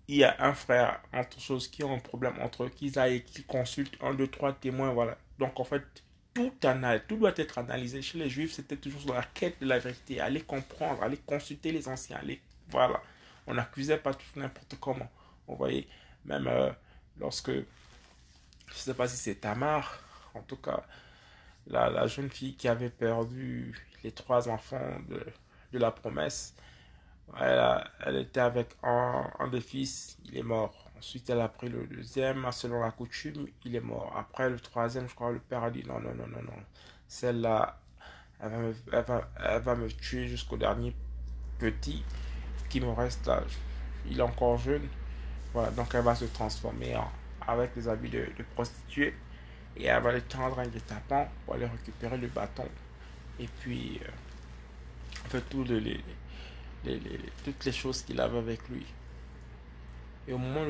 il 0.08 0.16
y 0.16 0.24
a 0.24 0.36
un 0.38 0.54
frère 0.54 1.00
entre 1.12 1.38
choses 1.40 1.68
qui 1.68 1.84
ont 1.84 1.94
un 1.94 1.98
problème 1.98 2.34
entre 2.40 2.64
eux, 2.64 2.70
qu'ils 2.70 2.98
aillent 2.98 3.16
et 3.16 3.22
qu'ils 3.22 3.44
consultent 3.44 3.96
un, 4.02 4.14
deux, 4.14 4.26
trois 4.26 4.52
témoins, 4.54 4.90
voilà. 4.92 5.18
Donc 5.38 5.60
en 5.60 5.64
fait, 5.64 5.82
tout, 6.34 6.52
tout 7.08 7.16
doit 7.16 7.32
être 7.36 7.58
analysé. 7.58 8.00
Chez 8.00 8.18
les 8.18 8.30
juifs, 8.30 8.52
c'était 8.52 8.76
toujours 8.76 9.02
sur 9.02 9.14
la 9.14 9.22
quête 9.22 9.60
de 9.60 9.66
la 9.66 9.78
vérité. 9.78 10.20
Aller 10.20 10.40
comprendre, 10.40 11.02
aller 11.02 11.18
consulter 11.18 11.72
les 11.72 11.88
anciens, 11.88 12.20
voilà. 12.70 13.02
On 13.46 13.54
n'accusait 13.54 13.98
pas 13.98 14.14
tout 14.14 14.26
n'importe 14.36 14.76
comment. 14.80 15.10
Vous 15.46 15.56
voyez, 15.56 15.88
même 16.24 16.46
euh, 16.46 16.70
lorsque, 17.18 17.50
je 18.68 18.74
ne 18.74 18.78
sais 18.78 18.94
pas 18.94 19.08
si 19.08 19.16
c'est 19.16 19.36
Tamar, 19.36 19.98
en 20.34 20.42
tout 20.42 20.56
cas, 20.56 20.82
la, 21.66 22.06
jeune 22.06 22.30
fille 22.30 22.54
qui 22.56 22.68
avait 22.68 22.90
perdu 22.90 23.74
les 24.04 24.12
trois 24.12 24.48
enfants 24.48 25.00
de, 25.08 25.78
la 25.78 25.90
promesse, 25.90 26.54
elle, 27.38 28.16
était 28.16 28.40
avec 28.40 28.70
un, 28.82 29.48
des 29.50 29.60
fils, 29.60 30.18
il 30.24 30.36
est 30.38 30.42
mort. 30.42 30.90
Ensuite, 30.96 31.30
elle 31.30 31.40
a 31.40 31.48
pris 31.48 31.68
le 31.68 31.86
deuxième, 31.86 32.50
selon 32.52 32.80
la 32.80 32.90
coutume, 32.90 33.46
il 33.64 33.76
est 33.76 33.80
mort. 33.80 34.14
Après, 34.16 34.50
le 34.50 34.58
troisième, 34.58 35.08
je 35.08 35.14
crois, 35.14 35.30
le 35.30 35.38
père 35.38 35.62
a 35.62 35.70
dit 35.70 35.84
non, 35.84 36.00
non, 36.00 36.14
non, 36.14 36.26
non, 36.26 36.42
non. 36.42 36.62
Celle-là, 37.06 37.78
elle 38.40 38.50
va 38.50 38.58
me, 38.58 38.74
elle 38.92 39.04
elle 39.44 39.62
va 39.62 39.74
me 39.76 39.88
tuer 39.88 40.26
jusqu'au 40.26 40.56
dernier 40.56 40.94
petit 41.58 42.04
qui 42.68 42.80
me 42.80 42.90
reste. 42.90 43.30
Il 44.06 44.18
est 44.18 44.22
encore 44.22 44.58
jeune. 44.58 44.88
Voilà, 45.52 45.70
donc 45.70 45.94
elle 45.94 46.02
va 46.02 46.14
se 46.14 46.26
transformer 46.26 46.96
en, 46.96 47.10
avec 47.48 47.74
les 47.74 47.88
habits 47.88 48.10
de, 48.10 48.26
prostituée 48.54 49.14
et 49.76 49.86
elle 49.86 50.02
va 50.02 50.12
le 50.12 50.20
tendre 50.20 50.58
un 50.58 50.66
guet-apens 50.66 51.28
pour 51.44 51.54
aller 51.54 51.66
récupérer 51.66 52.18
le 52.18 52.28
bâton. 52.28 52.68
Et 53.40 53.48
puis, 53.60 54.00
euh, 54.04 54.08
fait, 55.28 55.40
tout 55.48 55.64
les, 55.64 56.00
toutes 57.44 57.64
les 57.64 57.72
choses 57.72 58.02
qu'il 58.02 58.20
avait 58.20 58.38
avec 58.38 58.68
lui. 58.68 58.86
Et 60.26 60.32
au 60.32 60.38
moment 60.38 60.64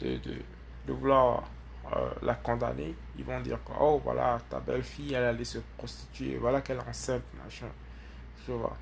de, 0.00 0.16
de, 0.16 0.92
vouloir 0.92 1.44
euh, 1.92 2.10
la 2.22 2.34
condamner, 2.34 2.94
ils 3.18 3.24
vont 3.24 3.40
dire 3.40 3.58
oh 3.80 4.00
voilà, 4.04 4.40
ta 4.48 4.60
belle-fille, 4.60 5.14
elle 5.14 5.24
allait 5.24 5.44
se 5.44 5.58
prostituer, 5.76 6.36
voilà 6.36 6.60
qu'elle 6.60 6.78
est 6.78 6.88
enceinte, 6.88 7.22
machin. 7.42 7.68
Tu 8.44 8.52
vois. 8.52 8.76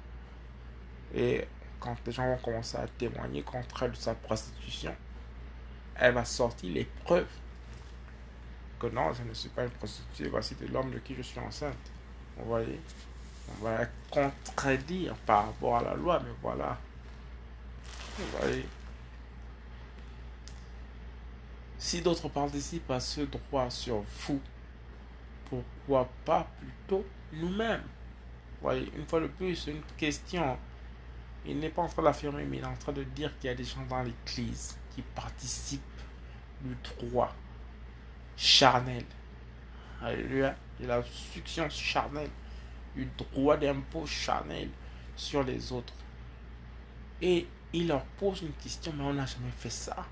Et 1.14 1.46
quand 1.80 1.96
les 2.04 2.12
gens 2.12 2.26
vont 2.26 2.38
commencer 2.38 2.76
à 2.76 2.86
témoigner 2.86 3.42
contre 3.42 3.82
elle 3.82 3.92
de 3.92 3.96
sa 3.96 4.14
prostitution, 4.14 4.94
elle 5.98 6.14
va 6.14 6.24
sortir 6.24 6.72
les 6.72 6.84
preuves 7.04 7.26
que 8.78 8.86
non, 8.86 9.12
je 9.12 9.22
ne 9.22 9.34
suis 9.34 9.48
pas 9.48 9.64
une 9.64 9.70
prostituée, 9.70 10.28
voici 10.28 10.54
de 10.54 10.66
l'homme 10.66 10.90
de 10.90 10.98
qui 10.98 11.14
je 11.14 11.22
suis 11.22 11.40
enceinte. 11.40 11.74
Vous 12.36 12.44
voyez? 12.44 12.80
On 13.48 13.64
va 13.64 13.86
contredire 14.10 15.14
par 15.26 15.46
rapport 15.46 15.78
à 15.78 15.82
la 15.82 15.94
loi, 15.94 16.20
mais 16.24 16.30
voilà. 16.40 16.78
Vous 18.16 18.24
voyez? 18.38 18.66
Si 21.78 22.00
d'autres 22.02 22.28
participent 22.28 22.90
à 22.90 23.00
ce 23.00 23.22
droit 23.22 23.70
sur 23.70 24.04
vous, 24.26 24.40
pourquoi 25.48 26.08
pas 26.24 26.48
plutôt 26.58 27.04
nous-mêmes? 27.32 27.84
Voyez, 28.60 28.92
une 28.96 29.06
fois 29.06 29.20
de 29.20 29.28
plus, 29.28 29.66
une 29.66 29.82
question. 29.96 30.56
Il 31.46 31.58
n'est 31.58 31.70
pas 31.70 31.82
en 31.82 31.88
train 31.88 32.02
d'affirmer, 32.02 32.44
mais 32.44 32.58
il 32.58 32.62
est 32.62 32.66
en 32.66 32.76
train 32.76 32.92
de 32.92 33.04
dire 33.04 33.32
qu'il 33.38 33.48
y 33.48 33.52
a 33.52 33.56
des 33.56 33.64
gens 33.64 33.84
dans 33.88 34.02
l'Église 34.02 34.76
qui 34.98 35.02
participent 35.14 35.80
du 36.60 36.76
droit 36.82 37.32
charnel. 38.36 39.04
Alléluia. 40.02 40.56
De 40.80 40.86
la 40.88 41.04
succion 41.04 41.70
charnelle. 41.70 42.30
Du 42.96 43.08
droit 43.16 43.56
d'impôt 43.56 44.04
charnel 44.06 44.68
sur 45.14 45.44
les 45.44 45.70
autres. 45.70 45.94
Et 47.22 47.46
il 47.72 47.86
leur 47.86 48.04
pose 48.18 48.42
une 48.42 48.52
question, 48.54 48.92
mais 48.96 49.04
on 49.04 49.14
n'a 49.14 49.26
jamais 49.26 49.52
fait 49.56 49.70
ça. 49.70 50.04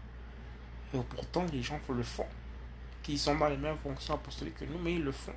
Et 0.95 0.99
pourtant, 0.99 1.45
les 1.53 1.63
gens 1.63 1.81
le 1.89 2.03
font. 2.05 2.29
Qui 3.03 3.19
sont 3.19 3.37
dans 3.37 3.49
les 3.49 3.57
mêmes 3.57 3.77
fonctions 3.77 4.15
apostoliques 4.15 4.57
que 4.57 4.65
nous, 4.67 4.79
mais 4.79 4.95
ils 4.95 5.03
le 5.03 5.13
font. 5.13 5.35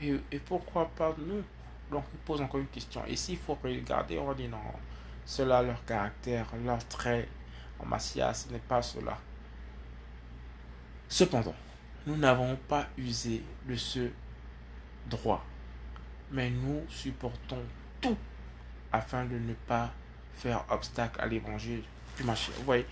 Et, 0.00 0.38
pourquoi 0.38 0.88
pas 0.90 1.16
nous? 1.18 1.42
Donc, 1.90 2.04
il 2.12 2.18
pose 2.20 2.40
encore 2.40 2.60
une 2.60 2.68
question. 2.68 3.04
Et 3.06 3.16
s'il 3.16 3.38
faut 3.38 3.58
regarder, 3.60 4.18
on 4.18 4.32
dit 4.34 4.46
non, 4.46 4.58
cela, 5.24 5.62
leur 5.62 5.84
caractère, 5.84 6.46
leur 6.64 6.86
trait 6.86 7.28
en 7.82 7.86
Massia, 7.86 8.32
ce 8.34 8.48
n'est 8.50 8.58
pas 8.58 8.82
cela. 8.82 9.18
Cependant, 11.08 11.54
nous 12.06 12.16
n'avons 12.16 12.56
pas 12.68 12.86
usé 12.96 13.42
de 13.68 13.76
ce 13.76 14.08
droit, 15.08 15.44
mais 16.30 16.50
nous 16.50 16.82
supportons 16.88 17.62
tout 18.00 18.16
afin 18.90 19.24
de 19.24 19.36
ne 19.36 19.54
pas 19.54 19.90
faire 20.34 20.64
obstacle 20.70 21.20
à 21.20 21.26
l'évangile 21.26 21.82
du 22.16 22.24
marché. 22.24 22.52
Vous 22.56 22.64
voyez, 22.64 22.86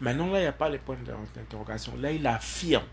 maintenant 0.00 0.30
là, 0.30 0.38
il 0.40 0.42
n'y 0.42 0.48
a 0.48 0.52
pas 0.52 0.68
les 0.68 0.78
points 0.78 0.96
d'interrogation. 1.34 1.96
Là, 1.96 2.12
il 2.12 2.26
affirme, 2.26 2.84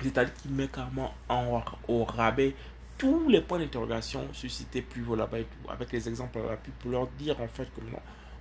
c'est-à-dire 0.00 0.34
qu'il 0.34 0.50
met 0.52 0.68
carrément 0.68 1.14
en, 1.28 1.62
au 1.88 2.04
rabais 2.04 2.54
tous 2.98 3.28
les 3.28 3.40
points 3.40 3.58
d'interrogation 3.58 4.28
suscités 4.32 4.82
plus 4.82 5.04
haut 5.04 5.16
là-bas 5.16 5.40
et 5.40 5.44
tout, 5.44 5.70
avec 5.70 5.90
les 5.90 6.08
exemples 6.08 6.38
là 6.38 6.56
pour 6.78 6.90
leur 6.90 7.06
dire 7.08 7.40
en 7.40 7.48
fait 7.48 7.68
que 7.74 7.80
non, 7.80 7.98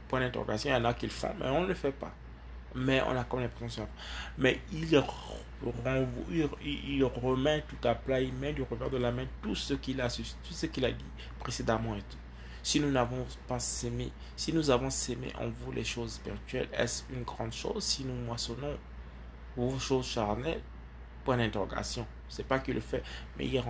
point 0.08 0.20
d'interrogation, 0.20 0.70
il 0.70 0.74
y 0.74 0.76
en 0.76 0.86
a 0.86 0.94
qui 0.94 1.08
le 1.08 1.12
font, 1.12 1.34
mais 1.40 1.48
on 1.48 1.62
ne 1.62 1.68
le 1.68 1.74
fait 1.74 1.92
pas. 1.92 2.12
Mais 2.76 3.02
on 3.02 3.18
a 3.18 3.24
comme 3.24 3.42
l'impression. 3.42 3.88
Mais 4.38 4.62
il, 4.72 4.86
il, 6.64 7.04
remet 7.04 7.64
tout 7.68 7.88
à 7.88 7.96
plat, 7.96 8.22
il 8.22 8.34
met 8.34 8.54
du 8.54 8.64
revers 8.64 8.90
de 8.90 8.98
la 8.98 9.12
main 9.12 9.26
tout 9.42 9.56
ce 9.56 9.74
qu'il 9.74 10.00
a, 10.02 10.10
tout 10.10 10.54
ce 10.54 10.66
qu'il 10.68 10.86
a 10.86 10.92
dit 10.92 11.06
précédemment 11.40 11.96
et 11.96 12.02
tout. 12.02 12.18
Si 12.64 12.80
nous 12.80 12.92
n'avons 12.92 13.26
pas 13.48 13.60
sémé, 13.60 14.12
si 14.36 14.54
nous 14.54 14.70
avons 14.70 14.90
sémé 14.90 15.34
en 15.40 15.50
vous 15.50 15.72
les 15.72 15.84
choses 15.84 16.14
spirituelles, 16.14 16.70
est-ce 16.74 17.04
une 17.12 17.24
grande 17.24 17.54
chose? 17.54 17.84
Si 17.84 18.06
nous 18.06 18.14
moissonnons 18.14 18.78
vos 19.58 19.80
choses 19.80 20.06
charnelles? 20.06 20.62
Point 21.26 21.38
d'interrogation. 21.38 22.06
C'est 22.30 22.46
pas 22.46 22.60
qu'il 22.60 22.76
le 22.76 22.82
fait, 22.82 23.04
mais 23.38 23.46
il, 23.46 23.62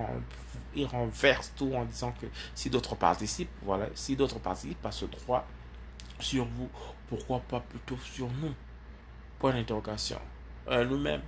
il 0.75 0.85
renverse 0.85 1.51
tout 1.55 1.73
en 1.73 1.85
disant 1.85 2.13
que 2.21 2.27
si 2.53 2.69
d'autres 2.69 2.95
participent, 2.95 3.49
voilà, 3.63 3.87
si 3.95 4.15
d'autres 4.15 4.39
participent 4.39 4.85
à 4.85 4.91
ce 4.91 5.05
droit 5.05 5.47
sur 6.19 6.45
vous, 6.45 6.69
pourquoi 7.09 7.39
pas 7.39 7.59
plutôt 7.59 7.97
sur 7.97 8.27
nous? 8.27 8.53
Point 9.41 9.53
d'interrogation. 9.53 10.19
Euh, 10.67 10.85
nous-mêmes. 10.85 11.23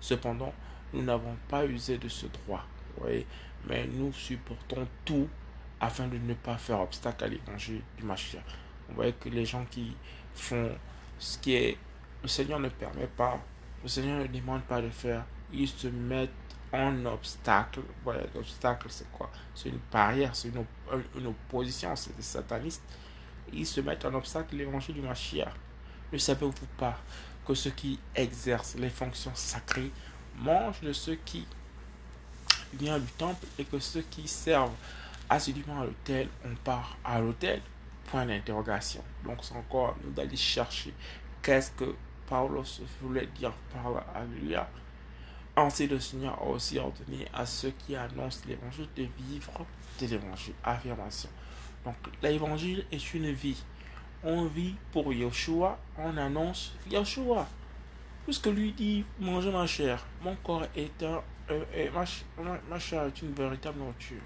Cependant, 0.00 0.52
nous 0.92 1.02
n'avons 1.02 1.34
pas 1.48 1.64
usé 1.64 1.96
de 1.96 2.06
ce 2.06 2.26
droit. 2.26 2.62
voyez 2.98 3.26
mais 3.66 3.86
nous 3.86 4.12
supportons 4.12 4.86
tout 5.06 5.26
afin 5.80 6.08
de 6.08 6.18
ne 6.18 6.34
pas 6.34 6.58
faire 6.58 6.80
obstacle 6.80 7.24
à 7.24 7.28
l'évangile 7.28 7.80
du 7.96 8.04
Mashiach. 8.04 8.42
Vous 8.86 8.96
voyez 8.96 9.14
que 9.14 9.30
les 9.30 9.46
gens 9.46 9.64
qui 9.70 9.96
font 10.34 10.70
ce 11.18 11.38
qui 11.38 11.54
est... 11.54 11.78
Le 12.22 12.28
Seigneur 12.28 12.60
ne 12.60 12.68
permet 12.68 13.06
pas, 13.06 13.40
le 13.82 13.88
Seigneur 13.88 14.18
ne 14.18 14.26
demande 14.26 14.62
pas 14.64 14.82
de 14.82 14.90
faire, 14.90 15.24
ils 15.50 15.68
se 15.68 15.86
mettent 15.86 16.28
en 16.70 17.06
obstacle. 17.06 17.80
Voilà, 18.04 18.24
l'obstacle 18.34 18.88
c'est 18.90 19.10
quoi? 19.10 19.30
C'est 19.54 19.70
une 19.70 19.80
barrière, 19.90 20.36
c'est 20.36 20.48
une, 20.48 20.66
une, 21.16 21.28
opposition, 21.28 21.96
c'est 21.96 22.14
des 22.14 22.22
satanistes. 22.22 22.82
Ils 23.54 23.64
se 23.64 23.80
mettent 23.80 24.04
en 24.04 24.12
obstacle 24.12 24.54
l'évangile 24.54 24.96
du 24.96 25.00
Mashiach. 25.00 25.54
Ne 26.12 26.18
savez-vous 26.18 26.52
pas 26.76 26.98
que 27.48 27.54
ceux 27.54 27.70
qui 27.70 27.98
exercent 28.14 28.74
les 28.74 28.90
fonctions 28.90 29.34
sacrées 29.34 29.90
mangent 30.36 30.82
de 30.82 30.92
ceux 30.92 31.14
qui 31.24 31.46
viennent 32.74 33.00
du 33.00 33.12
temple 33.12 33.46
et 33.58 33.64
que 33.64 33.78
ceux 33.78 34.02
qui 34.02 34.28
servent 34.28 34.74
assidûment 35.30 35.80
à 35.80 35.84
l'hôtel, 35.86 36.28
on 36.44 36.54
part 36.56 36.98
à 37.02 37.18
l'hôtel 37.20 37.62
Point 38.10 38.26
d'interrogation. 38.26 39.02
Donc 39.24 39.38
c'est 39.42 39.54
encore 39.54 39.96
nous 40.02 40.10
d'aller 40.10 40.36
chercher 40.36 40.94
qu'est-ce 41.42 41.70
que 41.72 41.94
Paulos 42.26 42.80
voulait 43.02 43.28
dire 43.38 43.52
par 43.72 43.92
là. 43.92 44.06
Alléluia. 44.14 44.68
Ainsi 45.56 45.86
le 45.86 46.00
Seigneur 46.00 46.38
a 46.40 46.46
aussi 46.46 46.78
ordonné 46.78 47.26
à 47.34 47.44
ceux 47.44 47.70
qui 47.70 47.96
annoncent 47.96 48.40
l'évangile 48.46 48.88
de 48.96 49.06
vivre 49.18 49.66
de 50.00 50.06
l'évangile. 50.06 50.54
Affirmation. 50.64 51.28
Donc 51.84 51.96
l'évangile 52.22 52.84
est 52.92 53.14
une 53.14 53.30
vie. 53.32 53.62
On 54.24 54.46
vit 54.46 54.74
pour 54.92 55.12
Yeshua, 55.12 55.78
on 55.96 56.16
annonce 56.16 56.74
Yeshua. 56.90 57.46
Puisque 58.24 58.46
lui 58.46 58.72
dit, 58.72 59.04
mangez 59.20 59.50
ma 59.50 59.66
chair. 59.66 60.04
Mon 60.22 60.34
corps 60.36 60.66
est 60.76 61.02
un... 61.02 61.22
Euh, 61.50 61.90
ma, 62.68 62.78
chair 62.78 63.04
est 63.04 63.22
une 63.22 63.32
véritable 63.32 63.78
nourriture 63.78 64.20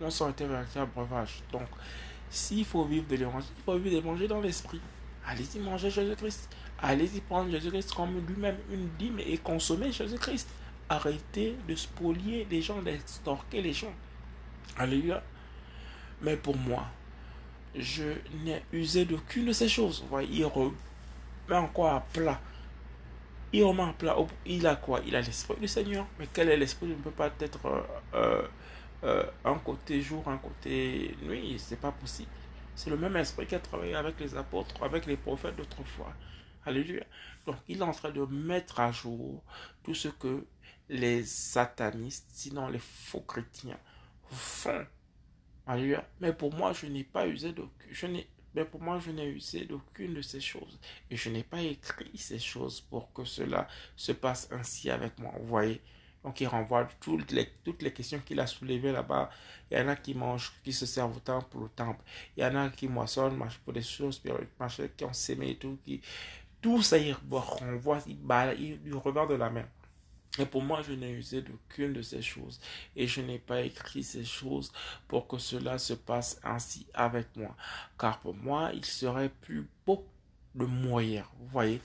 on 0.00 0.10
sang 0.10 0.28
un 0.38 0.46
véritable 0.46 0.90
breuvage. 0.94 1.42
Donc, 1.52 1.68
s'il 2.30 2.64
faut 2.64 2.84
vivre 2.84 3.06
de 3.08 3.16
l'évangile, 3.16 3.50
il 3.56 3.62
faut 3.62 3.78
vivre 3.78 4.00
de 4.00 4.06
manger 4.06 4.28
dans 4.28 4.40
l'esprit. 4.40 4.80
Allez-y 5.26 5.58
manger 5.58 5.90
Jésus-Christ. 5.90 6.50
Allez-y 6.80 7.20
prendre 7.20 7.50
Jésus-Christ 7.50 7.94
comme 7.94 8.24
lui-même 8.26 8.58
une 8.70 8.88
dîme 8.98 9.18
et 9.20 9.38
consommer 9.38 9.90
Jésus-Christ. 9.92 10.48
Arrêtez 10.88 11.56
de 11.66 11.74
spolier 11.74 12.46
les 12.50 12.60
gens, 12.60 12.82
d'extorquer 12.82 13.62
les 13.62 13.72
gens. 13.72 13.92
Alléluia. 14.76 15.22
Mais 16.20 16.36
pour 16.36 16.56
moi, 16.56 16.84
je 17.74 18.04
n'ai 18.44 18.62
usé 18.72 19.04
d'aucune 19.04 19.46
de 19.46 19.52
ces 19.52 19.68
choses. 19.68 20.02
Vous 20.02 20.08
voyez, 20.08 20.28
il 20.30 20.44
remet 20.44 20.72
encore 21.50 21.92
à 21.92 22.00
plat. 22.00 22.40
Il 23.52 23.64
remet 23.64 23.82
à 23.82 23.92
plat. 23.92 24.16
Il 24.46 24.66
a 24.66 24.76
quoi? 24.76 25.00
Il 25.06 25.16
a 25.16 25.20
l'esprit 25.20 25.56
du 25.60 25.68
Seigneur. 25.68 26.06
Mais 26.18 26.28
quel 26.32 26.48
est 26.48 26.56
l'esprit? 26.56 26.86
Ne 26.86 26.94
peut 26.94 27.10
pas 27.10 27.30
être 27.40 27.66
euh, 27.66 27.82
euh, 28.14 28.48
euh, 29.04 29.24
un 29.44 29.58
côté 29.58 30.00
jour, 30.00 30.26
un 30.28 30.38
côté 30.38 31.16
nuit. 31.22 31.56
C'est 31.58 31.80
pas 31.80 31.92
possible. 31.92 32.30
C'est 32.76 32.90
le 32.90 32.96
même 32.96 33.16
esprit 33.16 33.46
qui 33.46 33.54
a 33.54 33.60
travaillé 33.60 33.94
avec 33.94 34.18
les 34.20 34.36
apôtres, 34.36 34.82
avec 34.82 35.06
les 35.06 35.16
prophètes 35.16 35.56
d'autrefois. 35.56 36.12
Alléluia. 36.66 37.04
Donc, 37.46 37.56
il 37.68 37.78
est 37.78 37.82
en 37.82 37.92
train 37.92 38.10
de 38.10 38.24
mettre 38.24 38.80
à 38.80 38.90
jour 38.90 39.42
tout 39.82 39.94
ce 39.94 40.08
que 40.08 40.46
les 40.88 41.24
satanistes, 41.24 42.26
sinon 42.32 42.68
les 42.68 42.78
faux 42.78 43.20
chrétiens, 43.20 43.78
font. 44.30 44.86
Mais 46.20 46.32
pour 46.32 46.54
moi, 46.54 46.72
je 46.72 46.86
n'ai 46.86 47.04
pas 47.04 47.26
usé 47.26 47.52
d'aucune. 47.52 48.20
Mais 48.54 48.64
pour 48.64 48.80
moi, 48.80 48.98
je 48.98 49.10
n'ai 49.10 49.26
usé 49.26 49.64
d'aucune 49.64 50.14
de 50.14 50.22
ces 50.22 50.40
choses. 50.40 50.78
Et 51.10 51.16
je 51.16 51.28
n'ai 51.30 51.42
pas 51.42 51.60
écrit 51.62 52.16
ces 52.16 52.38
choses 52.38 52.80
pour 52.80 53.12
que 53.12 53.24
cela 53.24 53.66
se 53.96 54.12
passe 54.12 54.48
ainsi 54.52 54.90
avec 54.90 55.18
moi. 55.18 55.32
Vous 55.40 55.46
voyez, 55.48 55.80
donc 56.22 56.40
il 56.40 56.46
renvoie 56.46 56.88
toutes 57.00 57.32
les, 57.32 57.48
toutes 57.64 57.82
les 57.82 57.92
questions 57.92 58.20
qu'il 58.24 58.38
a 58.40 58.46
soulevées 58.46 58.92
là-bas. 58.92 59.30
Il 59.70 59.78
y 59.78 59.80
en 59.80 59.88
a 59.88 59.96
qui 59.96 60.14
mangent, 60.14 60.52
qui 60.62 60.72
se 60.72 60.86
servent 60.86 61.16
au 61.16 61.20
temple 61.20 61.46
pour 61.50 61.62
le 61.62 61.68
temple. 61.68 62.02
Il 62.36 62.42
y 62.42 62.46
en 62.46 62.54
a 62.54 62.70
qui 62.70 62.88
moissonnent 62.88 63.42
pour 63.64 63.72
des 63.72 63.82
choses 63.82 64.22
qui 64.22 65.04
ont 65.04 65.12
sémé 65.12 65.50
et 65.50 65.56
tout. 65.56 65.78
Qui, 65.84 66.00
tout 66.62 66.80
ça, 66.82 66.96
il 66.98 67.14
renvoie, 67.30 67.98
il, 68.06 68.18
il, 68.58 68.80
il 68.86 68.94
revers 68.94 69.26
de 69.26 69.34
la 69.34 69.50
main. 69.50 69.66
Et 70.38 70.46
pour 70.46 70.62
moi, 70.62 70.82
je 70.82 70.92
n'ai 70.92 71.10
usé 71.10 71.42
d'aucune 71.42 71.92
de 71.92 72.02
ces 72.02 72.22
choses. 72.22 72.60
Et 72.96 73.06
je 73.06 73.20
n'ai 73.20 73.38
pas 73.38 73.60
écrit 73.62 74.02
ces 74.02 74.24
choses 74.24 74.72
pour 75.06 75.28
que 75.28 75.38
cela 75.38 75.78
se 75.78 75.94
passe 75.94 76.40
ainsi 76.42 76.86
avec 76.92 77.28
moi. 77.36 77.56
Car 77.98 78.18
pour 78.18 78.34
moi, 78.34 78.70
il 78.74 78.84
serait 78.84 79.28
plus 79.28 79.68
beau 79.86 80.04
de 80.54 80.64
mourir. 80.64 81.30
Vous 81.38 81.46
voyez? 81.46 81.80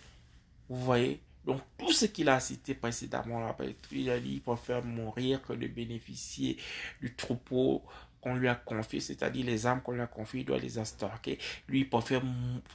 Vous 0.67 0.83
voyez? 0.83 1.21
Donc, 1.45 1.61
tout 1.77 1.91
ce 1.91 2.05
qu'il 2.05 2.29
a 2.29 2.39
cité 2.39 2.73
précédemment, 2.75 3.55
il 3.91 4.09
a 4.09 4.19
dit 4.19 4.29
qu'il 4.29 4.41
préfère 4.41 4.83
mourir 4.83 5.41
que 5.41 5.53
de 5.53 5.67
bénéficier 5.67 6.57
du 7.01 7.15
troupeau 7.15 7.83
qu'on 8.21 8.35
lui 8.35 8.47
a 8.47 8.55
confié, 8.55 8.99
c'est-à-dire 8.99 9.45
les 9.45 9.65
âmes 9.67 9.81
qu'on 9.81 9.93
lui 9.93 10.01
a 10.01 10.07
confiées, 10.07 10.41
il 10.41 10.45
doit 10.45 10.57
les 10.57 10.79
extorquer. 10.79 11.39
Lui, 11.67 11.79
il 11.81 11.89
préfère 11.89 12.21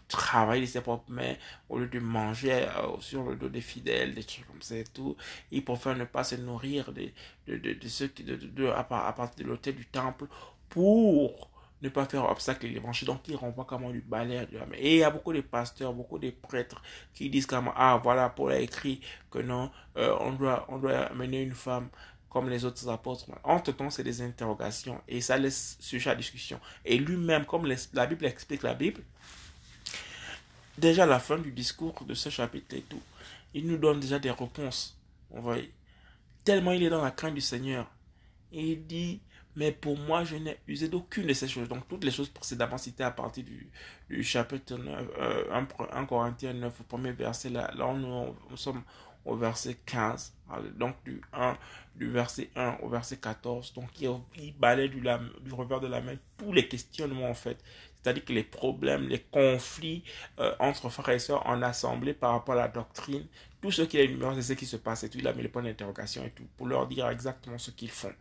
travailler 0.08 0.62
de 0.62 0.66
ses 0.66 0.80
propres 0.80 1.10
mains 1.10 1.34
au 1.68 1.78
lieu 1.78 1.88
de 1.88 1.98
manger 1.98 2.52
euh, 2.52 3.00
sur 3.00 3.22
le 3.24 3.36
dos 3.36 3.48
des 3.48 3.60
fidèles, 3.60 4.14
des 4.14 4.24
trucs 4.24 4.46
comme 4.46 4.62
ça 4.62 4.76
et 4.76 4.84
tout. 4.84 5.16
Il 5.50 5.64
préfère 5.64 5.96
ne 5.96 6.04
pas 6.04 6.24
se 6.24 6.36
nourrir 6.36 6.92
de, 6.92 7.08
de, 7.46 7.56
de, 7.58 7.72
de 7.74 7.88
ceux 7.88 8.08
qui, 8.08 8.24
de, 8.24 8.36
de, 8.36 8.66
à 8.68 8.84
partir 8.84 9.44
de 9.44 9.48
l'hôtel 9.48 9.74
du 9.76 9.86
temple 9.86 10.26
pour 10.68 11.50
ne 11.82 11.88
pas 11.90 12.06
faire 12.06 12.24
obstacle 12.30 12.66
à 12.66 12.68
l'évangile. 12.70 13.06
Donc, 13.06 13.28
il 13.28 13.36
renvoie 13.36 13.66
comment 13.66 13.90
du 13.90 14.00
balai. 14.00 14.48
Et 14.78 14.94
il 14.94 14.98
y 15.00 15.04
a 15.04 15.10
beaucoup 15.10 15.32
de 15.34 15.42
pasteurs, 15.42 15.92
beaucoup 15.92 16.18
de 16.18 16.30
prêtres 16.30 16.82
qui 17.12 17.28
disent 17.28 17.46
comme, 17.46 17.70
ah, 17.76 18.00
voilà, 18.02 18.30
Paul 18.30 18.52
a 18.52 18.58
écrit 18.58 19.00
que 19.30 19.38
non, 19.40 19.70
euh, 19.98 20.16
on, 20.20 20.32
doit, 20.32 20.64
on 20.68 20.78
doit 20.78 21.00
amener 21.10 21.42
une 21.42 21.52
femme 21.52 21.90
comme 22.34 22.50
les 22.50 22.64
autres 22.64 22.88
apôtres. 22.88 23.26
Entre-temps, 23.44 23.90
c'est 23.90 24.02
des 24.02 24.20
interrogations 24.20 25.00
et 25.06 25.20
ça 25.20 25.36
laisse 25.38 25.76
sujet 25.78 26.10
à 26.10 26.16
discussion. 26.16 26.58
Et 26.84 26.98
lui-même, 26.98 27.44
comme 27.46 27.64
la 27.92 28.06
Bible 28.06 28.26
explique 28.26 28.64
la 28.64 28.74
Bible, 28.74 29.02
déjà 30.76 31.04
à 31.04 31.06
la 31.06 31.20
fin 31.20 31.38
du 31.38 31.52
discours 31.52 31.94
de 32.04 32.12
ce 32.12 32.30
chapitre 32.30 32.74
et 32.74 32.80
tout, 32.80 33.00
il 33.54 33.68
nous 33.68 33.76
donne 33.76 34.00
déjà 34.00 34.18
des 34.18 34.32
réponses. 34.32 34.98
On 35.30 35.42
voit, 35.42 35.58
tellement 36.42 36.72
il 36.72 36.82
est 36.82 36.90
dans 36.90 37.04
la 37.04 37.12
crainte 37.12 37.34
du 37.34 37.40
Seigneur. 37.40 37.88
Et 38.50 38.72
il 38.72 38.84
dit, 38.84 39.20
mais 39.54 39.70
pour 39.70 39.96
moi, 39.96 40.24
je 40.24 40.34
n'ai 40.34 40.58
usé 40.66 40.88
d'aucune 40.88 41.28
de 41.28 41.34
ces 41.34 41.46
choses. 41.46 41.68
Donc, 41.68 41.86
toutes 41.86 42.02
les 42.02 42.10
choses 42.10 42.30
précédemment 42.30 42.78
citées 42.78 43.04
à 43.04 43.12
partir 43.12 43.44
du, 43.44 44.24
chapitre 44.24 44.76
9, 44.76 45.08
euh, 45.20 45.62
1, 45.92 46.06
Corinthiens 46.06 46.52
9, 46.52 46.80
au 46.80 46.82
premier 46.82 47.12
verset, 47.12 47.50
là, 47.50 47.70
là 47.76 47.86
on, 47.86 48.34
nous 48.50 48.56
sommes, 48.56 48.82
au 49.24 49.36
verset 49.36 49.76
15. 49.86 50.34
Donc 50.76 50.94
du 51.04 51.20
1, 51.32 51.56
du 51.96 52.10
verset 52.10 52.50
1 52.56 52.78
au 52.82 52.88
verset 52.88 53.16
14. 53.16 53.72
Donc 53.74 53.88
il, 54.00 54.54
balaye 54.58 54.88
du, 54.88 55.00
du 55.00 55.52
revers 55.52 55.80
de 55.80 55.86
la 55.86 56.00
main 56.00 56.16
tous 56.36 56.52
les 56.52 56.68
questionnements 56.68 57.28
en 57.28 57.34
fait. 57.34 57.58
C'est-à-dire 58.04 58.24
que 58.26 58.34
les 58.34 58.44
problèmes, 58.44 59.08
les 59.08 59.20
conflits 59.20 60.04
euh, 60.38 60.54
entre 60.58 60.90
frères 60.90 61.14
et 61.14 61.18
sœurs 61.18 61.46
en 61.46 61.62
assemblée 61.62 62.12
par 62.12 62.32
rapport 62.32 62.54
à 62.54 62.58
la 62.58 62.68
doctrine, 62.68 63.26
tout 63.62 63.70
ce 63.70 63.80
qu'il 63.80 63.98
a 63.98 64.02
énuméré, 64.02 64.34
c'est 64.36 64.42
ce 64.42 64.52
qui 64.52 64.66
se 64.66 64.76
passe 64.76 65.04
et 65.04 65.08
tout. 65.08 65.16
Il 65.18 65.26
a 65.26 65.32
mis 65.32 65.42
le 65.42 65.48
point 65.48 65.62
d'interrogation 65.62 66.22
et 66.22 66.30
tout 66.30 66.44
pour 66.58 66.66
leur 66.66 66.86
dire 66.86 67.08
exactement 67.08 67.56
ce 67.56 67.70
qu'ils 67.70 67.90
font. 67.90 68.12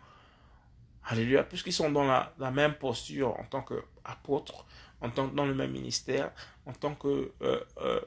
Alléluia. 1.05 1.43
Puisqu'ils 1.43 1.73
sont 1.73 1.91
dans 1.91 2.05
la, 2.05 2.51
même 2.51 2.75
posture 2.75 3.37
en 3.37 3.43
tant 3.43 3.61
qu'apôtres, 3.61 4.65
en 5.01 5.09
tant 5.09 5.27
dans 5.27 5.45
le 5.45 5.53
même 5.53 5.71
ministère, 5.71 6.31
en 6.65 6.71
tant 6.71 6.95
que 6.95 7.33
euh, 7.41 7.59
euh, 7.81 7.99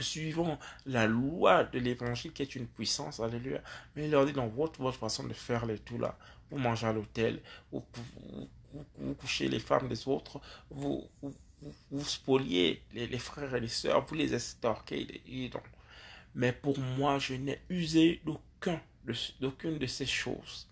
suivant 0.00 0.58
la 0.86 1.06
loi 1.06 1.64
de 1.64 1.78
l'évangile 1.78 2.32
qui 2.32 2.42
est 2.42 2.54
une 2.56 2.66
puissance, 2.66 3.20
alléluia. 3.20 3.60
Mais 3.94 4.06
il 4.06 4.10
leur 4.10 4.26
dit 4.26 4.32
dans 4.32 4.48
votre, 4.48 4.80
votre 4.80 4.98
façon 4.98 5.24
de 5.24 5.32
faire 5.32 5.66
les 5.66 5.78
tout 5.78 5.98
là, 5.98 6.16
vous 6.50 6.58
mangez 6.58 6.86
à 6.86 6.92
l'hôtel, 6.92 7.40
vous, 7.72 7.84
vous, 8.98 9.14
couchez 9.14 9.48
les 9.48 9.60
femmes 9.60 9.88
des 9.88 10.08
autres, 10.08 10.40
vous, 10.70 11.08
vous, 11.90 12.04
spoliez 12.04 12.82
les, 12.92 13.18
frères 13.18 13.54
et 13.54 13.60
les 13.60 13.68
sœurs, 13.68 14.04
vous 14.06 14.14
les 14.14 14.34
estorquez. 14.34 15.22
Mais 16.34 16.52
pour 16.52 16.78
moi, 16.78 17.18
je 17.18 17.34
n'ai 17.34 17.60
usé 17.68 18.20
d'aucun, 18.24 18.80
d'aucune 19.40 19.78
de 19.78 19.86
ces 19.86 20.06
choses. 20.06 20.68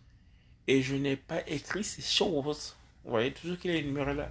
Et 0.67 0.83
je 0.83 0.95
n'ai 0.95 1.17
pas 1.17 1.47
écrit 1.49 1.85
ces 1.85 2.03
choses. 2.03 2.77
Vous 3.05 3.11
voyez, 3.11 3.33
tout 3.33 3.49
ce 3.49 3.55
qu'il 3.55 3.71
est 3.71 3.81
énuméré 3.81 4.15
là. 4.15 4.29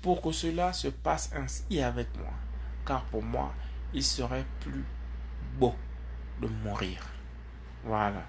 Pour 0.00 0.20
que 0.20 0.32
cela 0.32 0.72
se 0.72 0.88
passe 0.88 1.30
ainsi 1.34 1.80
avec 1.80 2.08
moi. 2.16 2.32
Car 2.86 3.04
pour 3.06 3.22
moi, 3.22 3.54
il 3.94 4.02
serait 4.02 4.44
plus 4.60 4.84
beau 5.58 5.74
de 6.40 6.48
mourir. 6.48 7.06
Voilà. 7.84 8.22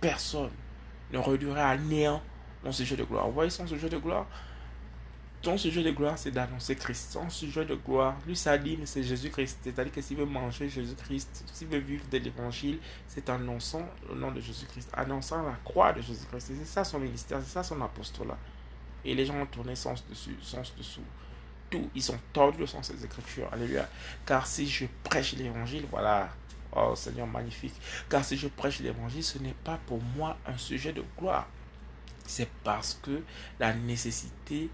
Personne 0.00 0.50
ne 1.12 1.18
réduirait 1.18 1.60
à 1.60 1.76
néant 1.76 2.22
mon 2.64 2.72
sujet 2.72 2.96
de 2.96 3.04
gloire. 3.04 3.26
Vous 3.26 3.32
voyez 3.32 3.50
son 3.50 3.66
sujet 3.66 3.88
de 3.88 3.98
gloire? 3.98 4.26
Ton 5.42 5.58
sujet 5.58 5.82
de 5.82 5.90
gloire, 5.90 6.16
c'est 6.16 6.30
d'annoncer 6.30 6.74
Christ. 6.74 7.12
Son 7.12 7.28
sujet 7.28 7.66
de 7.66 7.74
gloire, 7.74 8.16
lui, 8.26 8.32
dit, 8.32 8.76
mais 8.78 8.86
c'est 8.86 9.02
Jésus-Christ. 9.02 9.58
C'est-à-dire 9.62 9.92
que 9.92 10.00
s'il 10.00 10.16
veut 10.16 10.24
manger 10.24 10.70
Jésus-Christ, 10.70 11.44
s'il 11.52 11.68
veut 11.68 11.78
vivre 11.78 12.04
de 12.10 12.16
l'évangile, 12.16 12.78
c'est 13.06 13.28
annonçant 13.28 13.86
le 14.08 14.14
nom 14.14 14.32
de 14.32 14.40
Jésus-Christ, 14.40 14.90
annonçant 14.94 15.42
la 15.42 15.56
croix 15.62 15.92
de 15.92 16.00
Jésus-Christ. 16.00 16.52
C'est 16.58 16.64
ça 16.64 16.82
son 16.82 16.98
ministère, 16.98 17.40
c'est 17.42 17.52
ça 17.52 17.62
son 17.62 17.78
apostolat. 17.82 18.38
Et 19.04 19.14
les 19.14 19.26
gens 19.26 19.36
ont 19.36 19.46
tourné 19.46 19.76
sens 19.76 20.02
dessus, 20.08 20.36
sens 20.40 20.74
dessous. 20.76 21.04
Tout, 21.70 21.90
ils 21.94 22.10
ont 22.12 22.18
tordu 22.32 22.58
le 22.58 22.66
sens 22.66 22.90
des 22.90 23.04
Écritures. 23.04 23.48
Alléluia. 23.52 23.88
Car 24.26 24.46
si 24.46 24.68
je 24.68 24.86
prêche 25.02 25.32
l'évangile, 25.34 25.86
voilà. 25.90 26.28
Oh 26.76 26.94
Seigneur 26.96 27.26
magnifique. 27.26 27.74
Car 28.08 28.24
si 28.24 28.36
je 28.36 28.48
prêche 28.48 28.80
l'évangile, 28.80 29.22
ce 29.22 29.38
n'est 29.38 29.54
pas 29.64 29.78
pour 29.86 30.02
moi 30.16 30.36
un 30.46 30.58
sujet 30.58 30.92
de 30.92 31.04
gloire 31.18 31.46
c'est 32.26 32.48
parce 32.62 32.98
que 33.02 33.22
la 33.60 33.74
nécessité 33.74 34.70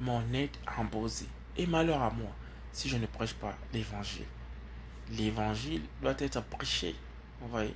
m'en 0.00 0.22
est 0.32 0.50
imposée. 0.78 1.28
Et 1.56 1.66
malheur 1.66 2.02
à 2.02 2.10
moi 2.10 2.30
si 2.72 2.88
je 2.88 2.96
ne 2.96 3.06
prêche 3.06 3.34
pas 3.34 3.54
l'évangile. 3.72 4.26
L'évangile 5.10 5.82
doit 6.00 6.14
être 6.18 6.42
prêché. 6.42 6.94
Vous 7.40 7.48
voyez 7.48 7.74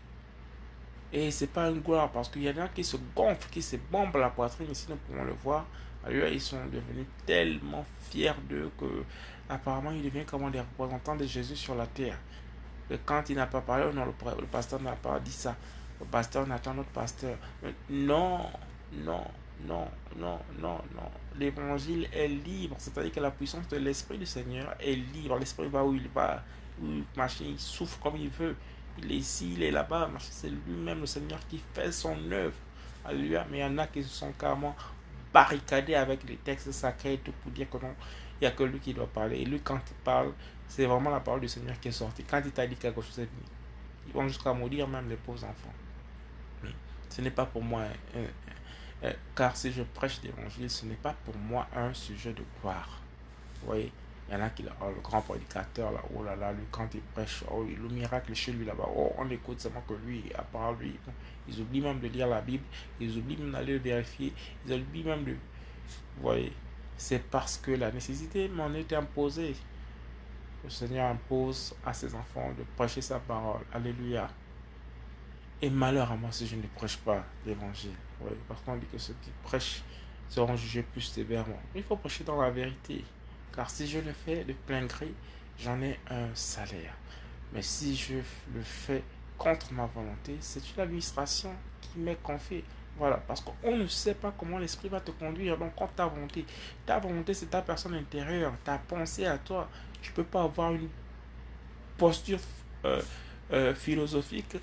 Et 1.13 1.31
c'est 1.31 1.49
pas 1.49 1.69
une 1.71 1.81
gloire 1.81 2.11
parce 2.13 2.29
qu'il 2.29 2.43
y 2.43 2.51
en 2.51 2.59
a 2.59 2.69
qui 2.69 2.85
se 2.85 2.97
gonflent, 3.15 3.49
qui 3.51 3.63
se 3.63 3.77
bombent 3.77 4.17
la 4.17 4.31
poitrine. 4.31 4.71
Ici, 4.71 4.87
nous 4.89 4.97
pouvons 4.97 5.25
le 5.25 5.33
voir. 5.33 5.67
Alors, 6.07 6.29
ils 6.29 6.41
sont 6.41 6.65
devenus 6.67 7.07
tellement 7.27 7.85
fiers 8.11 8.35
d'eux 8.49 8.71
que 8.79 9.05
apparemment 9.49 9.91
ils 9.91 10.03
deviennent 10.03 10.27
comme 10.27 10.51
des 10.51 10.61
représentants 10.61 11.17
de 11.17 11.25
Jésus 11.25 11.57
sur 11.57 11.75
la 11.75 11.87
terre. 11.87 12.19
Et 12.91 12.99
quand 13.05 13.29
il 13.31 13.37
n'a 13.37 13.47
pas 13.47 13.61
parlé, 13.61 13.91
non, 13.95 14.05
le 14.05 14.47
pasteur 14.47 14.81
n'a 14.81 14.93
pas 14.93 15.19
dit 15.19 15.33
ça 15.33 15.57
le 16.01 16.07
pasteur, 16.07 16.45
on 16.47 16.51
attend 16.51 16.75
notre 16.75 16.91
pasteur. 16.91 17.37
Non, 17.89 18.51
non, 18.93 19.25
non, 19.67 19.89
non, 20.17 20.39
non, 20.61 20.79
non. 20.95 21.11
L'évangile 21.39 22.09
est 22.13 22.29
libre. 22.29 22.77
C'est-à-dire 22.79 23.13
que 23.13 23.21
la 23.21 23.31
puissance 23.31 23.69
de 23.69 23.77
l'Esprit 23.77 24.19
du 24.19 24.27
Seigneur 24.27 24.75
est 24.81 24.95
libre. 24.95 25.39
L'Esprit 25.39 25.69
va 25.69 25.85
où 25.85 25.95
il 25.95 26.09
va. 26.09 26.43
Où, 26.83 26.87
il 27.41 27.59
souffre 27.59 27.99
comme 28.01 28.17
il 28.17 28.29
veut. 28.29 28.57
Il 28.99 29.11
est 29.11 29.17
ici, 29.17 29.55
il 29.55 29.63
est 29.63 29.71
là-bas. 29.71 30.11
C'est 30.19 30.51
lui-même 30.51 31.01
le 31.01 31.07
Seigneur 31.07 31.39
qui 31.49 31.61
fait 31.73 31.93
son 31.93 32.17
œuvre. 32.31 32.57
Alléluia. 33.05 33.47
Mais 33.51 33.59
il 33.59 33.61
y 33.61 33.65
en 33.65 33.79
a 33.79 33.87
qui 33.87 34.03
sont 34.03 34.33
carrément 34.33 34.75
barricadés 35.35 35.97
avec 35.97 36.23
les 36.29 36.37
textes 36.37 36.71
sacrés 36.73 37.19
tout 37.19 37.33
pour 37.43 37.51
dire 37.53 37.69
que 37.69 37.77
non, 37.79 37.95
il 38.41 38.45
n'y 38.45 38.47
a 38.47 38.53
que 38.53 38.63
lui 38.63 38.79
qui 38.79 38.95
doit 38.95 39.09
parler. 39.09 39.41
Et 39.41 39.45
lui, 39.45 39.61
quand 39.61 39.81
il 39.91 39.97
parle, 40.05 40.33
c'est 40.69 40.87
vraiment 40.87 41.11
la 41.11 41.21
parole 41.21 41.41
du 41.41 41.49
Seigneur 41.49 41.79
qui 41.81 41.89
est 41.89 41.93
sortie. 41.93 42.23
Quand 42.23 42.41
il 42.45 42.53
t'a 42.53 42.67
dit 42.67 42.77
quelque 42.77 43.03
chose, 43.03 43.21
Ils 44.07 44.13
vont 44.13 44.29
jusqu'à 44.29 44.53
maudire 44.53 44.87
même 44.87 45.09
les 45.09 45.17
pauvres 45.17 45.45
enfants. 45.45 45.75
Ce 47.11 47.21
n'est 47.21 47.31
pas 47.31 47.47
pour 47.47 47.63
moi, 47.63 47.83
car 49.35 49.57
si 49.57 49.73
je 49.73 49.83
prêche 49.83 50.21
l'évangile, 50.23 50.71
ce 50.71 50.87
n'est 50.87 50.95
pas 50.95 51.15
pour 51.25 51.37
moi 51.37 51.67
un 51.75 51.93
sujet 51.95 52.33
de 52.33 52.43
gloire. 52.61 53.01
Vous 53.61 53.67
voyez, 53.67 53.93
il 54.29 54.35
y 54.35 54.37
en 54.37 54.41
a 54.41 54.51
qui, 54.51 54.65
oh, 54.81 54.87
le 54.95 55.01
grand 55.03 55.21
prédicateur, 55.21 55.93
là, 55.93 56.01
oh 56.17 56.23
là 56.23 56.35
là, 56.35 56.53
lui, 56.53 56.65
quand 56.71 56.89
il 56.95 57.01
prêche, 57.01 57.45
oh, 57.51 57.63
le 57.65 57.89
miracle 57.89 58.35
chez 58.35 58.53
lui 58.53 58.65
là-bas, 58.65 58.89
oh, 58.97 59.13
on 59.19 59.29
écoute 59.31 59.61
seulement 59.61 59.83
que 59.87 59.95
lui, 60.07 60.25
à 60.35 60.43
part 60.43 60.73
lui, 60.73 60.99
ils 61.47 61.61
oublient 61.61 61.83
même 61.83 62.01
de 62.01 62.09
lire 62.09 62.29
la 62.29 62.41
Bible, 62.41 62.65
ils 63.01 63.19
oublient 63.19 63.37
même 63.37 63.53
d'aller 63.53 63.79
vérifier, 63.79 64.33
ils 64.67 64.75
oublient 64.75 65.05
même 65.05 65.25
de. 65.25 65.33
Vous 65.33 66.23
voyez, 66.23 66.53
c'est 66.97 67.23
parce 67.31 67.59
que 67.59 67.73
la 67.73 67.91
nécessité 67.93 68.49
m'en 68.49 68.73
est 68.73 68.93
imposée. 68.93 69.55
Le 70.63 70.71
Seigneur 70.71 71.11
impose 71.11 71.75
à 71.85 71.93
ses 71.93 72.15
enfants 72.15 72.51
de 72.57 72.65
prêcher 72.77 73.03
sa 73.03 73.19
parole. 73.19 73.61
Alléluia. 73.73 74.31
Et 75.61 75.69
malheur 75.69 76.11
à 76.11 76.17
moi 76.17 76.31
si 76.33 76.47
je 76.47 76.57
ne 76.57 76.63
prêche 76.75 76.97
pas 76.97 77.25
l'évangile. 77.45 77.93
parce 78.49 78.63
qu'on 78.63 78.77
dit 78.77 78.87
que 78.87 78.97
ceux 78.97 79.15
qui 79.23 79.31
prêchent 79.43 79.83
seront 80.29 80.57
jugés 80.57 80.83
plus 80.83 81.03
sévèrement. 81.03 81.61
Il 81.75 81.83
faut 81.83 81.97
prêcher 81.97 82.25
dans 82.25 82.41
la 82.41 82.51
vérité. 82.51 83.05
Car 83.55 83.71
si 83.71 83.87
je 83.87 83.99
le 83.99 84.13
fais 84.13 84.45
de 84.45 84.53
plein 84.53 84.85
gré, 84.87 85.13
j'en 85.59 85.81
ai 85.83 85.99
un 86.11 86.29
salaire. 86.35 86.95
Mais 87.53 87.63
si 87.63 87.95
je 87.95 88.15
le 88.15 88.63
fais 88.63 89.03
contre 89.39 89.73
ma 89.73 89.87
volonté, 89.87 90.37
c'est 90.41 90.63
une 90.75 90.83
administration 90.83 91.51
qui 91.81 91.99
m'est 91.99 92.21
confiée. 92.23 92.65
Voilà, 92.97 93.17
parce 93.17 93.41
qu'on 93.41 93.77
ne 93.77 93.87
sait 93.87 94.15
pas 94.15 94.33
comment 94.37 94.59
l'esprit 94.59 94.89
va 94.89 95.01
te 95.01 95.11
conduire. 95.11 95.59
Donc, 95.59 95.73
quand 95.77 95.89
ta 95.95 96.07
volonté, 96.07 96.45
ta 96.87 96.99
volonté, 96.99 97.35
c'est 97.35 97.47
ta 97.47 97.63
personne 97.63 97.95
intérieure, 97.95 98.53
ta 98.63 98.79
pensée 98.79 99.27
à 99.27 99.39
toi. 99.39 99.69
Tu 100.01 100.13
peux 100.13 100.25
pas 100.25 100.45
avoir 100.45 100.73
une 100.73 100.89
posture 101.97 102.39
euh, 102.85 103.03
euh, 103.53 103.75
philosophique 103.75 104.57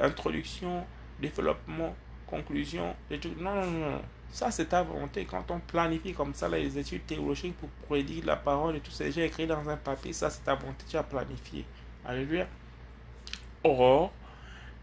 introduction, 0.00 0.84
développement, 1.20 1.94
conclusion, 2.26 2.94
Non, 3.38 3.54
non, 3.54 3.70
non. 3.70 4.02
Ça, 4.30 4.50
c'est 4.50 4.66
ta 4.66 4.82
volonté. 4.82 5.24
Quand 5.24 5.50
on 5.50 5.58
planifie 5.58 6.12
comme 6.12 6.34
ça 6.34 6.48
les 6.48 6.78
études 6.78 7.06
théologiques 7.06 7.56
pour 7.56 7.68
prédire 7.88 8.24
la 8.26 8.36
parole 8.36 8.76
et 8.76 8.80
tout 8.80 8.90
ça, 8.90 9.10
j'ai 9.10 9.24
écrit 9.24 9.46
dans 9.46 9.68
un 9.68 9.76
papier, 9.76 10.12
ça, 10.12 10.30
c'est 10.30 10.44
ta 10.44 10.54
volonté, 10.54 10.84
tu 10.88 10.96
as 10.96 11.02
planifié. 11.02 11.64
Alléluia. 12.04 12.46
Or, 13.64 14.12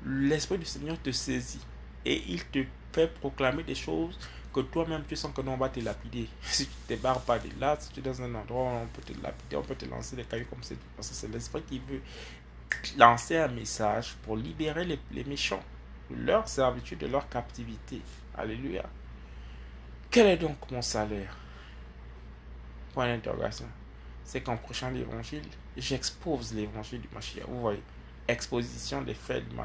l'Esprit 0.06 0.58
du 0.58 0.66
Seigneur 0.66 1.00
te 1.02 1.12
saisit 1.12 1.62
et 2.06 2.24
il 2.28 2.44
te 2.46 2.60
fait 2.92 3.08
proclamer 3.08 3.64
des 3.64 3.76
choses 3.76 4.18
que 4.54 4.62
toi-même 4.62 5.04
tu 5.08 5.16
sens 5.18 5.34
que 5.34 5.42
non, 5.42 5.54
on 5.54 5.58
va 5.58 5.70
te 5.70 5.80
lapider. 5.82 6.30
Si 6.42 6.66
tu 6.66 6.74
ne 6.90 6.96
te 6.96 7.02
barres 7.02 7.22
pas 7.22 7.40
de 7.40 7.50
là, 7.60 7.76
si 7.80 7.92
tu 7.92 8.00
es 8.00 8.04
dans 8.04 8.22
un 8.22 8.34
endroit 8.36 8.64
où 8.64 8.76
on 8.84 8.88
peut 8.88 9.02
te 9.02 9.22
lapider, 9.22 9.58
on 9.58 9.64
peut 9.64 9.76
te 9.76 9.86
lancer 9.86 10.16
des 10.16 10.24
cailloux 10.24 10.46
comme 10.50 10.64
c'est 10.64 10.78
Parce 10.96 11.10
que 11.10 11.16
c'est 11.16 11.28
l'Esprit 11.28 11.62
qui 11.64 11.80
veut 11.80 12.02
lancer 12.98 13.38
un 13.38 13.50
message 13.50 14.16
pour 14.24 14.38
libérer 14.38 14.86
les, 14.86 15.24
méchants 15.26 15.64
de 16.10 16.26
leur 16.26 16.48
servitude, 16.48 17.00
de 17.00 17.08
leur 17.08 17.28
captivité. 17.28 18.02
Alléluia. 18.38 18.86
Quel 20.16 20.28
est 20.28 20.38
donc 20.38 20.72
mon 20.72 20.82
salaire? 20.82 21.36
Point 22.94 23.08
d'interrogation. 23.08 23.66
C'est 24.24 24.40
qu'en 24.40 24.56
prêchant 24.56 24.90
l'évangile, 24.90 25.44
j'expose 25.76 26.54
l'évangile 26.54 27.02
du 27.02 27.10
Mashiach. 27.14 27.44
Vous 27.46 27.60
voyez, 27.60 27.84
exposition 28.26 29.02
des 29.02 29.14
faits 29.14 29.44
de 29.50 29.56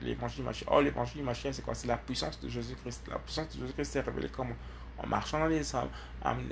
l'évangile 0.00 0.42
du 0.42 0.44
Mashiach. 0.44 0.68
Oh, 0.70 0.80
l'évangile 0.80 1.16
du 1.16 1.24
Mashiach, 1.24 1.54
c'est 1.54 1.62
quoi? 1.62 1.74
C'est 1.74 1.88
la 1.88 1.96
puissance 1.96 2.38
de 2.38 2.48
Jésus-Christ. 2.48 3.08
La 3.10 3.18
puissance 3.18 3.48
de 3.48 3.62
Jésus-Christ 3.62 3.90
s'est 3.90 4.00
révélée 4.02 4.28
comment 4.28 4.54
en 4.96 5.08
marchant 5.08 5.40
dans 5.40 5.46
les 5.46 5.74
en, 5.74 5.88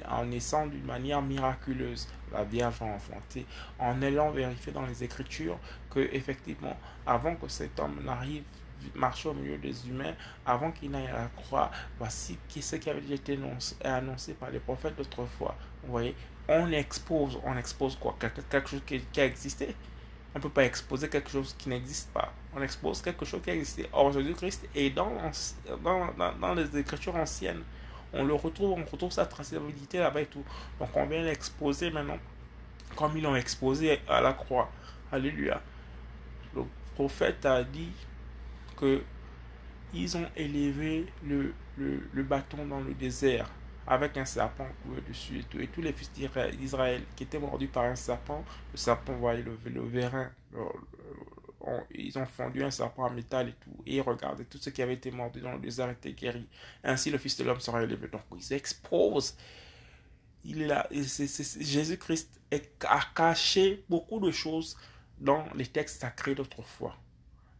en 0.08 0.24
naissant 0.24 0.66
d'une 0.66 0.84
manière 0.84 1.22
miraculeuse, 1.22 2.08
la 2.32 2.42
Vierge 2.42 2.82
a 2.82 2.86
enfanté, 2.86 3.46
en 3.78 4.02
allant 4.02 4.32
vérifier 4.32 4.72
dans 4.72 4.84
les 4.84 5.04
Écritures 5.04 5.60
que 5.90 6.00
effectivement, 6.12 6.76
avant 7.06 7.36
que 7.36 7.46
cet 7.46 7.78
homme 7.78 8.02
n'arrive 8.02 8.42
marcher 8.94 9.28
au 9.28 9.34
milieu 9.34 9.58
des 9.58 9.88
humains, 9.88 10.14
avant 10.44 10.70
qu'il 10.70 10.90
n'aille 10.90 11.06
à 11.06 11.12
la 11.12 11.30
croix, 11.36 11.70
voici 11.98 12.38
ce 12.60 12.76
qui 12.76 12.90
avait 12.90 13.14
été 13.14 13.38
annoncé, 13.84 14.34
par 14.34 14.50
les 14.50 14.60
prophètes 14.60 14.96
d'autrefois. 14.96 15.56
Vous 15.82 15.92
voyez, 15.92 16.14
on 16.48 16.70
expose, 16.72 17.38
on 17.44 17.56
expose 17.56 17.96
quoi? 17.96 18.16
Quelque, 18.18 18.68
chose 18.68 18.82
qui, 18.86 19.20
a 19.20 19.24
existé? 19.24 19.74
On 20.34 20.38
ne 20.38 20.42
peut 20.42 20.50
pas 20.50 20.64
exposer 20.64 21.08
quelque 21.08 21.30
chose 21.30 21.54
qui 21.58 21.68
n'existe 21.68 22.10
pas. 22.10 22.32
On 22.54 22.62
expose 22.62 23.02
quelque 23.02 23.24
chose 23.24 23.40
qui 23.42 23.50
a 23.50 23.54
existé. 23.54 23.88
Or, 23.92 24.12
Jésus-Christ 24.12 24.68
est 24.74 24.90
dans, 24.90 25.12
dans, 25.82 26.32
dans 26.40 26.54
les 26.54 26.78
Écritures 26.78 27.16
anciennes 27.16 27.62
on 28.12 28.24
le 28.24 28.34
retrouve, 28.34 28.78
on 28.78 28.84
retrouve 28.84 29.12
sa 29.12 29.26
traçabilité 29.26 29.98
là-bas 29.98 30.22
et 30.22 30.26
tout. 30.26 30.44
Donc 30.78 30.88
on 30.94 31.06
vient 31.06 31.22
l'exposer 31.22 31.90
maintenant, 31.90 32.18
comme 32.96 33.16
ils 33.16 33.22
l'ont 33.22 33.36
exposé 33.36 34.00
à 34.08 34.20
la 34.20 34.32
croix. 34.32 34.70
Alléluia. 35.12 35.60
Le 36.54 36.62
prophète 36.94 37.44
a 37.46 37.62
dit 37.64 37.92
que 38.78 39.02
ils 39.94 40.16
ont 40.16 40.26
élevé 40.36 41.06
le, 41.24 41.54
le, 41.76 42.22
bâton 42.22 42.66
dans 42.66 42.80
le 42.80 42.92
désert 42.94 43.50
avec 43.86 44.16
un 44.18 44.24
serpent 44.24 44.68
dessus 45.08 45.38
et 45.38 45.42
tout. 45.44 45.60
Et 45.60 45.66
tous 45.68 45.80
les 45.80 45.92
fils 45.92 46.10
d'Israël 46.12 47.02
qui 47.16 47.24
étaient 47.24 47.38
mordus 47.38 47.68
par 47.68 47.84
un 47.84 47.96
serpent, 47.96 48.44
le 48.72 48.76
serpent 48.76 49.14
voyait 49.14 49.42
le, 49.42 49.58
le 49.64 49.80
vérin. 49.80 50.30
ils 51.94 52.18
ont 52.18 52.26
fondu 52.26 52.62
un 52.62 52.70
serpent 52.70 53.04
en 53.04 53.10
métal 53.10 53.48
et 53.48 53.52
tout. 53.52 53.82
Et 53.86 54.00
regardez, 54.02 54.44
tout 54.44 54.58
ce 54.58 54.68
qui 54.68 54.82
avait 54.82 54.94
été 54.94 55.10
mordu 55.10 55.40
dans 55.40 55.52
le 55.52 55.58
désert 55.58 55.88
était 55.88 56.12
guéri. 56.12 56.46
Ainsi, 56.84 57.10
le 57.10 57.16
Fils 57.16 57.38
de 57.38 57.44
l'homme 57.44 57.60
sera 57.60 57.82
élevé. 57.82 58.08
Donc, 58.08 58.22
ils 58.36 58.52
exposent. 58.52 59.36
Il. 60.44 60.70
Jésus-Christ 60.90 62.40
a 62.86 63.00
caché 63.14 63.84
beaucoup 63.88 64.20
de 64.20 64.30
choses 64.30 64.76
dans 65.18 65.46
les 65.54 65.66
textes 65.66 66.00
sacrés 66.00 66.34
d'autrefois. 66.34 66.94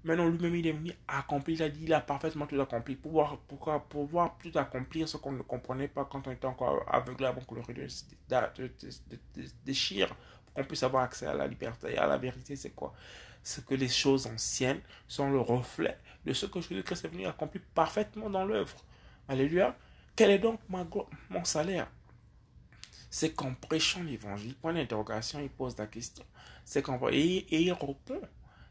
Maintenant, 0.09 0.27
lui-même, 0.27 0.57
il 0.57 0.67
est 0.67 0.73
venu 0.73 0.93
accomplir, 1.07 1.59
il 1.59 1.63
a 1.63 1.69
dit, 1.69 1.85
il 1.85 1.93
a 1.93 2.01
parfaitement 2.01 2.47
tout 2.47 2.59
accompli. 2.59 2.97
Pour 2.97 3.13
voir, 3.13 3.37
pour 3.41 3.83
pouvoir 3.85 4.39
tout 4.43 4.51
accomplir 4.55 5.07
ce 5.07 5.19
qu'on 5.19 5.33
ne 5.33 5.43
comprenait 5.43 5.87
pas 5.87 6.07
quand 6.07 6.27
on 6.27 6.31
était 6.31 6.47
encore 6.47 6.83
aveuglé 6.89 7.27
avant 7.27 7.43
que 7.43 7.55
le 7.55 7.61
rideau 7.61 7.83
déchire, 9.67 10.09
pour 10.47 10.55
qu'on 10.55 10.65
puisse 10.65 10.83
avoir 10.83 11.03
accès 11.03 11.27
à 11.27 11.35
la 11.35 11.47
liberté 11.47 11.93
et 11.93 11.99
à 11.99 12.07
la 12.07 12.17
vérité, 12.17 12.57
c'est 12.57 12.71
quoi? 12.71 12.95
C'est 13.43 13.67
que 13.67 13.75
les 13.75 13.89
choses 13.89 14.27
anciennes 14.27 14.81
sont 15.07 15.31
le 15.31 15.41
reflet 15.41 15.99
de 16.25 16.33
ce 16.33 16.47
que 16.47 16.59
Jésus-Christ 16.63 17.05
est 17.05 17.09
venu 17.09 17.27
accomplir 17.27 17.63
parfaitement 17.75 18.31
dans 18.31 18.47
l'œuvre. 18.47 18.77
Alléluia. 19.29 19.77
Quel 20.17 20.31
est 20.31 20.39
donc 20.39 20.59
mon 20.71 21.45
salaire? 21.45 21.87
C'est 23.11 23.35
qu'en 23.35 23.53
prêchant 23.53 24.03
l'évangile, 24.03 24.55
point 24.55 24.73
d'interrogation, 24.73 25.39
il 25.41 25.51
pose 25.51 25.77
la 25.77 25.87
question. 25.87 26.25
C'est 26.65 26.81
qu'en 26.81 26.99
et, 27.11 27.15
et 27.51 27.61
il 27.61 27.73
répond 27.73 28.23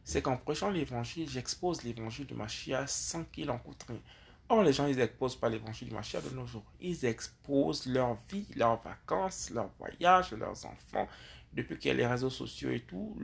c'est 0.07 0.21
qu'en 0.21 0.37
prêchant 0.37 0.69
l'évangile, 0.69 1.27
j'expose 1.29 1.83
l'évangile 1.83 2.25
du 2.25 2.33
Machia 2.33 2.87
sans 2.87 3.25
qu'il 3.25 3.51
en 3.51 3.57
coûte 3.57 3.83
rien. 3.89 3.99
Or, 4.47 4.63
les 4.63 4.71
gens, 4.71 4.87
ils 4.87 4.95
n'exposent 4.95 5.35
pas 5.35 5.49
l'évangile 5.49 5.89
du 5.89 5.93
Machia 5.93 6.21
de 6.21 6.29
nos 6.29 6.47
jours. 6.47 6.63
Ils 6.79 7.03
exposent 7.03 7.85
leur 7.87 8.17
vie, 8.29 8.47
leurs 8.55 8.81
vacances, 8.81 9.49
leurs 9.49 9.69
voyages, 9.77 10.31
leurs 10.31 10.65
enfants. 10.65 11.09
Depuis 11.51 11.77
qu'il 11.77 11.89
y 11.89 11.91
a 11.91 11.97
les 11.97 12.07
réseaux 12.07 12.29
sociaux 12.29 12.69
et 12.69 12.79
tout, 12.79 13.17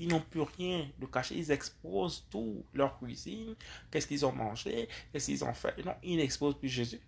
ils 0.00 0.08
n'ont 0.08 0.20
plus 0.22 0.40
rien 0.40 0.88
de 0.98 1.04
caché. 1.04 1.34
Ils 1.36 1.50
exposent 1.52 2.26
tout, 2.30 2.64
leur 2.72 2.98
cuisine, 2.98 3.54
qu'est-ce 3.90 4.06
qu'ils 4.06 4.24
ont 4.24 4.32
mangé, 4.32 4.88
qu'est-ce 5.12 5.26
qu'ils 5.26 5.44
ont 5.44 5.52
fait. 5.52 5.84
Non, 5.84 5.94
ils 6.02 6.16
n'exposent 6.16 6.58
plus 6.58 6.70
Jésus. 6.70 7.02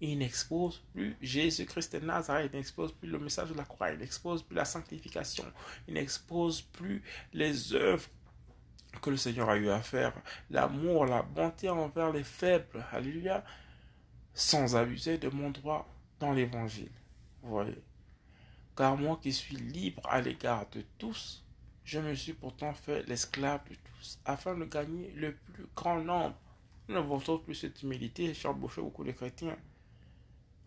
Ils 0.00 0.18
n'exposent 0.18 0.82
plus 0.92 1.16
Jésus-Christ 1.20 1.94
de 1.94 2.04
Nazareth. 2.04 2.50
Ils 2.52 2.56
n'exposent 2.56 2.92
plus 2.92 3.08
le 3.08 3.20
message 3.20 3.50
de 3.50 3.54
la 3.54 3.64
croix. 3.64 3.92
Ils 3.92 4.00
n'exposent 4.00 4.42
plus 4.42 4.56
la 4.56 4.64
sanctification. 4.64 5.44
Ils 5.86 5.94
n'exposent 5.94 6.62
plus 6.62 7.04
les 7.32 7.72
œuvres 7.74 8.08
que 9.00 9.10
le 9.10 9.16
Seigneur 9.16 9.48
a 9.48 9.56
eu 9.56 9.70
à 9.70 9.80
faire, 9.80 10.12
l'amour, 10.50 11.06
la 11.06 11.22
bonté 11.22 11.68
envers 11.68 12.12
les 12.12 12.24
faibles, 12.24 12.84
alléluia, 12.92 13.44
sans 14.34 14.76
abuser 14.76 15.18
de 15.18 15.28
mon 15.28 15.50
droit 15.50 15.88
dans 16.20 16.32
l'évangile. 16.32 16.92
Vous 17.42 17.50
voyez 17.50 17.82
Car 18.76 18.96
moi 18.96 19.18
qui 19.22 19.32
suis 19.32 19.56
libre 19.56 20.02
à 20.08 20.20
l'égard 20.20 20.66
de 20.70 20.82
tous, 20.98 21.44
je 21.84 21.98
me 21.98 22.14
suis 22.14 22.32
pourtant 22.32 22.74
fait 22.74 23.02
l'esclave 23.08 23.60
de 23.68 23.74
tous, 23.74 24.18
afin 24.24 24.54
de 24.56 24.64
gagner 24.64 25.12
le 25.16 25.34
plus 25.34 25.66
grand 25.74 26.00
nombre. 26.00 26.36
On 26.88 26.94
ne 26.94 26.98
retrouve 26.98 27.42
plus 27.42 27.54
cette 27.54 27.82
humilité 27.82 28.34
chez 28.34 28.48
beaucoup 28.52 29.04
de 29.04 29.12
chrétiens. 29.12 29.56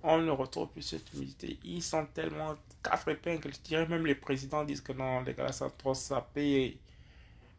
On 0.03 0.19
ne 0.19 0.31
retrouve 0.31 0.69
plus 0.69 0.81
cette 0.81 1.11
humilité. 1.13 1.57
Ils 1.63 1.81
sont 1.81 2.05
tellement 2.07 2.55
quatre 2.83 3.07
épingles. 3.09 3.53
Je 3.53 3.59
dirais 3.61 3.87
même 3.87 4.05
les 4.05 4.15
présidents 4.15 4.63
disent 4.63 4.81
que 4.81 4.93
non, 4.93 5.21
les 5.21 5.33
gars, 5.33 5.51
ça 5.51 5.69
trop 5.69 5.93
sapé. 5.93 6.77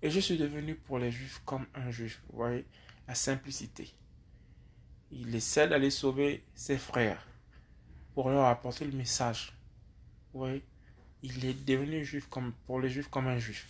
Et 0.03 0.11
je 0.11 0.21
suis 0.21 0.37
devenu 0.37 0.75
pour 0.75 0.99
les 0.99 1.11
juifs 1.11 1.41
comme 1.45 1.67
un 1.75 1.91
juif. 1.91 2.23
Vous 2.31 2.39
voyez, 2.39 2.67
la 3.09 3.15
simplicité. 3.15 3.91
Il 5.11 5.35
essaie 5.35 5.69
d'aller 5.69 5.91
sauver 5.91 6.45
ses 6.55 6.77
frères 6.77 7.27
pour 8.15 8.29
leur 8.31 8.47
apporter 8.47 8.85
le 8.85 8.97
message. 8.97 9.53
Vous 10.33 10.41
voyez, 10.41 10.65
il 11.23 11.45
est 11.45 11.65
devenu 11.65 12.05
juif 12.05 12.29
comme, 12.29 12.53
pour 12.67 12.81
les 12.81 12.91
juifs 12.91 13.09
comme 13.09 13.27
un 13.27 13.39
juif. 13.39 13.67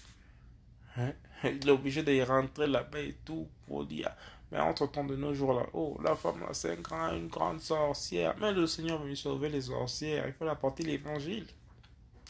Hein? 0.96 1.12
Il 1.44 1.68
est 1.68 1.70
obligé 1.70 2.02
d'y 2.02 2.22
rentrer 2.22 2.66
là-bas 2.66 3.00
et 3.00 3.16
tout 3.24 3.46
pour 3.66 3.84
dire, 3.84 4.10
mais 4.50 4.58
entre-temps 4.58 5.04
de 5.04 5.16
nos 5.16 5.34
jours 5.34 5.52
là, 5.52 5.66
oh, 5.74 5.98
la 6.02 6.16
femme 6.16 6.40
là, 6.40 6.48
c'est 6.52 6.74
une 6.74 7.28
grande 7.28 7.60
sorcière. 7.60 8.34
Mais 8.40 8.52
le 8.52 8.66
Seigneur 8.66 9.02
veut 9.02 9.14
sauver 9.14 9.48
les 9.48 9.62
sorcières. 9.62 10.26
Il 10.26 10.32
faut 10.32 10.48
apporter 10.48 10.82
l'évangile 10.82 11.46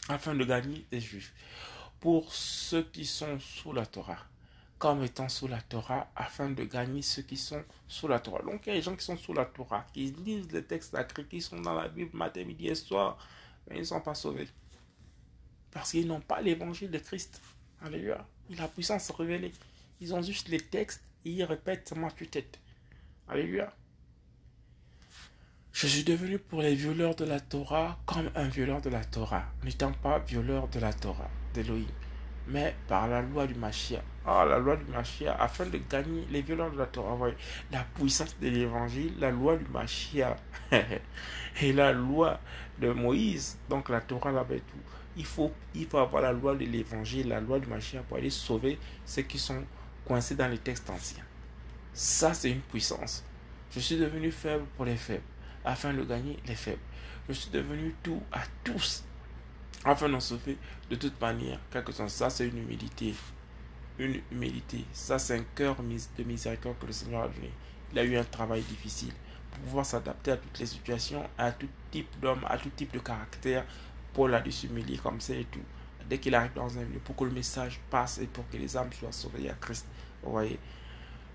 afin 0.09 0.35
de 0.35 0.43
gagner 0.43 0.85
des 0.91 0.99
juifs 0.99 1.33
pour 1.99 2.33
ceux 2.33 2.83
qui 2.83 3.05
sont 3.05 3.39
sous 3.39 3.73
la 3.73 3.85
Torah, 3.85 4.19
comme 4.77 5.03
étant 5.03 5.29
sous 5.29 5.47
la 5.47 5.61
Torah, 5.61 6.09
afin 6.15 6.49
de 6.49 6.63
gagner 6.63 7.01
ceux 7.01 7.23
qui 7.23 7.37
sont 7.37 7.63
sous 7.87 8.07
la 8.07 8.19
Torah. 8.19 8.41
Donc 8.43 8.65
il 8.65 8.69
y 8.69 8.71
a 8.73 8.75
des 8.75 8.81
gens 8.81 8.95
qui 8.95 9.03
sont 9.03 9.17
sous 9.17 9.33
la 9.33 9.45
Torah, 9.45 9.85
qui 9.93 10.11
lisent 10.11 10.51
les 10.51 10.63
textes 10.63 10.91
sacrés, 10.91 11.25
qui 11.25 11.41
sont 11.41 11.59
dans 11.59 11.73
la 11.73 11.87
Bible 11.87 12.15
matin, 12.15 12.43
midi 12.43 12.67
et 12.67 12.75
soir, 12.75 13.17
mais 13.67 13.77
ils 13.77 13.79
ne 13.79 13.85
sont 13.85 14.01
pas 14.01 14.15
sauvés. 14.15 14.47
Parce 15.71 15.91
qu'ils 15.91 16.07
n'ont 16.07 16.21
pas 16.21 16.41
l'évangile 16.41 16.91
de 16.91 16.99
Christ. 16.99 17.41
Alléluia. 17.81 18.25
La 18.49 18.67
puissance 18.67 19.09
révélée. 19.11 19.51
Ils 19.99 20.13
ont 20.13 20.21
juste 20.21 20.47
les 20.49 20.59
textes 20.59 21.03
et 21.25 21.31
ils 21.31 21.43
répètent 21.43 21.93
ma 21.95 22.09
tue-tête. 22.11 22.59
Alléluia. 23.27 23.73
Je 25.73 25.85
suis 25.85 26.03
devenu 26.03 26.39
pour 26.39 26.61
les 26.61 26.73
violeurs 26.73 27.15
de 27.15 27.25
la 27.25 27.39
Torah 27.39 27.99
comme 28.05 28.31
un 28.35 28.47
violeur 28.47 28.81
de 28.81 28.89
la 28.89 29.03
Torah, 29.03 29.43
n'étant 29.63 29.91
pas 29.91 30.17
violeur 30.19 30.67
de 30.69 30.79
la 30.79 30.91
Torah 30.91 31.29
d'Elohim, 31.53 31.85
mais 32.47 32.75
par 32.87 33.07
la 33.07 33.21
loi 33.21 33.45
du 33.45 33.53
Mashiach. 33.53 34.01
Ah, 34.25 34.43
la 34.45 34.57
loi 34.57 34.75
du 34.75 34.85
Mashiach, 34.85 35.35
afin 35.39 35.67
de 35.67 35.79
gagner 35.89 36.25
les 36.31 36.41
violeurs 36.41 36.71
de 36.71 36.77
la 36.77 36.87
Torah. 36.87 37.15
La 37.71 37.83
puissance 37.83 38.35
de 38.39 38.49
l'évangile, 38.49 39.13
la 39.19 39.29
loi 39.29 39.55
du 39.55 39.65
Mashiach 39.65 40.37
et 41.61 41.73
la 41.73 41.93
loi 41.93 42.39
de 42.79 42.91
Moïse, 42.91 43.59
donc 43.69 43.89
la 43.89 44.01
Torah 44.01 44.31
et 44.49 44.59
tout. 44.59 44.81
Il 45.15 45.25
faut, 45.25 45.51
il 45.75 45.85
faut 45.85 45.99
avoir 45.99 46.23
la 46.23 46.31
loi 46.31 46.55
de 46.55 46.65
l'évangile, 46.65 47.27
la 47.27 47.39
loi 47.39 47.59
du 47.59 47.67
Mashiach 47.67 48.03
pour 48.03 48.17
aller 48.17 48.31
sauver 48.31 48.79
ceux 49.05 49.21
qui 49.21 49.37
sont 49.37 49.63
coincés 50.05 50.35
dans 50.35 50.47
les 50.47 50.57
textes 50.57 50.89
anciens. 50.89 51.23
Ça, 51.93 52.33
c'est 52.33 52.49
une 52.51 52.61
puissance. 52.61 53.23
Je 53.71 53.79
suis 53.79 53.97
devenu 53.97 54.31
faible 54.31 54.65
pour 54.75 54.85
les 54.85 54.95
faibles 54.95 55.23
afin 55.67 55.93
de 55.93 56.03
gagner 56.03 56.37
les 56.47 56.55
faibles. 56.55 56.81
Je 57.27 57.33
suis 57.33 57.51
devenu 57.51 57.93
tout 58.01 58.21
à 58.31 58.39
tous 58.63 59.03
afin 59.83 60.09
d'en 60.09 60.19
sauver 60.19 60.57
de 60.89 60.95
toute 60.95 61.19
manière, 61.19 61.59
quelque 61.69 61.91
chose. 61.91 62.11
Ça, 62.11 62.29
c'est 62.29 62.47
une 62.47 62.57
humilité. 62.57 63.13
Une 63.99 64.21
humilité. 64.31 64.85
Ça, 64.93 65.19
c'est 65.19 65.37
un 65.37 65.43
cœur 65.55 65.75
de 65.75 66.23
miséricorde 66.23 66.77
que 66.79 66.85
le 66.85 66.93
Seigneur 66.93 67.23
a 67.23 67.27
donné. 67.27 67.51
Il 67.91 67.99
a 67.99 68.03
eu 68.03 68.15
un 68.15 68.23
travail 68.23 68.61
difficile 68.61 69.13
pour 69.51 69.59
pouvoir 69.59 69.85
s'adapter 69.85 70.31
à 70.31 70.37
toutes 70.37 70.57
les 70.59 70.65
situations, 70.65 71.27
à 71.37 71.51
tout 71.51 71.67
type 71.91 72.19
d'homme, 72.21 72.45
à 72.47 72.57
tout 72.57 72.69
type 72.69 72.93
de 72.93 72.99
caractère. 72.99 73.65
Paul 74.13 74.33
a 74.33 74.41
dû 74.41 74.51
comme 75.03 75.19
ça 75.19 75.33
et 75.33 75.45
tout. 75.45 75.61
Dès 76.09 76.19
qu'il 76.19 76.33
arrive 76.33 76.53
dans 76.53 76.77
un 76.77 76.83
lieu, 76.83 76.99
pour 77.03 77.17
que 77.17 77.25
le 77.25 77.31
message 77.31 77.81
passe 77.89 78.19
et 78.19 78.27
pour 78.27 78.47
que 78.49 78.55
les 78.55 78.77
âmes 78.77 78.93
soient 78.93 79.11
sauvées 79.11 79.49
à 79.49 79.53
Christ. 79.53 79.85
Vous 80.23 80.31
voyez. 80.31 80.57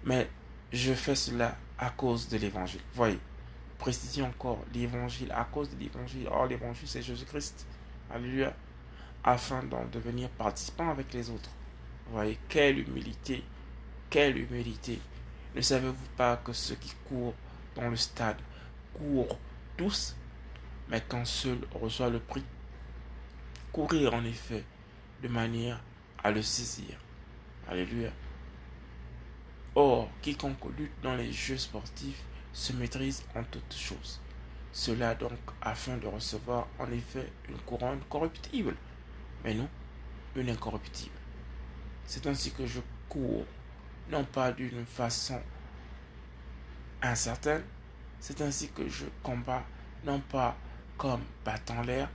Mais 0.05 0.31
je 0.73 0.95
fais 0.95 1.15
cela 1.15 1.57
à 1.79 1.91
cause 1.91 2.29
de 2.29 2.39
l'évangile. 2.39 2.81
Vous 2.93 2.97
voyez 2.97 3.19
précision 3.83 4.27
encore, 4.27 4.61
l'évangile, 4.73 5.33
à 5.33 5.43
cause 5.43 5.69
de 5.71 5.77
l'évangile. 5.77 6.29
Or, 6.31 6.47
l'évangile, 6.47 6.87
c'est 6.87 7.03
Jésus-Christ. 7.03 7.67
Alléluia. 8.15 8.55
Afin 9.25 9.61
d'en 9.65 9.85
devenir 9.87 10.29
participant 10.29 10.89
avec 10.89 11.13
les 11.13 11.29
autres. 11.31 11.51
Vous 12.07 12.13
voyez, 12.13 12.39
quelle 12.49 12.79
humilité. 12.79 13.43
Quelle 14.09 14.39
humilité. 14.39 15.01
Ne 15.57 15.61
savez-vous 15.61 16.09
pas 16.17 16.37
que 16.37 16.53
ceux 16.53 16.77
qui 16.77 16.93
courent 17.09 17.35
dans 17.75 17.89
le 17.89 17.97
stade 17.97 18.37
courent 18.95 19.37
tous, 19.77 20.15
mais 20.89 21.01
qu'un 21.01 21.25
seul 21.25 21.59
reçoit 21.75 22.09
le 22.09 22.21
prix? 22.21 22.45
Courir 23.73 24.15
en 24.15 24.25
effet 24.25 24.63
de 25.25 25.29
manière 25.29 25.83
à 26.23 26.31
le 26.31 26.43
saisir. 26.43 26.97
Alléluia. 27.69 28.11
Or, 29.75 30.09
quiconque 30.21 30.79
lutte 30.79 31.01
dans 31.03 31.17
les 31.17 31.33
jeux 31.33 31.59
sportifs 31.59 32.23
se 32.53 32.73
maîtrise 32.73 33.23
en 33.35 33.43
toutes 33.45 33.75
choses. 33.75 34.21
Cela 34.73 35.15
donc 35.15 35.39
afin 35.61 35.97
de 35.97 36.07
recevoir 36.07 36.67
en 36.79 36.91
effet 36.91 37.31
une 37.49 37.59
couronne 37.59 38.01
corruptible, 38.09 38.75
mais 39.45 39.55
non 39.55 39.69
une 40.35 40.49
incorruptible. 40.49 41.15
C'est 42.07 42.27
ainsi 42.27 42.53
que 42.53 42.67
je 42.67 42.81
cours, 43.09 43.45
non 44.11 44.25
pas 44.25 44.53
d'une 44.53 44.87
façon 44.87 45.41
incertaine, 47.03 47.63
c'est 48.21 48.41
ainsi 48.41 48.69
que 48.71 48.89
je 48.89 49.05
combats, 49.23 49.65
non 50.05 50.21
pas 50.21 50.57
comme 50.97 51.23
battant 51.45 51.83
l'air, 51.83 52.09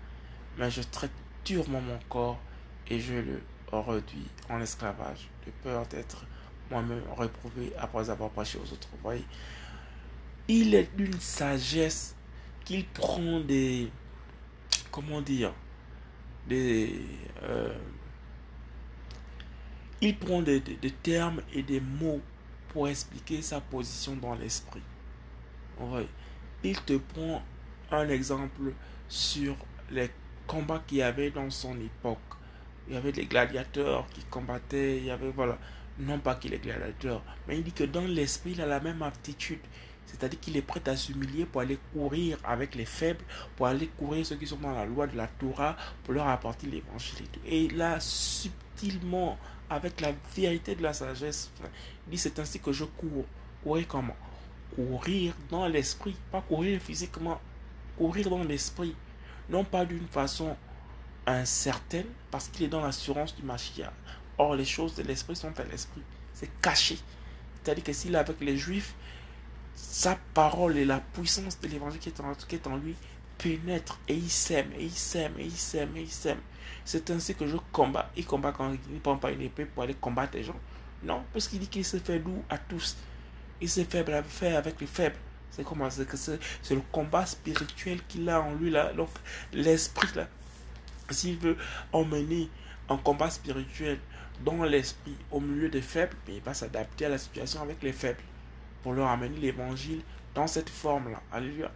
mais 0.57 0.71
je 0.71 0.81
traite 0.81 1.11
durement 1.45 1.81
mon 1.81 1.99
corps 2.09 2.39
et 2.87 2.99
je 2.99 3.13
le 3.13 3.41
réduis 3.71 4.27
en 4.49 4.59
esclavage, 4.61 5.29
de 5.45 5.51
peur 5.63 5.85
d'être 5.87 6.25
moi-même 6.71 7.03
réprouvé 7.17 7.73
après 7.77 8.09
avoir 8.09 8.29
prêché 8.29 8.57
aux 8.57 8.73
autres. 8.73 8.87
Vous 8.93 9.03
voyez, 9.03 9.25
il 10.47 10.75
est 10.75 10.95
d'une 10.95 11.19
sagesse 11.19 12.15
qu'il 12.63 12.85
prend 12.85 13.39
des, 13.39 13.89
comment 14.91 15.21
dire, 15.21 15.53
des, 16.47 17.01
euh, 17.43 17.77
il 20.01 20.17
prend 20.17 20.41
des, 20.41 20.61
termes 21.03 21.41
et 21.53 21.63
des 21.63 21.81
mots 21.81 22.21
pour 22.69 22.87
expliquer 22.87 23.41
sa 23.41 23.61
position 23.61 24.15
dans 24.15 24.35
l'esprit. 24.35 24.81
Il 26.63 26.81
te 26.81 26.97
prend 26.97 27.41
un 27.91 28.09
exemple 28.09 28.73
sur 29.07 29.55
les 29.91 30.09
combats 30.45 30.83
qu'il 30.85 30.99
y 30.99 31.01
avait 31.01 31.31
dans 31.31 31.49
son 31.49 31.79
époque. 31.79 32.17
Il 32.87 32.93
y 32.93 32.97
avait 32.97 33.11
des 33.11 33.25
gladiateurs 33.25 34.07
qui 34.09 34.23
combattaient, 34.25 34.97
il 34.97 35.05
y 35.05 35.11
avait, 35.11 35.29
voilà, 35.29 35.57
non 35.99 36.19
pas 36.19 36.35
qu'il 36.35 36.53
est 36.53 36.59
gladiateur, 36.59 37.21
mais 37.47 37.57
il 37.57 37.63
dit 37.63 37.71
que 37.73 37.83
dans 37.83 38.05
l'esprit, 38.05 38.51
il 38.51 38.61
a 38.61 38.65
la 38.65 38.79
même 38.79 39.01
aptitude. 39.01 39.59
C'est-à-dire 40.07 40.39
qu'il 40.39 40.57
est 40.57 40.61
prêt 40.61 40.81
à 40.87 40.95
s'humilier 40.95 41.45
pour 41.45 41.61
aller 41.61 41.77
courir 41.93 42.39
avec 42.43 42.73
les 42.75 42.85
faibles, 42.85 43.23
pour 43.55 43.67
aller 43.67 43.87
courir 43.87 44.25
ceux 44.25 44.37
qui 44.37 44.47
sont 44.47 44.57
dans 44.57 44.71
la 44.71 44.85
loi 44.85 45.05
de 45.05 45.15
la 45.15 45.27
Torah, 45.27 45.75
pour 46.03 46.13
leur 46.13 46.27
apporter 46.27 46.65
l'évangile 46.65 47.25
et 47.25 47.27
tout. 47.27 47.39
Et 47.45 47.67
là, 47.69 47.99
subtilement, 47.99 49.37
avec 49.69 49.99
la 50.01 50.13
vérité 50.35 50.75
de 50.75 50.81
la 50.81 50.93
sagesse, 50.93 51.51
il 52.07 52.11
dit 52.11 52.17
c'est 52.17 52.39
ainsi 52.39 52.59
que 52.59 52.71
je 52.71 52.85
cours. 52.85 53.25
Courir 53.63 53.87
comment? 53.87 54.15
Courir 54.73 55.33
dans 55.49 55.67
l'esprit, 55.67 56.15
pas 56.31 56.41
courir 56.41 56.81
physiquement, 56.81 57.39
courir 57.97 58.29
dans 58.29 58.43
l'esprit. 58.43 58.95
Non 59.49 59.63
pas 59.63 59.85
d'une 59.85 60.07
façon 60.07 60.55
incertaine, 61.25 62.07
parce 62.31 62.47
qu'il 62.47 62.65
est 62.65 62.69
dans 62.69 62.81
l'assurance 62.81 63.35
du 63.35 63.43
Mashiach. 63.43 63.91
Or, 64.37 64.55
les 64.55 64.65
choses 64.65 64.95
de 64.95 65.03
l'esprit 65.03 65.35
sont 65.35 65.59
à 65.59 65.63
l'esprit. 65.63 66.03
C'est 66.33 66.49
caché. 66.61 66.97
C'est-à-dire 67.61 67.83
que 67.83 67.91
s'il 67.91 68.15
est 68.15 68.19
avec 68.19 68.39
les 68.39 68.55
Juifs, 68.55 68.93
sa 69.77 70.17
parole 70.33 70.75
et 70.77 70.85
la 70.85 70.99
puissance 70.99 71.61
de 71.61 71.67
l'évangile 71.67 71.99
qui, 71.99 72.09
est 72.09 72.67
en 72.67 72.75
lui 72.77 72.95
pénètre 73.37 73.99
et 74.07 74.15
il 74.15 74.29
sème, 74.29 74.71
et 74.77 74.83
il 74.83 74.91
sème, 74.91 75.33
et 75.37 75.45
il 75.45 75.51
sème, 75.51 75.95
et 75.95 76.01
il 76.01 76.09
sème. 76.09 76.39
C'est 76.83 77.09
ainsi 77.11 77.35
que 77.35 77.45
je 77.45 77.57
combats. 77.71 78.11
Il 78.17 78.25
combat 78.25 78.51
quand 78.51 78.71
il 78.89 78.95
ne 78.95 78.99
prend 78.99 79.17
pas 79.17 79.31
une 79.31 79.41
épée 79.41 79.65
pour 79.65 79.83
aller 79.83 79.93
combattre 79.93 80.35
les 80.35 80.43
gens. 80.43 80.59
Non, 81.03 81.23
parce 81.31 81.47
qu'il 81.47 81.59
dit 81.59 81.67
qu'il 81.67 81.85
se 81.85 81.97
fait 81.97 82.19
doux 82.19 82.43
à 82.49 82.57
tous. 82.57 82.97
Il 83.61 83.69
se 83.69 83.83
fait 83.83 84.03
faire 84.27 84.57
avec 84.57 84.81
les 84.81 84.87
faibles. 84.87 85.17
C'est 85.51 85.63
comment? 85.63 85.89
C'est 85.89 86.75
le 86.75 86.81
combat 86.91 87.25
spirituel 87.25 87.99
qu'il 88.07 88.27
a 88.29 88.41
en 88.41 88.55
lui 88.55 88.71
là. 88.71 88.93
Donc 88.93 89.09
l'esprit 89.53 90.09
là, 90.15 90.27
s'il 91.11 91.37
veut 91.37 91.57
emmener 91.93 92.49
un 92.89 92.97
combat 92.97 93.29
spirituel 93.29 93.99
dans 94.43 94.63
l'esprit 94.63 95.15
au 95.31 95.39
milieu 95.39 95.69
des 95.69 95.81
faibles, 95.81 96.15
il 96.27 96.41
va 96.41 96.53
s'adapter 96.53 97.05
à 97.05 97.09
la 97.09 97.17
situation 97.17 97.61
avec 97.61 97.81
les 97.83 97.93
faibles 97.93 98.23
pour 98.83 98.93
leur 98.93 99.07
amener 99.07 99.37
l'évangile 99.37 100.01
dans 100.33 100.47
cette 100.47 100.69
forme-là. 100.69 101.21
Alléluia. 101.31 101.71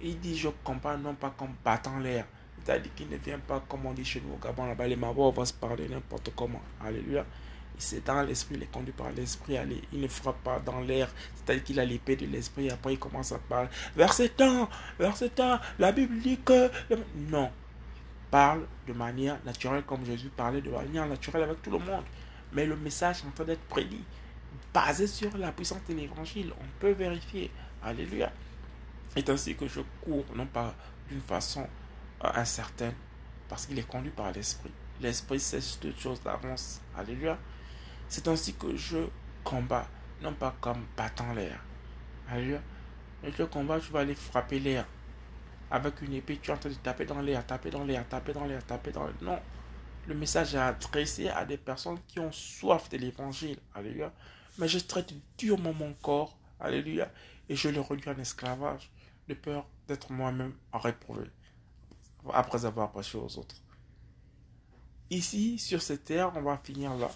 Il 0.00 0.18
dit 0.20 0.36
je 0.36 0.48
combats 0.62 0.96
non 0.96 1.14
pas 1.14 1.34
comme 1.36 1.54
battant 1.64 1.98
l'air. 1.98 2.26
C'est-à-dire 2.62 2.94
qu'il 2.94 3.08
ne 3.08 3.16
vient 3.16 3.38
pas 3.38 3.62
comme 3.68 3.86
on 3.86 3.92
dit 3.92 4.04
chez 4.04 4.20
nous 4.20 4.34
au 4.34 4.38
Gabon, 4.38 4.66
là-bas 4.66 4.88
les 4.88 4.96
mabos 4.96 5.30
vont 5.30 5.44
se 5.44 5.52
parler 5.52 5.88
n'importe 5.88 6.32
comment. 6.34 6.60
Alléluia. 6.84 7.24
C'est 7.78 8.04
dans 8.04 8.22
l'esprit, 8.22 8.54
il 8.56 8.62
est 8.62 8.72
conduit 8.72 8.92
par 8.92 9.12
l'esprit. 9.12 9.56
Il 9.92 10.00
ne 10.00 10.08
frappe 10.08 10.42
pas 10.42 10.58
dans 10.60 10.80
l'air. 10.80 11.08
C'est-à-dire 11.34 11.62
qu'il 11.62 11.78
a 11.78 11.84
l'épée 11.84 12.16
de 12.16 12.26
l'esprit. 12.26 12.70
Après, 12.70 12.94
il 12.94 12.98
commence 12.98 13.32
à 13.32 13.38
parler. 13.38 13.68
Verset 13.94 14.30
temps, 14.30 14.68
verset 14.98 15.28
temps, 15.28 15.58
la 15.78 15.92
Bible 15.92 16.18
dit 16.20 16.38
que. 16.38 16.70
Non. 17.30 17.50
Parle 18.30 18.66
de 18.88 18.92
manière 18.94 19.38
naturelle, 19.44 19.82
comme 19.84 20.04
Jésus 20.04 20.30
parlait 20.34 20.62
de 20.62 20.70
manière 20.70 21.06
naturelle 21.06 21.42
avec 21.42 21.62
tout 21.62 21.70
le 21.70 21.78
monde. 21.78 22.04
Mais 22.52 22.64
le 22.64 22.76
message 22.76 23.18
est 23.22 23.28
en 23.28 23.30
train 23.30 23.44
d'être 23.44 23.64
prédit 23.68 24.04
basé 24.76 25.06
sur 25.06 25.34
la 25.38 25.52
puissance 25.52 25.82
de 25.88 25.94
l'évangile. 25.94 26.52
On 26.60 26.80
peut 26.80 26.90
vérifier. 26.90 27.50
Alléluia. 27.82 28.30
C'est 29.08 29.26
ainsi 29.30 29.56
que 29.56 29.66
je 29.66 29.80
cours, 30.02 30.26
non 30.34 30.44
pas 30.44 30.74
d'une 31.08 31.22
façon 31.22 31.66
euh, 32.22 32.28
incertaine, 32.34 32.92
parce 33.48 33.64
qu'il 33.64 33.78
est 33.78 33.88
conduit 33.88 34.10
par 34.10 34.30
l'esprit. 34.32 34.72
L'esprit 35.00 35.40
sait 35.40 35.60
toutes 35.80 35.98
choses 35.98 36.20
d'avance. 36.22 36.82
Alléluia. 36.94 37.38
C'est 38.10 38.28
ainsi 38.28 38.52
que 38.52 38.76
je 38.76 38.98
combats, 39.42 39.88
non 40.20 40.34
pas 40.34 40.54
comme 40.60 40.84
battant 40.94 41.32
l'air. 41.32 41.58
Alléluia. 42.28 42.60
Et 43.24 43.30
le 43.30 43.46
combat, 43.46 43.80
tu 43.80 43.90
vas 43.92 44.00
aller 44.00 44.14
frapper 44.14 44.58
l'air. 44.60 44.86
Avec 45.70 46.02
une 46.02 46.12
épée, 46.12 46.38
tu 46.42 46.50
es 46.50 46.54
en 46.54 46.58
train 46.58 46.68
de 46.68 46.74
taper 46.74 47.06
dans 47.06 47.22
l'air, 47.22 47.46
taper 47.46 47.70
dans 47.70 47.84
l'air, 47.84 48.06
taper 48.06 48.34
dans 48.34 48.44
l'air, 48.44 48.62
taper 48.66 48.92
dans 48.92 49.04
l'air. 49.04 49.16
Non. 49.22 49.38
Le 50.06 50.14
message 50.14 50.54
est 50.54 50.58
adressé 50.58 51.28
à 51.30 51.46
des 51.46 51.56
personnes 51.56 51.98
qui 52.06 52.20
ont 52.20 52.30
soif 52.30 52.90
de 52.90 52.98
l'évangile. 52.98 53.56
Alléluia 53.74 54.12
mais 54.58 54.68
je 54.68 54.78
traite 54.78 55.12
durement 55.38 55.72
mon 55.72 55.92
corps, 55.94 56.36
alléluia, 56.60 57.10
et 57.48 57.56
je 57.56 57.68
le 57.68 57.80
réduis 57.80 58.10
en 58.10 58.18
esclavage, 58.18 58.90
de 59.28 59.34
peur 59.34 59.66
d'être 59.88 60.12
moi-même 60.12 60.54
réprouvé, 60.72 61.24
après 62.32 62.64
avoir 62.64 62.90
prêché 62.90 63.18
aux 63.18 63.38
autres. 63.38 63.56
Ici, 65.10 65.58
sur 65.58 65.80
cette 65.82 66.04
terre, 66.04 66.32
on 66.34 66.42
va 66.42 66.58
finir 66.58 66.94
là. 66.94 67.10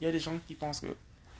Il 0.00 0.04
y 0.04 0.06
a 0.06 0.12
des 0.12 0.20
gens 0.20 0.38
qui 0.46 0.54
pensent 0.54 0.80
qu'ils 0.80 0.94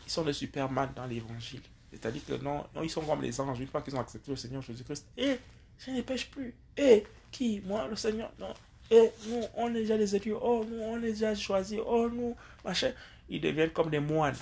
sont 0.07 0.25
des 0.25 0.33
Superman 0.33 0.91
dans 0.95 1.07
l'évangile. 1.07 1.63
C'est-à-dire 1.91 2.25
que 2.27 2.35
non, 2.35 2.65
ils 2.83 2.91
sont 2.91 3.01
comme 3.03 3.23
les 3.23 3.41
anges, 3.41 3.61
une 3.61 3.67
fois 3.67 3.81
qu'ils 3.81 3.97
ont 3.97 4.01
accepté 4.01 4.31
le 4.31 4.37
Seigneur 4.37 4.61
Jésus-Christ. 4.61 5.07
Et 5.17 5.39
je 5.79 5.91
ne 5.91 6.03
pêche 6.03 6.31
plus. 6.31 6.55
Et 6.77 7.05
qui 7.31 7.63
Moi, 7.65 7.87
le 7.89 7.97
Seigneur? 7.97 8.31
Non. 8.39 8.53
Et 8.91 9.11
nous, 9.29 9.43
on 9.57 9.71
est 9.71 9.81
déjà 9.81 9.97
des 9.97 10.15
élus. 10.15 10.35
Oh, 10.35 10.65
nous, 10.69 10.81
on 10.81 10.99
est 10.99 11.13
déjà 11.13 11.35
choisis. 11.35 11.79
Oh, 11.85 12.09
nous, 12.11 12.37
machin. 12.65 12.93
Ils 13.29 13.41
deviennent 13.41 13.71
comme 13.71 13.91
des 13.91 13.99
moines. 13.99 14.37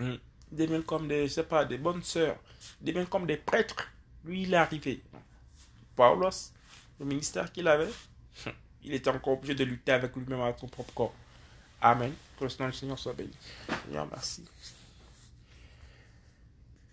Hmm. 0.00 0.16
Des 0.50 0.66
deviennent 0.66 0.82
comme 0.82 1.06
des, 1.06 1.28
je 1.28 1.34
sais 1.34 1.44
pas, 1.44 1.64
des 1.64 1.78
bonnes 1.78 2.02
sœurs. 2.02 2.36
Des 2.80 2.90
deviennent 2.90 3.06
comme 3.06 3.26
des 3.26 3.36
prêtres. 3.36 3.88
Lui, 4.24 4.42
il 4.42 4.54
est 4.54 4.56
arrivé. 4.56 5.02
Paulos, 5.94 6.52
le 6.98 7.06
ministère 7.06 7.52
qu'il 7.52 7.68
avait, 7.68 7.90
il 8.82 8.94
était 8.94 9.10
encore 9.10 9.34
obligé 9.34 9.54
de 9.54 9.64
lutter 9.64 9.92
avec 9.92 10.16
lui-même, 10.16 10.40
avec 10.40 10.58
son 10.58 10.66
propre 10.66 10.92
corps. 10.94 11.14
Amen. 11.80 12.12
Que 12.38 12.44
le 12.44 12.72
Seigneur 12.72 12.98
soit 12.98 13.12
béni. 13.12 13.36
Seigneur, 13.86 14.08
merci. 14.10 14.44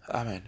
Amen. 0.08 0.43